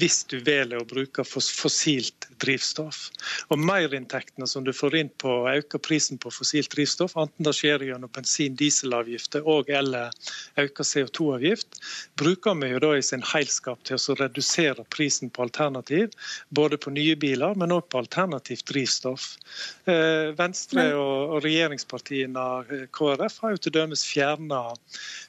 [0.00, 3.08] hvis du velger å bruke fossilt drivstoff.
[3.52, 7.54] Og Merinntektene som du får inn på å øke prisen på fossilt drivstoff, enten det
[7.56, 10.12] skjer gjennom bensin-dieselavgifter og eller
[10.60, 11.80] øke CO2-avgift,
[12.20, 16.14] bruker vi jo da i sin helskap til å redusere prisen på alternativ.
[16.48, 19.32] Både på nye biler, men òg på alternativt drivstoff.
[19.88, 23.60] Eh, Venstre og, regjeringspartiene KrF har jo
[23.96, 24.60] fjerna,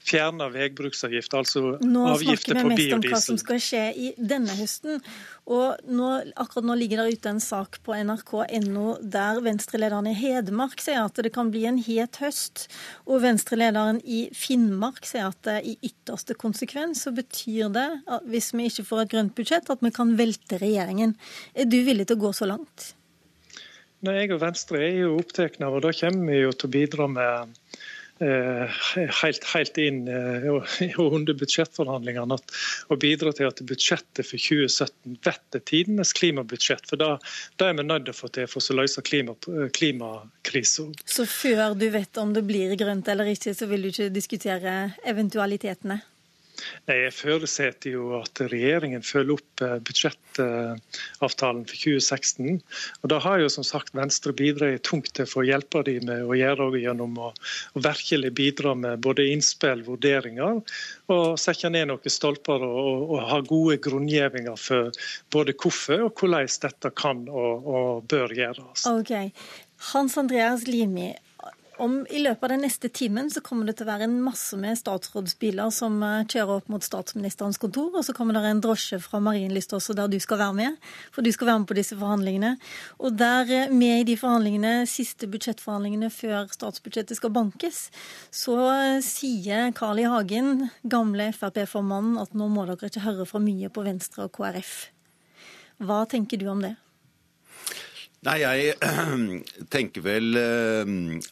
[0.05, 2.71] fjerna veibruksavgift, altså nå avgifter på biodiesel.
[2.71, 5.01] Nå snakker vi mest om hva som skal skje i denne høsten.
[5.47, 10.83] Og nå, akkurat nå ligger det ute en sak på nrk.no der Venstre-lederen i Hedmark
[10.83, 12.67] sier at det kan bli en het høst.
[13.07, 17.87] Og Venstre-lederen i Finnmark sier at det i ytterste konsekvens så betyr det,
[18.27, 21.17] hvis vi ikke får et grønt budsjett, at vi kan velte regjeringen.
[21.55, 22.91] Er du villig til å gå så langt?
[24.05, 26.73] Nei, Jeg og Venstre er jo opptatt av, og da kommer vi jo til å
[26.75, 27.55] bidra med
[28.19, 30.47] helt, helt inn eh,
[30.99, 36.85] under budsjettforhandlingene og bidra til at budsjettet for 2017 blir tidenes klimabudsjett.
[36.89, 37.13] For da,
[37.59, 39.37] da, er vi nødt til å få til for å løse klima,
[39.77, 40.93] klimakrisen.
[41.05, 44.77] Så før du vet om det blir grønt eller ikke, så vil du ikke diskutere
[45.07, 46.01] eventualitetene?
[46.87, 52.61] Nei, Jeg forutsetter jo at regjeringen følger opp eh, budsjettavtalen for 2016.
[53.03, 56.25] Og Da har jo som sagt Venstre bidratt tungt til for å hjelpe dem med
[56.25, 60.61] å gjøre det gjennom å, å, virkelig bidra med både innspill, vurderinger
[61.13, 64.91] og sette ned noen stolper og, og, og ha gode grunngjevinger for
[65.33, 68.87] både hvorfor og hvordan dette kan og, og bør gjøres.
[68.89, 69.13] Ok.
[69.91, 71.11] Hans Andreas Limi,
[71.81, 74.57] om I løpet av den neste timen så kommer det til å være en masse
[74.59, 78.99] med statsrådsbiler som eh, kjører opp mot statsministerens kontor, og så kommer det en drosje
[79.03, 80.79] fra Marienlyst også der du skal være med,
[81.13, 82.53] for du skal være med på disse forhandlingene.
[83.01, 87.87] Og der eh, med i de forhandlingene, siste budsjettforhandlingene før statsbudsjettet skal bankes,
[88.33, 90.07] så eh, sier Carl I.
[90.07, 94.75] Hagen, gamle Frp-formannen, at nå må dere ikke høre for mye på Venstre og KrF.
[95.83, 96.77] Hva tenker du om det?
[98.27, 98.73] Nei, jeg
[99.73, 100.89] tenker vel eh,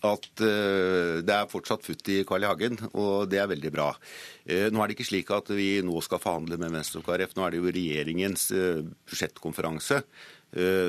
[0.08, 2.48] at eh, det er fortsatt futt i Carl I.
[2.48, 3.90] Hagen, og det er veldig bra.
[4.46, 7.36] Eh, nå er det ikke slik at vi nå skal forhandle med Venstre og KrF.
[7.36, 8.48] Nå er det jo regjeringens
[9.10, 10.02] budsjettkonferanse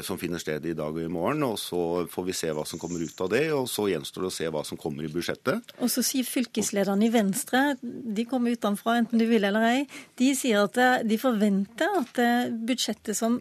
[0.07, 1.41] som finner sted i dag og i morgen.
[1.43, 1.81] og Så
[2.13, 4.51] får vi se hva som kommer ut av det, og så gjenstår det å se
[4.55, 5.73] hva som kommer i budsjettet.
[5.83, 9.83] Og så sier fylkeslederen i Venstre, de kommer utenfra enten du vil eller ei,
[10.21, 10.79] de sier at
[11.09, 12.23] de forventer at
[12.69, 13.41] budsjettet som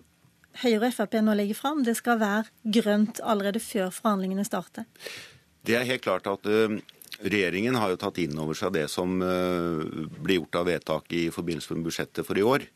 [0.63, 4.87] Høyre og Frp nå legger fram, det skal være grønt allerede før forhandlingene starter?
[5.65, 6.77] Det er helt klart at uh,
[7.23, 9.81] regjeringen har jo tatt inn over seg det som uh,
[10.21, 12.67] ble gjort av vedtak i forbindelse med budsjettet for i år.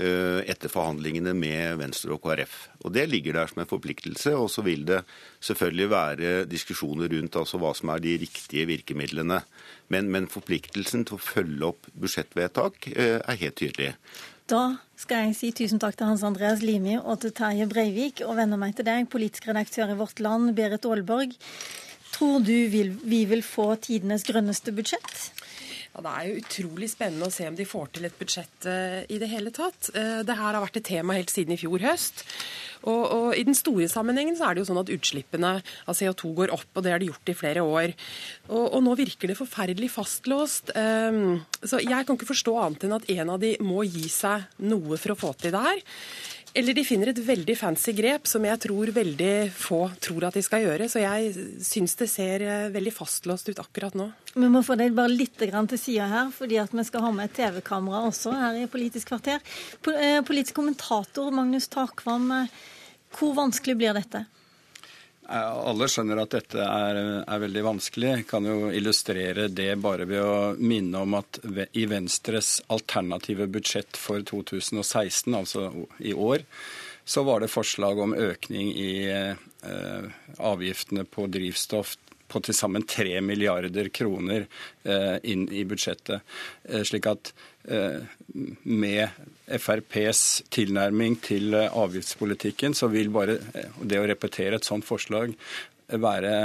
[0.00, 2.54] Uh, etter forhandlingene med Venstre og KrF.
[2.80, 4.32] Og Det ligger der som en forpliktelse.
[4.40, 5.02] Og så vil det
[5.44, 9.42] selvfølgelig være diskusjoner rundt altså hva som er de riktige virkemidlene.
[9.92, 13.92] Men, men forpliktelsen til å følge opp budsjettvedtak er helt tydelig.
[14.52, 18.36] Da skal jeg si tusen takk til Hans Andreas Limi og til Terje Breivik, og
[18.36, 21.32] vender meg til deg, politisk redaktør i Vårt Land, Berit Aalborg.
[22.12, 25.22] Tror du vi vil få tidenes grønneste budsjett?
[25.94, 29.00] Ja, Det er jo utrolig spennende å se om de får til et budsjett uh,
[29.08, 29.88] i det hele tatt.
[29.96, 32.26] Uh, det her har vært et tema helt siden i fjor høst.
[32.82, 36.32] Og, og, I den store sammenhengen så er det jo sånn at utslippene av CO2
[36.40, 37.94] går opp, og det har de gjort i flere år.
[38.50, 40.74] Og, og nå virker det forferdelig fastlåst.
[40.76, 44.48] Um, så jeg kan ikke forstå annet enn at en av de må gi seg
[44.62, 45.82] noe for å få til det her.
[46.54, 50.42] Eller de finner et veldig fancy grep som jeg tror veldig få tror at de
[50.44, 50.88] skal gjøre.
[50.92, 54.10] Så jeg syns det ser eh, veldig fastlåst ut akkurat nå.
[54.34, 57.30] Vi må få deg bare litt til sida her, fordi at vi skal ha med
[57.30, 59.40] et TV-kamera også her i Politisk kvarter.
[59.96, 62.62] Eh, politisk kommentator Magnus Takvam, eh,
[63.16, 64.26] hvor vanskelig blir dette?
[65.30, 68.08] Alle skjønner at dette er, er, veldig vanskelig.
[68.10, 71.38] Jeg kan jo illustrere det bare ved å minne om at
[71.78, 75.68] i Venstres alternative budsjett for 2016, altså
[76.02, 76.42] i år,
[77.04, 81.96] så var det forslag om økning i eh, avgiftene på drivstoff
[82.32, 84.46] på til sammen 3 milliarder kroner
[84.84, 86.24] eh, inn i budsjettet.
[86.64, 87.32] Eh, slik at
[87.68, 88.00] eh,
[88.62, 89.22] med
[89.58, 95.34] FrPs tilnærming til eh, avgiftspolitikken, så vil bare eh, det å repetere et sånt forslag
[95.92, 96.36] være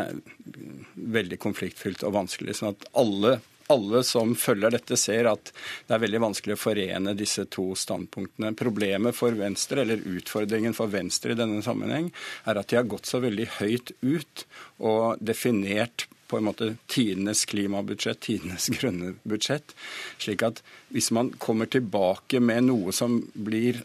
[0.95, 2.57] veldig konfliktfylt og vanskelig.
[2.57, 5.51] sånn at alle alle som følger dette, ser at
[5.87, 8.53] det er veldig vanskelig å forene disse to standpunktene.
[8.55, 12.07] Problemet for Venstre, eller utfordringen for Venstre i denne sammenheng,
[12.47, 14.45] er at de har gått så veldig høyt ut
[14.79, 19.75] og definert på en måte tidenes klimabudsjett, tidenes grønne budsjett.
[20.21, 20.63] Slik at
[20.93, 23.83] hvis man kommer tilbake med noe som blir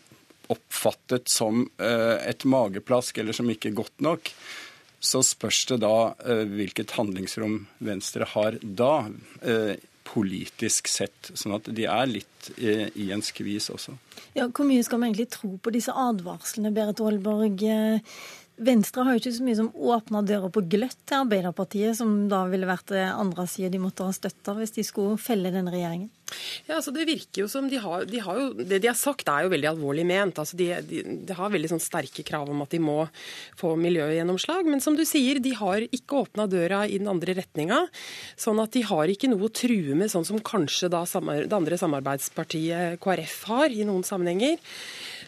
[0.53, 4.33] oppfattet som uh, et mageplask, eller som ikke godt nok,
[5.03, 9.09] så spørs det da uh, hvilket handlingsrom Venstre har da.
[9.41, 11.31] Uh, politisk sett.
[11.39, 13.95] Sånn at de er litt i en skvis også.
[14.35, 17.63] Ja, Hvor mye skal man egentlig tro på disse advarslene, Berit Aalborg?
[18.61, 22.45] Venstre har jo ikke så mye som åpna døra på gløtt til Arbeiderpartiet, som da
[22.51, 26.11] ville vært det andre sida de måtte ha støtta hvis de skulle felle denne regjeringen.
[26.67, 29.29] Ja, altså Det virker jo som de har, de har jo, Det de har sagt
[29.29, 30.39] er jo veldig alvorlig ment.
[30.39, 32.99] altså De, de, de har veldig sånn sterke krav om at de må
[33.61, 34.69] få miljøgjennomslag.
[34.69, 37.85] Men som du sier, de har ikke åpna døra i den andre retninga.
[38.37, 41.81] Sånn at de har ikke noe å true med, sånn som kanskje da det andre
[41.81, 44.61] samarbeidspartiet KrF har i noen sammenhenger.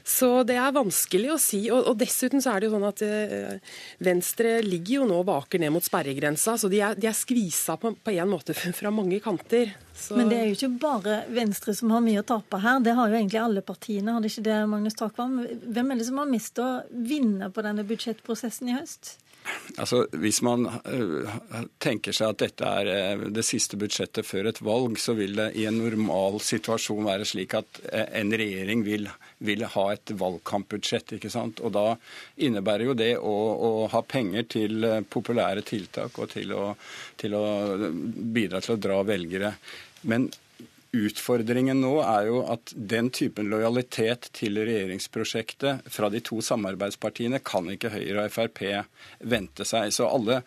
[0.05, 1.63] Så det er vanskelig å si.
[1.73, 3.73] Og, og dessuten så er det jo sånn at eh,
[4.05, 7.79] Venstre ligger jo nå og vaker ned mot sperregrensa, så de er, de er skvisa
[7.81, 9.73] på, på en måte fra mange kanter.
[9.97, 10.19] Så...
[10.19, 12.85] Men det er jo ikke bare Venstre som har mye å tape her.
[12.85, 15.39] Det har jo egentlig alle partiene, har det ikke det, Magnus Takvam?
[15.65, 19.15] Hvem er det som har mest å vinne på denne budsjettprosessen i høst?
[19.77, 21.35] Altså, Hvis man uh,
[21.83, 25.51] tenker seg at dette er uh, det siste budsjettet før et valg, så vil det
[25.61, 29.09] i en normal situasjon være slik at uh, en regjering vil,
[29.45, 31.16] vil, ha et valgkampbudsjett.
[31.19, 31.61] ikke sant?
[31.65, 31.87] Og Da
[32.47, 36.71] innebærer jo det å, å ha penger til populære tiltak og til å,
[37.21, 37.45] til å
[37.91, 39.57] bidra til å dra velgere.
[40.09, 40.29] Men
[40.95, 47.66] Utfordringen nå er jo at den typen lojalitet til regjeringsprosjektet fra de to samarbeidspartiene kan
[47.73, 48.61] ikke Høyre og Frp
[49.27, 49.91] vente seg.
[49.95, 50.39] Så alle,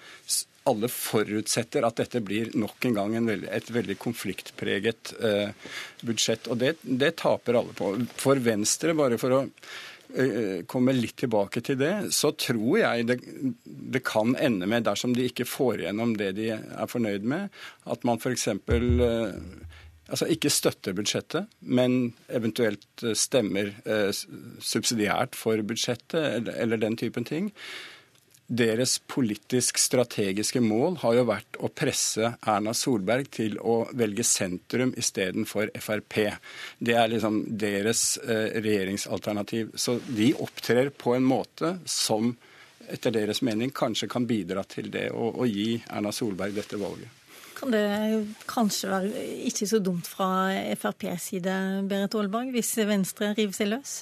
[0.69, 5.75] alle forutsetter at dette blir nok en gang en veldig, et veldig konfliktpreget eh,
[6.07, 6.47] budsjett.
[6.47, 7.93] Og det, det, taper alle på.
[8.15, 13.19] For Venstre, bare for å eh, komme litt tilbake til det, så tror jeg det,
[13.65, 17.51] det, kan ende med, dersom de ikke får igjennom det de er fornøyd med,
[17.83, 18.53] at man f.eks.
[20.07, 24.09] Altså ikke støtter budsjettet, men eventuelt eh, stemmer eh,
[24.63, 27.51] subsidiært for budsjettet eller, eller, den typen ting.
[28.47, 35.73] Deres politisk-strategiske mål har jo vært å presse Erna Solberg til å velge sentrum istedenfor
[35.75, 36.21] Frp.
[36.79, 39.75] Det er liksom deres eh, regjeringsalternativ.
[39.75, 42.31] Så de opptrer på en måte som
[42.87, 47.26] etter deres mening kanskje kan bidra til det å, å gi Erna Solberg dette valget
[47.57, 47.85] kan det
[48.49, 50.29] kanskje være ikke så dumt fra
[50.77, 51.55] FrPs side,
[51.89, 53.97] Berit Aalborg, hvis Venstre river seg løs?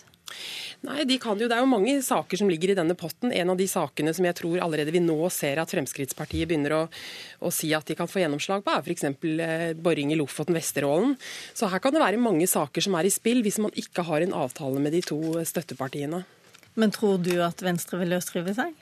[0.86, 3.32] Nei, de kan jo, Det er jo mange saker som ligger i denne potten.
[3.34, 6.82] En av de sakene som jeg tror allerede vi nå ser at Fremskrittspartiet begynner å,
[7.46, 9.06] å si at de kan få gjennomslag på, er f.eks.
[9.08, 11.16] Eh, boring i Lofoten, Vesterålen.
[11.54, 14.26] Så her kan det være mange saker som er i spill, hvis man ikke har
[14.26, 16.26] en avtale med de to støttepartiene.
[16.76, 18.74] Men tror du at Venstre vil løsrive seg?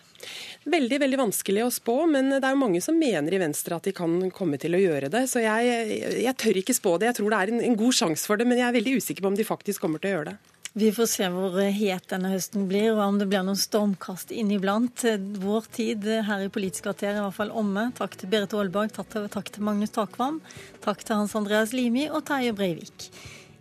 [0.63, 3.89] Veldig veldig vanskelig å spå, men det er jo mange som mener i Venstre at
[3.89, 5.25] de kan komme til å gjøre det.
[5.31, 7.11] Så jeg, jeg tør ikke spå det.
[7.11, 9.25] Jeg tror det er en, en god sjanse for det, men jeg er veldig usikker
[9.25, 10.39] på om de faktisk kommer til å gjøre det.
[10.73, 15.03] Vi får se hvor het denne høsten blir, og om det blir noen stormkast inniblant.
[15.43, 17.91] Vår tid her i Politisk kvarter er i hvert fall omme.
[17.99, 20.41] Takk til Berit Aalborg, takk til Magnus Takvam,
[20.81, 23.11] takk til Hans Andreas Limi og Terje Breivik.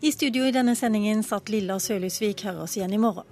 [0.00, 2.46] I studio i denne sendingen satt Lilla Sølhusvik.
[2.48, 3.28] Hør oss igjen i morgen.